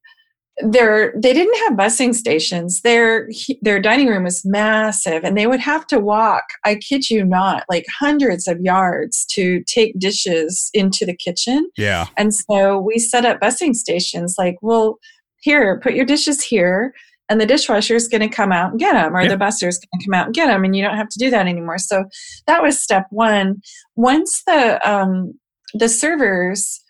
their 0.58 1.12
they 1.20 1.32
didn't 1.32 1.58
have 1.64 1.78
busing 1.78 2.14
stations. 2.14 2.82
Their 2.82 3.28
their 3.60 3.80
dining 3.80 4.08
room 4.08 4.24
was 4.24 4.44
massive 4.44 5.24
and 5.24 5.36
they 5.36 5.46
would 5.46 5.60
have 5.60 5.86
to 5.88 5.98
walk 5.98 6.44
i 6.64 6.76
kid 6.76 7.10
you 7.10 7.24
not 7.24 7.64
like 7.68 7.84
hundreds 7.98 8.46
of 8.46 8.60
yards 8.60 9.24
to 9.30 9.62
take 9.64 9.98
dishes 9.98 10.70
into 10.72 11.04
the 11.04 11.16
kitchen. 11.16 11.68
Yeah. 11.76 12.06
And 12.16 12.34
so 12.34 12.78
we 12.78 12.98
set 12.98 13.24
up 13.24 13.40
busing 13.40 13.74
stations 13.74 14.36
like 14.38 14.56
well 14.62 14.98
here 15.40 15.80
put 15.80 15.94
your 15.94 16.06
dishes 16.06 16.42
here 16.42 16.94
and 17.28 17.40
the 17.40 17.46
dishwasher 17.46 17.96
is 17.96 18.06
going 18.06 18.20
to 18.20 18.28
come 18.28 18.52
out 18.52 18.70
and 18.70 18.78
get 18.78 18.92
them 18.92 19.16
or 19.16 19.22
yeah. 19.22 19.28
the 19.28 19.36
busser 19.36 19.66
is 19.66 19.78
going 19.78 20.00
to 20.00 20.06
come 20.06 20.14
out 20.14 20.26
and 20.26 20.34
get 20.34 20.46
them 20.46 20.64
and 20.64 20.76
you 20.76 20.84
don't 20.84 20.96
have 20.96 21.08
to 21.08 21.18
do 21.18 21.30
that 21.30 21.46
anymore. 21.46 21.78
So 21.78 22.04
that 22.46 22.62
was 22.62 22.80
step 22.80 23.06
one. 23.10 23.60
Once 23.96 24.42
the 24.46 24.80
um 24.88 25.34
the 25.74 25.88
servers 25.88 26.80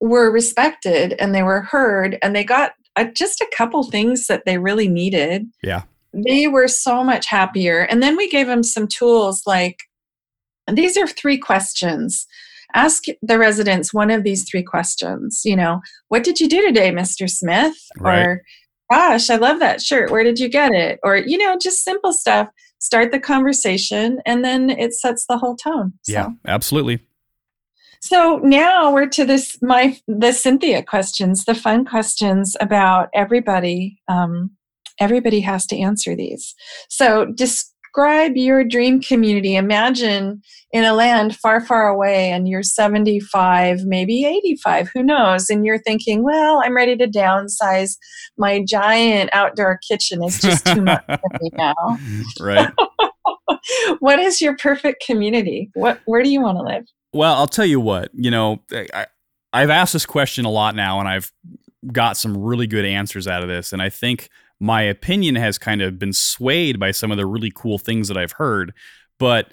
were 0.00 0.30
respected 0.30 1.14
and 1.20 1.34
they 1.34 1.42
were 1.42 1.62
heard 1.62 2.18
and 2.22 2.34
they 2.34 2.44
got 2.44 2.72
uh, 2.98 3.04
just 3.14 3.40
a 3.40 3.50
couple 3.56 3.82
things 3.84 4.26
that 4.26 4.44
they 4.44 4.58
really 4.58 4.88
needed. 4.88 5.46
Yeah. 5.62 5.82
They 6.12 6.48
were 6.48 6.68
so 6.68 7.04
much 7.04 7.26
happier. 7.26 7.80
And 7.82 8.02
then 8.02 8.16
we 8.16 8.28
gave 8.28 8.46
them 8.46 8.62
some 8.62 8.88
tools 8.88 9.42
like 9.46 9.78
these 10.70 10.96
are 10.96 11.06
three 11.06 11.38
questions. 11.38 12.26
Ask 12.74 13.04
the 13.22 13.38
residents 13.38 13.94
one 13.94 14.10
of 14.10 14.24
these 14.24 14.48
three 14.48 14.62
questions. 14.62 15.42
You 15.44 15.56
know, 15.56 15.80
what 16.08 16.24
did 16.24 16.40
you 16.40 16.48
do 16.48 16.60
today, 16.66 16.90
Mr. 16.90 17.30
Smith? 17.30 17.76
Right. 17.98 18.18
Or, 18.18 18.42
gosh, 18.90 19.30
I 19.30 19.36
love 19.36 19.60
that 19.60 19.80
shirt. 19.80 20.10
Where 20.10 20.24
did 20.24 20.38
you 20.38 20.48
get 20.48 20.72
it? 20.72 20.98
Or, 21.02 21.16
you 21.16 21.38
know, 21.38 21.56
just 21.60 21.84
simple 21.84 22.12
stuff. 22.12 22.48
Start 22.80 23.10
the 23.10 23.20
conversation 23.20 24.20
and 24.24 24.44
then 24.44 24.70
it 24.70 24.94
sets 24.94 25.26
the 25.26 25.38
whole 25.38 25.56
tone. 25.56 25.94
So. 26.02 26.12
Yeah, 26.12 26.28
absolutely. 26.46 27.00
So 28.00 28.40
now 28.42 28.92
we're 28.92 29.08
to 29.08 29.24
this 29.24 29.58
my 29.62 29.98
the 30.06 30.32
Cynthia 30.32 30.82
questions, 30.82 31.44
the 31.44 31.54
fun 31.54 31.84
questions 31.84 32.56
about 32.60 33.08
everybody. 33.14 33.98
Um, 34.08 34.50
everybody 35.00 35.40
has 35.40 35.66
to 35.66 35.76
answer 35.76 36.14
these. 36.14 36.54
So 36.88 37.26
describe 37.26 38.36
your 38.36 38.64
dream 38.64 39.00
community. 39.00 39.56
Imagine 39.56 40.42
in 40.72 40.84
a 40.84 40.92
land 40.92 41.36
far, 41.36 41.64
far 41.64 41.88
away, 41.88 42.30
and 42.30 42.48
you're 42.48 42.62
75, 42.62 43.84
maybe 43.84 44.24
85, 44.24 44.90
who 44.92 45.02
knows? 45.02 45.48
And 45.48 45.64
you're 45.64 45.78
thinking, 45.78 46.22
well, 46.22 46.60
I'm 46.64 46.76
ready 46.76 46.96
to 46.96 47.06
downsize. 47.06 47.96
My 48.36 48.62
giant 48.62 49.30
outdoor 49.32 49.78
kitchen 49.88 50.22
is 50.22 50.40
just 50.40 50.66
too 50.66 50.82
much 50.82 51.04
for 51.06 51.38
me 51.40 51.50
now. 51.54 51.98
Right. 52.38 52.72
what 54.00 54.18
is 54.18 54.40
your 54.40 54.56
perfect 54.56 55.04
community? 55.04 55.70
What 55.74 56.00
where 56.04 56.22
do 56.22 56.30
you 56.30 56.40
want 56.40 56.58
to 56.58 56.62
live? 56.62 56.84
Well, 57.12 57.34
I'll 57.34 57.46
tell 57.46 57.66
you 57.66 57.80
what, 57.80 58.10
you 58.14 58.30
know, 58.30 58.60
I, 58.72 59.06
I've 59.52 59.70
asked 59.70 59.92
this 59.92 60.06
question 60.06 60.44
a 60.44 60.50
lot 60.50 60.74
now 60.74 61.00
and 61.00 61.08
I've 61.08 61.32
got 61.92 62.16
some 62.16 62.36
really 62.36 62.66
good 62.66 62.84
answers 62.84 63.26
out 63.26 63.42
of 63.42 63.48
this. 63.48 63.72
And 63.72 63.80
I 63.80 63.88
think 63.88 64.28
my 64.60 64.82
opinion 64.82 65.36
has 65.36 65.58
kind 65.58 65.80
of 65.80 65.98
been 65.98 66.12
swayed 66.12 66.78
by 66.78 66.90
some 66.90 67.10
of 67.10 67.16
the 67.16 67.26
really 67.26 67.52
cool 67.54 67.78
things 67.78 68.08
that 68.08 68.16
I've 68.16 68.32
heard. 68.32 68.74
But 69.18 69.52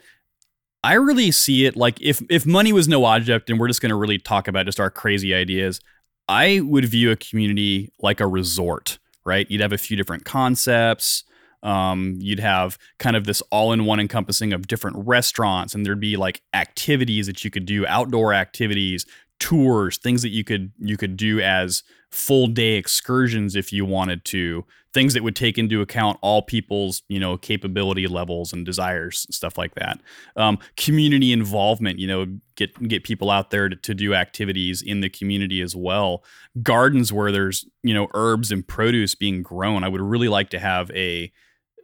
I 0.83 0.93
really 0.93 1.31
see 1.31 1.65
it 1.65 1.75
like 1.75 1.99
if 2.01 2.21
if 2.29 2.45
money 2.45 2.71
was 2.71 2.87
no 2.87 3.05
object 3.05 3.49
and 3.49 3.59
we're 3.59 3.67
just 3.67 3.81
going 3.81 3.89
to 3.89 3.95
really 3.95 4.19
talk 4.19 4.47
about 4.47 4.65
just 4.65 4.79
our 4.79 4.91
crazy 4.91 5.33
ideas, 5.33 5.79
I 6.27 6.61
would 6.61 6.85
view 6.85 7.11
a 7.11 7.15
community 7.15 7.91
like 7.99 8.19
a 8.19 8.27
resort, 8.27 8.99
right? 9.25 9.49
You'd 9.49 9.61
have 9.61 9.73
a 9.73 9.77
few 9.77 9.97
different 9.97 10.25
concepts. 10.25 11.23
Um, 11.65 12.17
you'd 12.19 12.39
have 12.39 12.77
kind 12.99 13.15
of 13.15 13.25
this 13.25 13.41
all-in-one 13.49 13.99
encompassing 13.99 14.53
of 14.53 14.67
different 14.67 14.97
restaurants, 14.99 15.73
and 15.73 15.85
there'd 15.85 15.99
be 15.99 16.15
like 16.15 16.41
activities 16.53 17.25
that 17.25 17.43
you 17.43 17.49
could 17.49 17.65
do, 17.65 17.87
outdoor 17.87 18.33
activities, 18.33 19.05
tours, 19.39 19.97
things 19.97 20.21
that 20.21 20.29
you 20.29 20.43
could 20.43 20.71
you 20.79 20.95
could 20.95 21.17
do 21.17 21.41
as 21.41 21.83
full 22.11 22.47
day 22.47 22.75
excursions 22.75 23.55
if 23.55 23.73
you 23.73 23.83
wanted 23.83 24.23
to, 24.25 24.63
things 24.93 25.13
that 25.13 25.23
would 25.23 25.35
take 25.35 25.57
into 25.57 25.81
account 25.81 26.17
all 26.21 26.41
people's 26.41 27.03
you 27.09 27.19
know 27.19 27.35
capability 27.35 28.07
levels 28.07 28.53
and 28.53 28.65
desires, 28.65 29.25
stuff 29.31 29.57
like 29.57 29.75
that. 29.75 29.99
Um, 30.35 30.59
community 30.77 31.33
involvement, 31.33 31.99
you 31.99 32.07
know, 32.07 32.27
get 32.55 32.87
get 32.87 33.03
people 33.03 33.31
out 33.31 33.49
there 33.49 33.69
to, 33.69 33.75
to 33.75 33.93
do 33.93 34.13
activities 34.13 34.81
in 34.81 35.01
the 35.01 35.09
community 35.09 35.61
as 35.61 35.75
well. 35.75 36.23
Gardens 36.61 37.11
where 37.11 37.31
there's 37.31 37.65
you 37.83 37.93
know 37.95 38.07
herbs 38.13 38.51
and 38.51 38.65
produce 38.67 39.15
being 39.15 39.41
grown. 39.41 39.83
I 39.83 39.89
would 39.89 40.01
really 40.01 40.29
like 40.29 40.49
to 40.51 40.59
have 40.59 40.91
a 40.91 41.31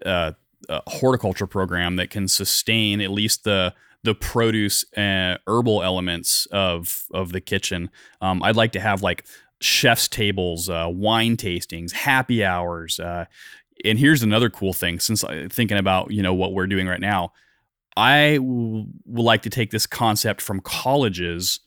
uh, 0.05 0.31
a 0.69 0.81
horticulture 0.87 1.47
program 1.47 1.95
that 1.95 2.09
can 2.09 2.27
sustain 2.27 3.01
at 3.01 3.11
least 3.11 3.43
the 3.43 3.73
the 4.03 4.15
produce 4.15 4.83
and 4.93 5.37
herbal 5.47 5.83
elements 5.83 6.47
of 6.51 7.05
of 7.13 7.31
the 7.31 7.41
kitchen. 7.41 7.89
Um, 8.19 8.41
I'd 8.43 8.55
like 8.55 8.71
to 8.73 8.79
have 8.79 9.01
like 9.01 9.25
chef's 9.59 10.07
tables, 10.07 10.69
uh, 10.69 10.87
wine 10.89 11.37
tastings, 11.37 11.91
happy 11.91 12.43
hours. 12.43 12.99
Uh, 12.99 13.25
and 13.85 13.99
here's 13.99 14.23
another 14.23 14.49
cool 14.49 14.73
thing. 14.73 14.99
Since 14.99 15.23
I'm 15.23 15.49
thinking 15.49 15.77
about 15.77 16.11
you 16.11 16.21
know 16.21 16.33
what 16.33 16.53
we're 16.53 16.67
doing 16.67 16.87
right 16.87 16.99
now, 16.99 17.33
I 17.95 18.39
would 18.41 18.87
like 19.05 19.43
to 19.43 19.49
take 19.49 19.71
this 19.71 19.85
concept 19.85 20.41
from 20.41 20.61
colleges 20.61 21.59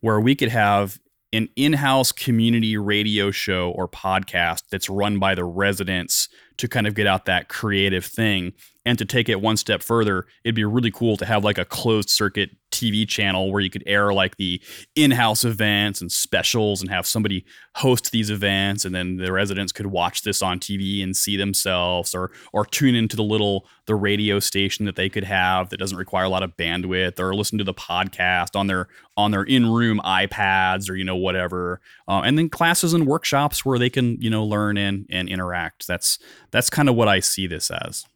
where 0.00 0.20
we 0.20 0.34
could 0.34 0.50
have 0.50 0.98
an 1.32 1.48
in-house 1.56 2.12
community 2.12 2.76
radio 2.76 3.30
show 3.30 3.70
or 3.70 3.88
podcast 3.88 4.64
that's 4.70 4.88
run 4.88 5.18
by 5.18 5.34
the 5.34 5.44
residents 5.44 6.28
to 6.56 6.68
kind 6.68 6.86
of 6.86 6.94
get 6.94 7.06
out 7.06 7.24
that 7.26 7.48
creative 7.48 8.04
thing. 8.04 8.52
And 8.86 8.98
to 8.98 9.06
take 9.06 9.30
it 9.30 9.40
one 9.40 9.56
step 9.56 9.82
further 9.82 10.26
it'd 10.44 10.54
be 10.54 10.64
really 10.64 10.90
cool 10.90 11.16
to 11.16 11.24
have 11.24 11.42
like 11.42 11.56
a 11.56 11.64
closed 11.64 12.10
circuit 12.10 12.50
tv 12.74 13.06
channel 13.08 13.52
where 13.52 13.60
you 13.60 13.70
could 13.70 13.82
air 13.86 14.12
like 14.12 14.36
the 14.36 14.60
in-house 14.96 15.44
events 15.44 16.00
and 16.00 16.10
specials 16.10 16.80
and 16.80 16.90
have 16.90 17.06
somebody 17.06 17.44
host 17.76 18.10
these 18.10 18.30
events 18.30 18.84
and 18.84 18.94
then 18.94 19.16
the 19.16 19.32
residents 19.32 19.72
could 19.72 19.86
watch 19.86 20.22
this 20.22 20.42
on 20.42 20.58
tv 20.58 21.02
and 21.02 21.16
see 21.16 21.36
themselves 21.36 22.14
or 22.14 22.30
or 22.52 22.66
tune 22.66 22.94
into 22.94 23.16
the 23.16 23.22
little 23.22 23.66
the 23.86 23.94
radio 23.94 24.38
station 24.38 24.86
that 24.86 24.96
they 24.96 25.08
could 25.08 25.24
have 25.24 25.68
that 25.70 25.78
doesn't 25.78 25.98
require 25.98 26.24
a 26.24 26.28
lot 26.28 26.42
of 26.42 26.56
bandwidth 26.56 27.18
or 27.18 27.34
listen 27.34 27.58
to 27.58 27.64
the 27.64 27.74
podcast 27.74 28.56
on 28.56 28.66
their 28.66 28.88
on 29.16 29.30
their 29.30 29.42
in-room 29.42 30.00
ipads 30.04 30.90
or 30.90 30.96
you 30.96 31.04
know 31.04 31.16
whatever. 31.16 31.80
Uh, 32.08 32.22
and 32.24 32.38
then 32.38 32.48
classes 32.48 32.94
and 32.94 33.06
workshops 33.06 33.64
where 33.64 33.78
they 33.78 33.90
can 33.90 34.20
you 34.20 34.30
know 34.30 34.44
learn 34.44 34.76
and 34.76 35.06
and 35.10 35.28
interact. 35.28 35.86
That's 35.86 36.18
that's 36.50 36.70
kind 36.70 36.88
of 36.88 36.94
what 36.94 37.08
i 37.08 37.20
see 37.20 37.46
this 37.46 37.70
as 37.70 38.06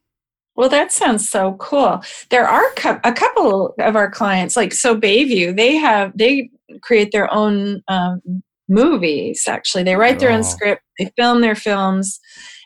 well, 0.58 0.68
that 0.68 0.90
sounds 0.90 1.28
so 1.28 1.54
cool. 1.60 2.02
There 2.30 2.44
are 2.44 2.64
a 3.04 3.12
couple 3.12 3.76
of 3.78 3.94
our 3.94 4.10
clients, 4.10 4.56
like 4.56 4.74
so 4.74 4.98
Bayview, 4.98 5.54
they 5.54 5.76
have 5.76 6.10
they 6.18 6.50
create 6.82 7.12
their 7.12 7.32
own 7.32 7.80
um, 7.86 8.42
movies. 8.68 9.44
Actually, 9.46 9.84
they 9.84 9.94
write 9.94 10.18
their 10.18 10.32
oh. 10.32 10.34
own 10.34 10.42
script, 10.42 10.82
they 10.98 11.12
film 11.16 11.42
their 11.42 11.54
films, 11.54 12.18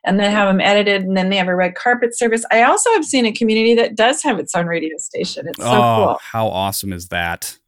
and 0.06 0.18
then 0.18 0.30
have 0.30 0.48
them 0.48 0.58
edited, 0.58 1.02
and 1.02 1.18
then 1.18 1.28
they 1.28 1.36
have 1.36 1.48
a 1.48 1.54
red 1.54 1.74
carpet 1.74 2.16
service. 2.16 2.46
I 2.50 2.62
also 2.62 2.90
have 2.94 3.04
seen 3.04 3.26
a 3.26 3.32
community 3.32 3.74
that 3.74 3.94
does 3.94 4.22
have 4.22 4.38
its 4.38 4.54
own 4.54 4.64
radio 4.64 4.96
station. 4.96 5.46
It's 5.46 5.58
so 5.58 5.70
oh, 5.70 6.06
cool. 6.06 6.18
How 6.22 6.48
awesome 6.48 6.94
is 6.94 7.08
that? 7.08 7.58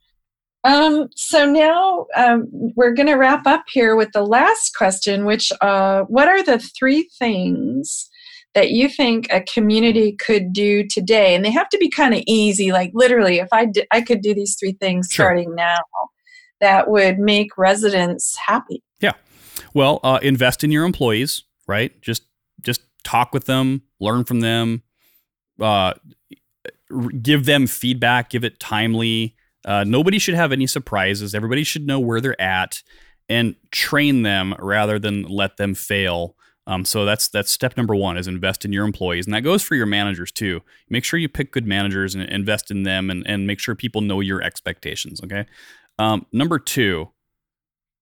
Um, 0.63 1.07
so 1.15 1.45
now 1.45 2.07
um, 2.15 2.47
we're 2.51 2.95
going 2.95 3.09
to 3.09 3.13
wrap 3.13 3.45
up 3.45 3.65
here 3.71 3.95
with 3.95 4.11
the 4.13 4.23
last 4.23 4.75
question, 4.75 5.25
which 5.25 5.53
uh, 5.61 6.01
what 6.05 6.27
are 6.27 6.41
the 6.41 6.57
three 6.57 7.07
things 7.19 8.09
that 8.55 8.71
you 8.71 8.89
think 8.89 9.27
a 9.31 9.41
community 9.41 10.13
could 10.13 10.51
do 10.51 10.87
today? 10.87 11.35
And 11.35 11.45
they 11.45 11.51
have 11.51 11.69
to 11.69 11.77
be 11.77 11.89
kind 11.89 12.15
of 12.15 12.23
easy, 12.25 12.71
like 12.71 12.91
literally, 12.93 13.37
if 13.39 13.49
I 13.51 13.65
did, 13.65 13.85
I 13.91 14.01
could 14.01 14.21
do 14.21 14.33
these 14.33 14.55
three 14.59 14.73
things 14.73 15.07
sure. 15.11 15.25
starting 15.25 15.53
now 15.53 15.77
that 16.61 16.89
would 16.89 17.19
make 17.19 17.57
residents 17.57 18.35
happy. 18.37 18.81
Yeah. 18.99 19.11
Well, 19.73 19.99
uh, 20.03 20.19
invest 20.23 20.63
in 20.63 20.71
your 20.71 20.85
employees, 20.85 21.43
right? 21.67 22.01
Just 22.01 22.23
just 22.61 22.81
talk 23.03 23.33
with 23.33 23.45
them, 23.45 23.83
learn 23.99 24.23
from 24.23 24.39
them, 24.39 24.81
uh, 25.59 25.93
give 27.21 27.45
them 27.45 27.67
feedback, 27.67 28.29
give 28.29 28.43
it 28.43 28.59
timely. 28.59 29.35
Uh, 29.65 29.83
nobody 29.83 30.17
should 30.17 30.35
have 30.35 30.51
any 30.51 30.67
surprises. 30.67 31.35
Everybody 31.35 31.63
should 31.63 31.85
know 31.85 31.99
where 31.99 32.21
they're 32.21 32.39
at 32.41 32.81
and 33.27 33.55
train 33.71 34.21
them 34.21 34.55
rather 34.59 34.99
than 34.99 35.23
let 35.23 35.57
them 35.57 35.73
fail. 35.73 36.35
Um, 36.67 36.83
so 36.83 37.05
that's 37.05 37.27
that's 37.27 37.51
step 37.51 37.77
number 37.77 37.95
one 37.95 38.17
is 38.17 38.27
invest 38.27 38.65
in 38.65 38.73
your 38.73 38.85
employees, 38.85 39.27
and 39.27 39.33
that 39.35 39.41
goes 39.41 39.61
for 39.61 39.75
your 39.75 39.85
managers 39.85 40.31
too. 40.31 40.61
Make 40.89 41.03
sure 41.03 41.19
you 41.19 41.29
pick 41.29 41.51
good 41.51 41.67
managers 41.67 42.15
and 42.15 42.23
invest 42.23 42.71
in 42.71 42.83
them, 42.83 43.09
and, 43.09 43.25
and 43.27 43.45
make 43.45 43.59
sure 43.59 43.75
people 43.75 44.01
know 44.01 44.19
your 44.19 44.41
expectations. 44.41 45.21
Okay. 45.23 45.45
Um, 45.99 46.25
number 46.31 46.57
two, 46.57 47.09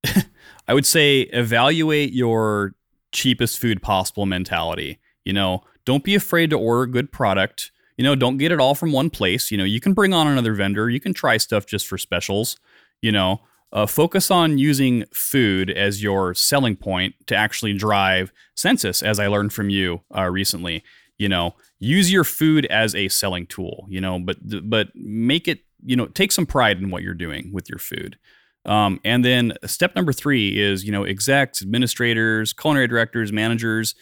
I 0.68 0.74
would 0.74 0.86
say 0.86 1.22
evaluate 1.22 2.14
your 2.14 2.76
cheapest 3.12 3.60
food 3.60 3.82
possible 3.82 4.26
mentality. 4.26 5.00
You 5.26 5.34
know, 5.34 5.64
don't 5.86 6.04
be 6.04 6.16
afraid 6.16 6.50
to 6.52 6.58
order 6.58 6.86
good 6.86 7.12
product. 7.12 7.72
You 7.98 8.04
know, 8.04 8.16
don't 8.16 8.38
get 8.38 8.52
it 8.52 8.60
all 8.60 8.76
from 8.76 8.92
one 8.92 9.10
place. 9.10 9.52
You 9.52 9.58
know, 9.58 9.64
you 9.64 9.80
can 9.80 9.94
bring 9.94 10.14
on 10.14 10.28
another 10.28 10.54
vendor. 10.54 10.90
You 10.90 11.00
can 11.00 11.14
try 11.14 11.38
stuff 11.38 11.66
just 11.66 11.86
for 11.86 11.98
specials. 11.98 12.58
You 13.02 13.12
know, 13.12 13.42
uh, 13.74 13.88
focus 13.88 14.32
on 14.32 14.58
using 14.58 15.04
food 15.12 15.70
as 15.72 16.02
your 16.02 16.34
selling 16.36 16.76
point 16.76 17.16
to 17.28 17.36
actually 17.36 17.74
drive 17.74 18.32
census, 18.56 19.02
as 19.02 19.20
I 19.20 19.28
learned 19.28 19.52
from 19.52 19.70
you 19.70 20.02
uh, 20.16 20.30
recently. 20.30 20.84
You 21.18 21.30
know, 21.30 21.56
use 21.80 22.12
your 22.12 22.24
food 22.24 22.66
as 22.68 22.96
a 22.96 23.10
selling 23.10 23.48
tool. 23.48 23.86
You 23.90 24.00
know, 24.00 24.20
but 24.20 24.38
but 24.70 24.96
make 24.96 25.48
it. 25.48 25.62
You 25.86 25.98
know, 25.98 26.06
take 26.06 26.32
some 26.32 26.46
pride 26.46 26.78
in 26.78 26.92
what 26.92 27.04
you're 27.04 27.14
doing 27.14 27.52
with 27.52 27.68
your 27.68 27.80
food. 27.80 28.18
Um, 28.66 29.02
and 29.04 29.26
then 29.26 29.54
step 29.66 29.96
number 29.98 30.14
three 30.14 30.58
is, 30.58 30.86
you 30.86 30.94
know, 30.94 31.04
execs, 31.04 31.62
administrators, 31.62 32.54
culinary 32.54 32.88
directors, 32.88 33.34
managers 33.34 33.94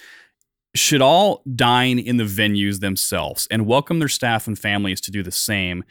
should 0.76 1.02
all 1.02 1.44
dine 1.56 2.00
in 2.00 2.18
the 2.18 2.24
venues 2.24 2.80
themselves 2.80 3.48
and 3.52 3.66
welcome 3.66 4.00
their 4.00 4.08
staff 4.08 4.48
and 4.48 4.58
families 4.58 5.02
to 5.02 5.12
do 5.12 5.22
the 5.22 5.32
same. 5.32 5.84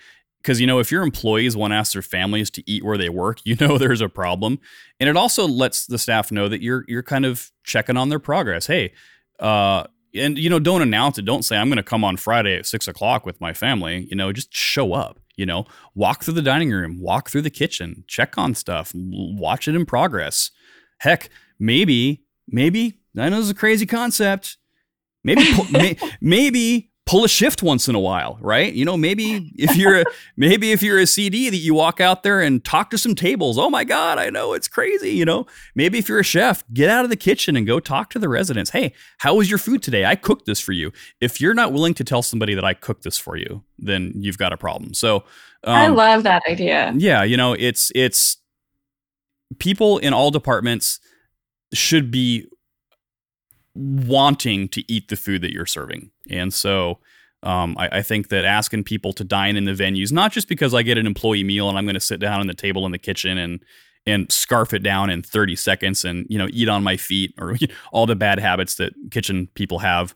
Because, 0.42 0.60
you 0.60 0.66
know, 0.66 0.78
if 0.78 0.90
your 0.90 1.02
employees 1.02 1.56
want 1.56 1.72
to 1.72 1.76
ask 1.76 1.92
their 1.92 2.02
families 2.02 2.50
to 2.50 2.70
eat 2.70 2.84
where 2.84 2.96
they 2.96 3.08
work, 3.08 3.40
you 3.44 3.56
know 3.60 3.78
there's 3.78 4.00
a 4.00 4.08
problem. 4.08 4.58
And 4.98 5.08
it 5.08 5.16
also 5.16 5.46
lets 5.46 5.86
the 5.86 5.98
staff 5.98 6.32
know 6.32 6.48
that 6.48 6.62
you're 6.62 6.84
you're 6.88 7.02
kind 7.02 7.24
of 7.24 7.50
checking 7.64 7.96
on 7.96 8.08
their 8.08 8.18
progress. 8.18 8.66
Hey, 8.66 8.92
uh, 9.38 9.84
and 10.14 10.38
you 10.38 10.50
know, 10.50 10.58
don't 10.58 10.82
announce 10.82 11.18
it. 11.18 11.24
Don't 11.24 11.44
say 11.44 11.56
I'm 11.56 11.68
going 11.68 11.76
to 11.76 11.82
come 11.82 12.04
on 12.04 12.16
Friday 12.16 12.56
at 12.56 12.66
six 12.66 12.88
o'clock 12.88 13.24
with 13.26 13.40
my 13.40 13.52
family. 13.52 14.06
You 14.10 14.16
know, 14.16 14.32
just 14.32 14.54
show 14.54 14.92
up 14.92 15.20
you 15.40 15.46
know 15.46 15.64
walk 15.94 16.22
through 16.22 16.34
the 16.34 16.42
dining 16.42 16.70
room 16.70 17.00
walk 17.00 17.30
through 17.30 17.40
the 17.40 17.50
kitchen 17.50 18.04
check 18.06 18.36
on 18.36 18.54
stuff 18.54 18.92
watch 18.94 19.66
it 19.66 19.74
in 19.74 19.86
progress 19.86 20.50
heck 20.98 21.30
maybe 21.58 22.22
maybe 22.46 23.00
i 23.16 23.28
know 23.30 23.36
this 23.36 23.46
is 23.46 23.50
a 23.50 23.54
crazy 23.54 23.86
concept 23.86 24.58
maybe 25.24 25.42
may, 25.72 25.96
maybe 26.20 26.89
pull 27.10 27.24
a 27.24 27.28
shift 27.28 27.60
once 27.60 27.88
in 27.88 27.96
a 27.96 27.98
while, 27.98 28.38
right? 28.40 28.72
You 28.72 28.84
know, 28.84 28.96
maybe 28.96 29.52
if 29.56 29.76
you're 29.76 30.02
a, 30.02 30.04
maybe 30.36 30.70
if 30.70 30.80
you're 30.80 31.00
a 31.00 31.08
CD 31.08 31.50
that 31.50 31.56
you 31.56 31.74
walk 31.74 32.00
out 32.00 32.22
there 32.22 32.40
and 32.40 32.64
talk 32.64 32.88
to 32.90 32.98
some 32.98 33.16
tables. 33.16 33.58
Oh 33.58 33.68
my 33.68 33.82
God, 33.82 34.18
I 34.18 34.30
know 34.30 34.52
it's 34.52 34.68
crazy. 34.68 35.10
You 35.10 35.24
know, 35.24 35.46
maybe 35.74 35.98
if 35.98 36.08
you're 36.08 36.20
a 36.20 36.24
chef, 36.24 36.62
get 36.72 36.88
out 36.88 37.02
of 37.02 37.10
the 37.10 37.16
kitchen 37.16 37.56
and 37.56 37.66
go 37.66 37.80
talk 37.80 38.10
to 38.10 38.20
the 38.20 38.28
residents. 38.28 38.70
Hey, 38.70 38.92
how 39.18 39.34
was 39.34 39.50
your 39.50 39.58
food 39.58 39.82
today? 39.82 40.04
I 40.04 40.14
cooked 40.14 40.46
this 40.46 40.60
for 40.60 40.70
you. 40.70 40.92
If 41.20 41.40
you're 41.40 41.52
not 41.52 41.72
willing 41.72 41.94
to 41.94 42.04
tell 42.04 42.22
somebody 42.22 42.54
that 42.54 42.64
I 42.64 42.74
cooked 42.74 43.02
this 43.02 43.18
for 43.18 43.36
you, 43.36 43.64
then 43.76 44.12
you've 44.14 44.38
got 44.38 44.52
a 44.52 44.56
problem. 44.56 44.94
So 44.94 45.16
um, 45.64 45.74
I 45.74 45.88
love 45.88 46.22
that 46.22 46.44
idea. 46.48 46.92
Yeah, 46.96 47.24
you 47.24 47.36
know, 47.36 47.54
it's 47.54 47.90
it's 47.96 48.36
people 49.58 49.98
in 49.98 50.12
all 50.12 50.30
departments 50.30 51.00
should 51.74 52.12
be 52.12 52.46
wanting 53.74 54.68
to 54.68 54.92
eat 54.92 55.08
the 55.08 55.16
food 55.16 55.42
that 55.42 55.52
you're 55.52 55.66
serving. 55.66 56.10
And 56.28 56.52
so 56.52 56.98
um, 57.42 57.76
I, 57.78 57.98
I, 57.98 58.02
think 58.02 58.28
that 58.28 58.44
asking 58.44 58.84
people 58.84 59.12
to 59.14 59.24
dine 59.24 59.56
in 59.56 59.64
the 59.64 59.72
venues, 59.72 60.12
not 60.12 60.32
just 60.32 60.48
because 60.48 60.74
I 60.74 60.82
get 60.82 60.98
an 60.98 61.06
employee 61.06 61.44
meal 61.44 61.68
and 61.68 61.78
I'm 61.78 61.86
going 61.86 61.94
to 61.94 62.00
sit 62.00 62.20
down 62.20 62.40
on 62.40 62.46
the 62.46 62.54
table 62.54 62.84
in 62.84 62.92
the 62.92 62.98
kitchen 62.98 63.38
and 63.38 63.64
and 64.06 64.30
scarf 64.32 64.72
it 64.72 64.82
down 64.82 65.10
in 65.10 65.22
30 65.22 65.56
seconds 65.56 66.04
and 66.04 66.26
you 66.28 66.38
know 66.38 66.48
eat 66.50 66.68
on 66.68 66.82
my 66.82 66.96
feet 66.96 67.34
or 67.38 67.56
all 67.92 68.06
the 68.06 68.16
bad 68.16 68.38
habits 68.38 68.74
that 68.76 68.92
kitchen 69.10 69.48
people 69.54 69.78
have. 69.78 70.14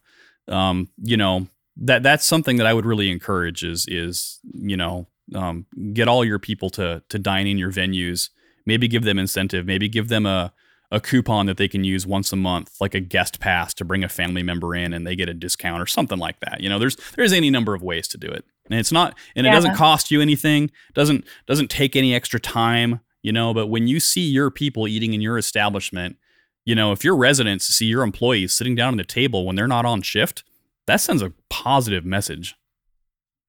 Um, 0.49 0.89
you 1.03 1.17
know 1.17 1.47
that 1.77 2.03
that's 2.03 2.27
something 2.27 2.59
that 2.59 2.67
I 2.67 2.75
would 2.75 2.87
really 2.87 3.11
encourage 3.11 3.65
is 3.65 3.87
is 3.89 4.41
you 4.53 4.77
know 4.77 5.07
um, 5.35 5.67
get 5.95 6.09
all 6.09 6.25
your 6.25 6.39
people 6.39 6.69
to 6.71 7.03
to 7.09 7.19
dine 7.19 7.47
in 7.47 7.57
your 7.57 7.73
venues. 7.73 8.29
Maybe 8.67 8.89
give 8.89 9.05
them 9.05 9.19
incentive. 9.19 9.67
Maybe 9.67 9.89
give 9.89 10.09
them 10.09 10.27
a 10.27 10.53
a 10.95 11.01
coupon 11.01 11.47
that 11.47 11.57
they 11.57 11.67
can 11.67 11.83
use 11.83 12.07
once 12.07 12.33
a 12.33 12.37
month, 12.37 12.77
like 12.81 12.95
a 12.95 13.01
guest 13.01 13.41
pass 13.41 13.75
to 13.75 13.85
bring 13.85 14.05
a 14.05 14.09
family 14.09 14.45
member 14.45 14.77
in 14.77 14.93
and 14.93 15.05
they 15.05 15.17
get 15.17 15.29
a 15.29 15.35
discount 15.35 15.83
or 15.83 15.87
something 15.87 16.21
like 16.21 16.39
that. 16.39 16.61
You 16.61 16.69
know, 16.69 16.79
there's 16.79 16.97
there's 17.17 17.33
any 17.33 17.51
number 17.51 17.75
of 17.75 17.83
ways 17.83 18.07
to 18.09 18.17
do 18.17 18.29
it. 18.29 18.45
And 18.71 18.79
it's 18.79 18.93
not 18.93 19.19
and 19.35 19.45
yeah. 19.45 19.51
it 19.51 19.55
doesn't 19.57 19.75
cost 19.75 20.13
you 20.13 20.21
anything, 20.21 20.71
doesn't 20.95 21.25
doesn't 21.47 21.69
take 21.69 21.97
any 21.97 22.15
extra 22.15 22.39
time, 22.39 23.01
you 23.23 23.33
know, 23.33 23.53
but 23.53 23.67
when 23.67 23.89
you 23.89 23.99
see 23.99 24.21
your 24.21 24.53
people 24.53 24.87
eating 24.87 25.15
in 25.15 25.21
your 25.21 25.37
establishment, 25.37 26.17
you 26.65 26.77
know, 26.77 26.93
if 26.93 27.03
your 27.03 27.17
residents 27.17 27.67
see 27.67 27.87
your 27.87 28.05
employees 28.05 28.57
sitting 28.57 28.77
down 28.77 28.95
at 28.95 28.99
the 28.99 29.13
table 29.13 29.45
when 29.45 29.57
they're 29.57 29.67
not 29.67 29.85
on 29.85 30.01
shift, 30.01 30.45
that 30.87 31.01
sends 31.01 31.23
a 31.23 31.33
positive 31.51 32.05
message. 32.05 32.55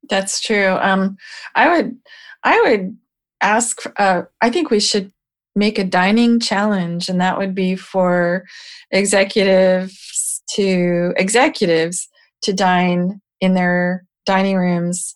That's 0.09 0.41
true. 0.41 0.79
Um 0.81 1.17
I 1.53 1.69
would 1.69 1.95
I 2.43 2.59
would 2.61 2.97
ask 3.39 3.83
uh, 3.97 4.23
I 4.41 4.49
think 4.49 4.71
we 4.71 4.79
should 4.79 5.11
make 5.55 5.79
a 5.79 5.83
dining 5.83 6.39
challenge 6.39 7.07
and 7.07 7.21
that 7.21 7.37
would 7.37 7.55
be 7.55 7.75
for 7.75 8.45
executives 8.91 10.41
to 10.55 11.13
executives 11.17 12.07
to 12.41 12.53
dine 12.53 13.21
in 13.41 13.53
their 13.53 14.05
dining 14.25 14.57
rooms 14.57 15.15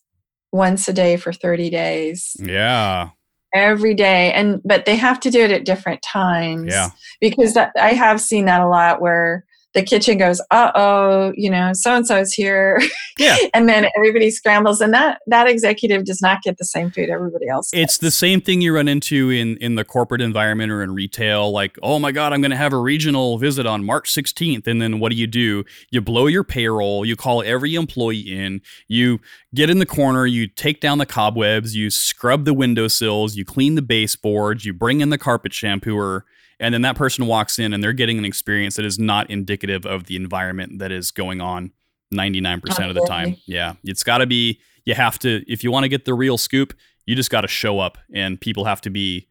once 0.52 0.88
a 0.88 0.94
day 0.94 1.18
for 1.18 1.34
30 1.34 1.70
days. 1.70 2.36
Yeah. 2.40 3.10
Every 3.54 3.94
day 3.94 4.32
and 4.34 4.62
but 4.64 4.86
they 4.86 4.96
have 4.96 5.20
to 5.22 5.32
do 5.32 5.42
it 5.42 5.52
at 5.52 5.66
different 5.66 6.02
times. 6.02 6.72
Yeah. 6.72 6.90
Because 7.20 7.54
that, 7.56 7.72
i 7.80 7.94
have 7.94 8.22
seen 8.22 8.46
that 8.46 8.62
a 8.62 8.68
lot 8.68 9.02
where 9.02 9.46
the 9.80 9.86
kitchen 9.86 10.18
goes, 10.18 10.42
uh 10.52 10.72
oh, 10.76 11.32
you 11.36 11.50
know, 11.50 11.72
so 11.74 11.96
and 11.96 12.06
so's 12.06 12.34
here. 12.34 12.82
Yeah. 13.18 13.36
and 13.54 13.68
then 13.68 13.86
everybody 13.98 14.32
scrambles 14.32 14.80
and 14.80 14.94
that 14.94 15.20
that 15.28 15.46
executive 15.46 16.06
does 16.06 16.22
not 16.22 16.42
get 16.42 16.58
the 16.58 16.64
same 16.64 16.90
food 16.90 17.10
everybody 17.10 17.50
else 17.50 17.70
gets. 17.70 17.96
It's 17.96 17.98
the 17.98 18.12
same 18.12 18.40
thing 18.40 18.62
you 18.62 18.74
run 18.74 18.88
into 18.88 19.30
in 19.30 19.58
in 19.58 19.76
the 19.76 19.84
corporate 19.84 20.22
environment 20.22 20.72
or 20.72 20.82
in 20.82 20.94
retail 20.94 21.52
like, 21.52 21.78
"Oh 21.84 22.00
my 22.00 22.14
god, 22.14 22.32
I'm 22.32 22.40
going 22.40 22.52
to 22.52 22.58
have 22.58 22.72
a 22.72 22.78
regional 22.78 23.38
visit 23.38 23.66
on 23.66 23.84
March 23.84 24.14
16th." 24.14 24.68
And 24.68 24.82
then 24.82 25.02
what 25.02 25.12
do 25.12 25.18
you 25.18 25.28
do? 25.28 25.66
You 25.92 26.00
blow 26.00 26.28
your 26.28 26.46
payroll, 26.46 27.04
you 27.04 27.18
call 27.18 27.44
every 27.44 27.76
employee 27.76 28.20
in, 28.20 28.62
you 28.88 29.20
get 29.54 29.70
in 29.70 29.80
the 29.80 29.86
corner, 29.86 30.26
you 30.26 30.48
take 30.48 30.80
down 30.80 30.98
the 30.98 31.06
cobwebs, 31.06 31.76
you 31.76 31.90
scrub 31.90 32.46
the 32.46 32.54
windowsills, 32.54 33.36
you 33.36 33.44
clean 33.44 33.76
the 33.76 33.82
baseboards, 33.82 34.64
you 34.64 34.72
bring 34.72 35.02
in 35.02 35.10
the 35.10 35.18
carpet 35.18 35.52
shampooer 35.52 36.22
and 36.60 36.74
then 36.74 36.82
that 36.82 36.96
person 36.96 37.26
walks 37.26 37.58
in 37.58 37.74
and 37.74 37.84
they're 37.84 37.94
getting 37.94 38.18
an 38.18 38.26
experience 38.26 38.76
that 38.76 38.86
is 38.86 39.00
not 39.00 39.30
indicative 39.30 39.86
of 39.86 40.06
the 40.06 40.16
environment 40.16 40.80
that 40.80 40.92
is 40.92 41.12
going 41.12 41.40
on 41.40 41.72
99% 42.14 42.90
of 42.90 42.96
the 42.96 43.06
time. 43.06 43.38
Yeah, 43.46 43.76
it's 43.84 44.04
got 44.04 44.20
to 44.20 44.28
be 44.28 44.60
you 44.86 44.96
have 44.96 45.20
to 45.20 45.44
if 45.52 45.64
you 45.64 45.72
want 45.72 45.84
to 45.84 45.90
get 45.90 46.06
the 46.06 46.14
real 46.14 46.38
scoop, 46.38 46.74
you 47.06 47.16
just 47.16 47.30
got 47.30 47.42
to 47.42 47.48
show 47.48 47.80
up 47.80 47.98
and 48.14 48.40
people 48.40 48.66
have 48.66 48.82
to 48.82 48.90
be 48.90 49.28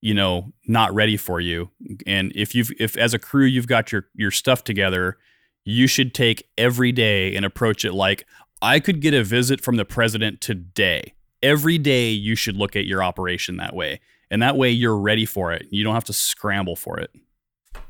you 0.00 0.14
know 0.14 0.52
not 0.66 0.94
ready 0.94 1.16
for 1.16 1.40
you. 1.40 1.70
And 2.06 2.32
if 2.34 2.54
you've 2.54 2.70
if 2.78 2.96
as 2.96 3.14
a 3.14 3.18
crew 3.18 3.44
you've 3.44 3.66
got 3.66 3.90
your 3.90 4.06
your 4.14 4.30
stuff 4.30 4.62
together, 4.62 5.18
you 5.64 5.86
should 5.86 6.14
take 6.14 6.48
every 6.56 6.92
day 6.92 7.34
and 7.34 7.44
approach 7.44 7.84
it 7.84 7.92
like 7.92 8.26
I 8.62 8.80
could 8.80 9.00
get 9.00 9.14
a 9.14 9.24
visit 9.24 9.60
from 9.60 9.76
the 9.76 9.84
president 9.84 10.40
today. 10.40 11.14
Every 11.42 11.78
day 11.78 12.10
you 12.10 12.34
should 12.34 12.56
look 12.56 12.74
at 12.76 12.84
your 12.84 13.02
operation 13.02 13.56
that 13.56 13.74
way 13.74 14.00
and 14.30 14.42
that 14.42 14.56
way 14.56 14.70
you're 14.70 14.96
ready 14.96 15.24
for 15.24 15.52
it. 15.52 15.66
You 15.70 15.84
don't 15.84 15.94
have 15.94 16.04
to 16.04 16.12
scramble 16.12 16.76
for 16.76 16.98
it. 16.98 17.10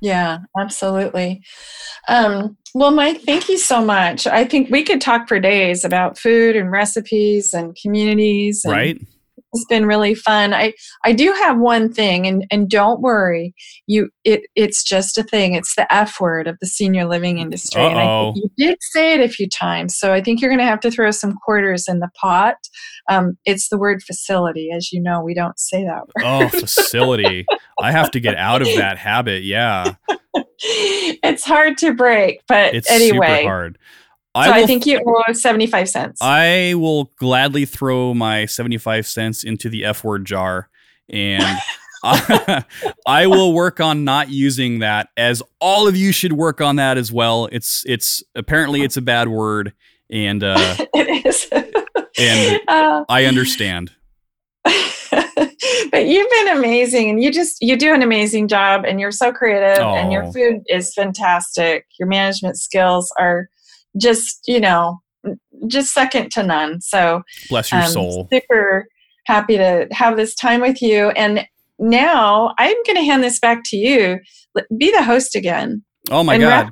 Yeah 0.01 0.39
absolutely. 0.59 1.43
Um, 2.09 2.57
well 2.75 2.91
mike 2.91 3.23
thank 3.23 3.49
you 3.49 3.59
so 3.59 3.85
much. 3.85 4.27
I 4.27 4.45
think 4.45 4.71
we 4.71 4.83
could 4.83 5.01
talk 5.01 5.29
for 5.29 5.41
days 5.41 5.85
about 5.85 6.19
food 6.19 6.57
and 6.57 6.71
recipes 6.71 7.53
and 7.53 7.77
communities 7.81 8.65
and 8.65 8.73
right 8.73 9.01
it's 9.53 9.65
been 9.67 9.87
really 9.87 10.15
fun. 10.15 10.53
I 10.53 10.75
I 11.05 11.13
do 11.13 11.33
have 11.33 11.59
one 11.59 11.93
thing, 11.93 12.27
and 12.27 12.45
and 12.51 12.69
don't 12.69 13.01
worry, 13.01 13.55
you 13.87 14.11
it 14.25 14.43
it's 14.55 14.83
just 14.83 15.19
a 15.19 15.23
thing. 15.23 15.55
It's 15.55 15.75
the 15.75 15.93
F 15.93 16.21
word 16.21 16.47
of 16.47 16.59
the 16.61 16.67
senior 16.67 17.07
living 17.07 17.39
industry, 17.39 17.83
I 17.83 18.33
you 18.35 18.51
did 18.57 18.79
say 18.81 19.15
it 19.15 19.21
a 19.21 19.29
few 19.29 19.49
times. 19.49 19.99
So 19.99 20.13
I 20.13 20.23
think 20.23 20.41
you're 20.41 20.51
going 20.51 20.59
to 20.59 20.65
have 20.65 20.81
to 20.81 20.91
throw 20.91 21.11
some 21.11 21.35
quarters 21.45 21.89
in 21.89 22.01
the 22.01 22.11
pot. 22.21 22.57
Um, 23.09 23.39
it's 23.45 23.69
the 23.69 23.79
word 23.79 24.03
facility, 24.03 24.71
as 24.75 24.93
you 24.93 25.01
know, 25.01 25.23
we 25.23 25.35
don't 25.35 25.59
say 25.59 25.85
that 25.85 26.03
word. 26.03 26.25
Oh, 26.25 26.49
facility! 26.49 27.47
I 27.81 27.93
have 27.93 28.11
to 28.13 28.21
get 28.21 28.37
out 28.37 28.63
of 28.63 28.69
that 28.77 28.99
habit. 28.99 29.45
Yeah. 29.45 29.95
it's 30.61 31.45
hard 31.45 31.79
to 31.79 31.95
break, 31.95 32.41
but 32.49 32.75
It's 32.75 32.91
anyway. 32.91 33.39
super 33.39 33.49
hard. 33.49 33.79
So 34.37 34.43
I, 34.43 34.61
will 34.61 34.67
think 34.67 34.87
you 34.87 35.01
owe 35.05 35.33
75 35.33 35.89
cents. 35.89 36.21
I 36.23 36.75
will 36.77 37.11
gladly 37.17 37.65
throw 37.65 38.15
my 38.15 38.47
75 38.47 39.07
cents 39.07 39.43
into 39.43 39.69
the 39.69 39.85
F 39.85 40.05
word 40.05 40.25
jar 40.27 40.69
and 41.09 41.59
I, 42.05 42.65
I 43.07 43.27
will 43.27 43.53
work 43.53 43.81
on 43.81 44.05
not 44.05 44.29
using 44.31 44.79
that 44.81 45.09
as 45.17 45.43
all 45.61 45.89
of 45.89 45.97
you 45.97 46.13
should 46.13 46.35
work 46.35 46.61
on 46.61 46.77
that 46.77 46.99
as 46.99 47.11
well. 47.11 47.49
It's 47.51 47.83
it's 47.87 48.23
apparently 48.37 48.83
it's 48.83 48.97
a 48.97 49.03
bad 49.03 49.29
word 49.29 49.73
and 50.11 50.45
uh, 50.45 50.77
it 50.95 51.27
is. 51.27 51.49
And- 51.53 52.61
Uh, 52.69 53.05
I 53.09 53.25
understand. 53.25 53.93
but 54.65 56.07
you've 56.07 56.31
been 56.31 56.49
amazing 56.59 57.11
and 57.11 57.23
you 57.23 57.33
just 57.33 57.57
you 57.61 57.77
do 57.77 57.95
an 57.95 58.03
amazing 58.03 58.49
job 58.49 58.85
and 58.87 59.01
you're 59.01 59.11
so 59.13 59.33
creative 59.33 59.79
and 59.83 60.13
your 60.13 60.25
Oh. 60.25 60.33
food 60.33 60.63
is 60.69 60.93
fantastic 60.95 61.87
your 61.99 62.09
management 62.09 62.57
skills 62.59 63.13
are 63.19 63.49
just 63.97 64.41
you 64.47 64.61
know 64.61 65.01
just 65.67 65.93
second 65.93 66.31
to 66.33 66.43
none. 66.43 66.81
So 66.81 67.23
Bless 67.49 67.73
your 67.73 67.83
um, 67.83 67.91
soul. 67.91 68.29
super 68.33 68.87
happy 69.27 69.57
to 69.57 69.87
have 69.93 70.17
this 70.17 70.35
time 70.35 70.61
with 70.61 70.81
you. 70.81 71.11
And 71.11 71.47
now 71.81 72.55
i'm 72.59 72.77
going 72.87 72.97
to 72.97 73.05
hand 73.05 73.23
this 73.23 73.39
back 73.39 73.63
to 73.67 73.77
you. 73.77 74.19
Be 74.77 74.91
the 74.91 75.03
host 75.03 75.37
again. 75.37 75.83
Oh 76.11 76.23
my 76.23 76.39
god. 76.39 76.71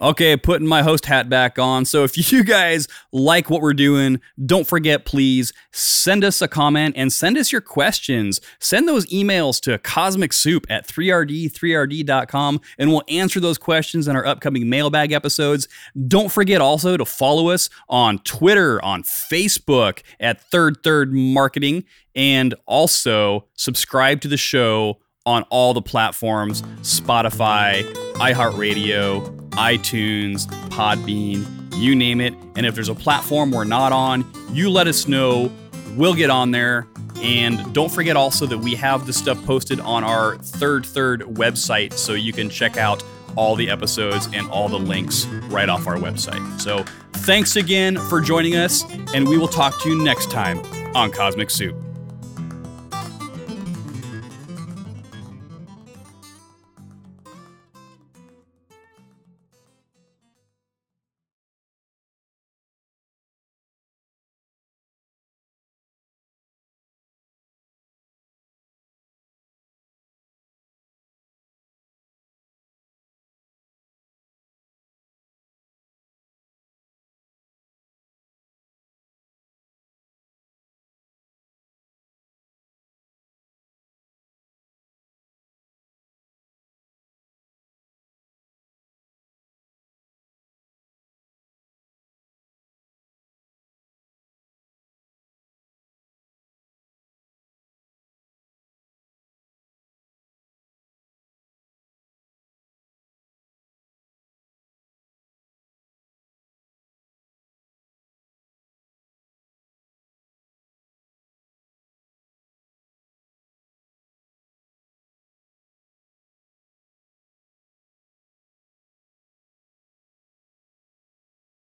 Okay, 0.00 0.36
putting 0.36 0.66
my 0.66 0.82
host 0.82 1.06
hat 1.06 1.28
back 1.28 1.58
on. 1.58 1.84
So 1.84 2.02
if 2.04 2.32
you 2.32 2.42
guys 2.42 2.88
like 3.12 3.48
what 3.48 3.62
we're 3.62 3.74
doing, 3.74 4.20
don't 4.44 4.66
forget, 4.66 5.04
please 5.04 5.52
send 5.72 6.24
us 6.24 6.42
a 6.42 6.48
comment 6.48 6.94
and 6.96 7.12
send 7.12 7.38
us 7.38 7.52
your 7.52 7.60
questions. 7.60 8.40
Send 8.58 8.88
those 8.88 9.06
emails 9.06 9.60
to 9.62 9.78
cosmic 9.78 10.32
soup 10.32 10.66
at 10.68 10.86
3rd3rd.com 10.86 12.60
and 12.78 12.90
we'll 12.90 13.04
answer 13.08 13.40
those 13.40 13.58
questions 13.58 14.08
in 14.08 14.16
our 14.16 14.26
upcoming 14.26 14.68
mailbag 14.68 15.12
episodes. 15.12 15.68
Don't 16.08 16.32
forget 16.32 16.60
also 16.60 16.96
to 16.96 17.04
follow 17.04 17.48
us 17.48 17.70
on 17.88 18.18
Twitter, 18.20 18.84
on 18.84 19.02
Facebook 19.02 20.02
at 20.18 20.40
Third 20.40 20.82
Third 20.82 21.12
Marketing, 21.12 21.84
and 22.14 22.54
also 22.66 23.46
subscribe 23.54 24.20
to 24.22 24.28
the 24.28 24.36
show 24.36 24.98
on 25.26 25.42
all 25.44 25.72
the 25.72 25.82
platforms 25.82 26.62
Spotify, 26.82 27.82
iHeartRadio, 28.14 29.33
iTunes, 29.56 30.46
Podbean, 30.68 31.46
you 31.76 31.94
name 31.94 32.20
it. 32.20 32.34
And 32.56 32.66
if 32.66 32.74
there's 32.74 32.88
a 32.88 32.94
platform 32.94 33.50
we're 33.50 33.64
not 33.64 33.92
on, 33.92 34.24
you 34.52 34.70
let 34.70 34.86
us 34.86 35.08
know. 35.08 35.50
We'll 35.96 36.14
get 36.14 36.30
on 36.30 36.50
there. 36.50 36.86
And 37.16 37.72
don't 37.72 37.90
forget 37.90 38.16
also 38.16 38.46
that 38.46 38.58
we 38.58 38.74
have 38.74 39.06
the 39.06 39.12
stuff 39.12 39.42
posted 39.44 39.80
on 39.80 40.04
our 40.04 40.36
Third 40.38 40.84
Third 40.84 41.22
website, 41.22 41.94
so 41.94 42.12
you 42.12 42.32
can 42.32 42.50
check 42.50 42.76
out 42.76 43.02
all 43.36 43.56
the 43.56 43.70
episodes 43.70 44.28
and 44.32 44.48
all 44.50 44.68
the 44.68 44.78
links 44.78 45.26
right 45.48 45.68
off 45.68 45.86
our 45.86 45.96
website. 45.96 46.60
So 46.60 46.84
thanks 47.12 47.56
again 47.56 47.96
for 47.96 48.20
joining 48.20 48.56
us, 48.56 48.84
and 49.14 49.26
we 49.28 49.38
will 49.38 49.48
talk 49.48 49.80
to 49.82 49.88
you 49.88 50.04
next 50.04 50.30
time 50.30 50.60
on 50.94 51.10
Cosmic 51.10 51.50
Soup. 51.50 51.83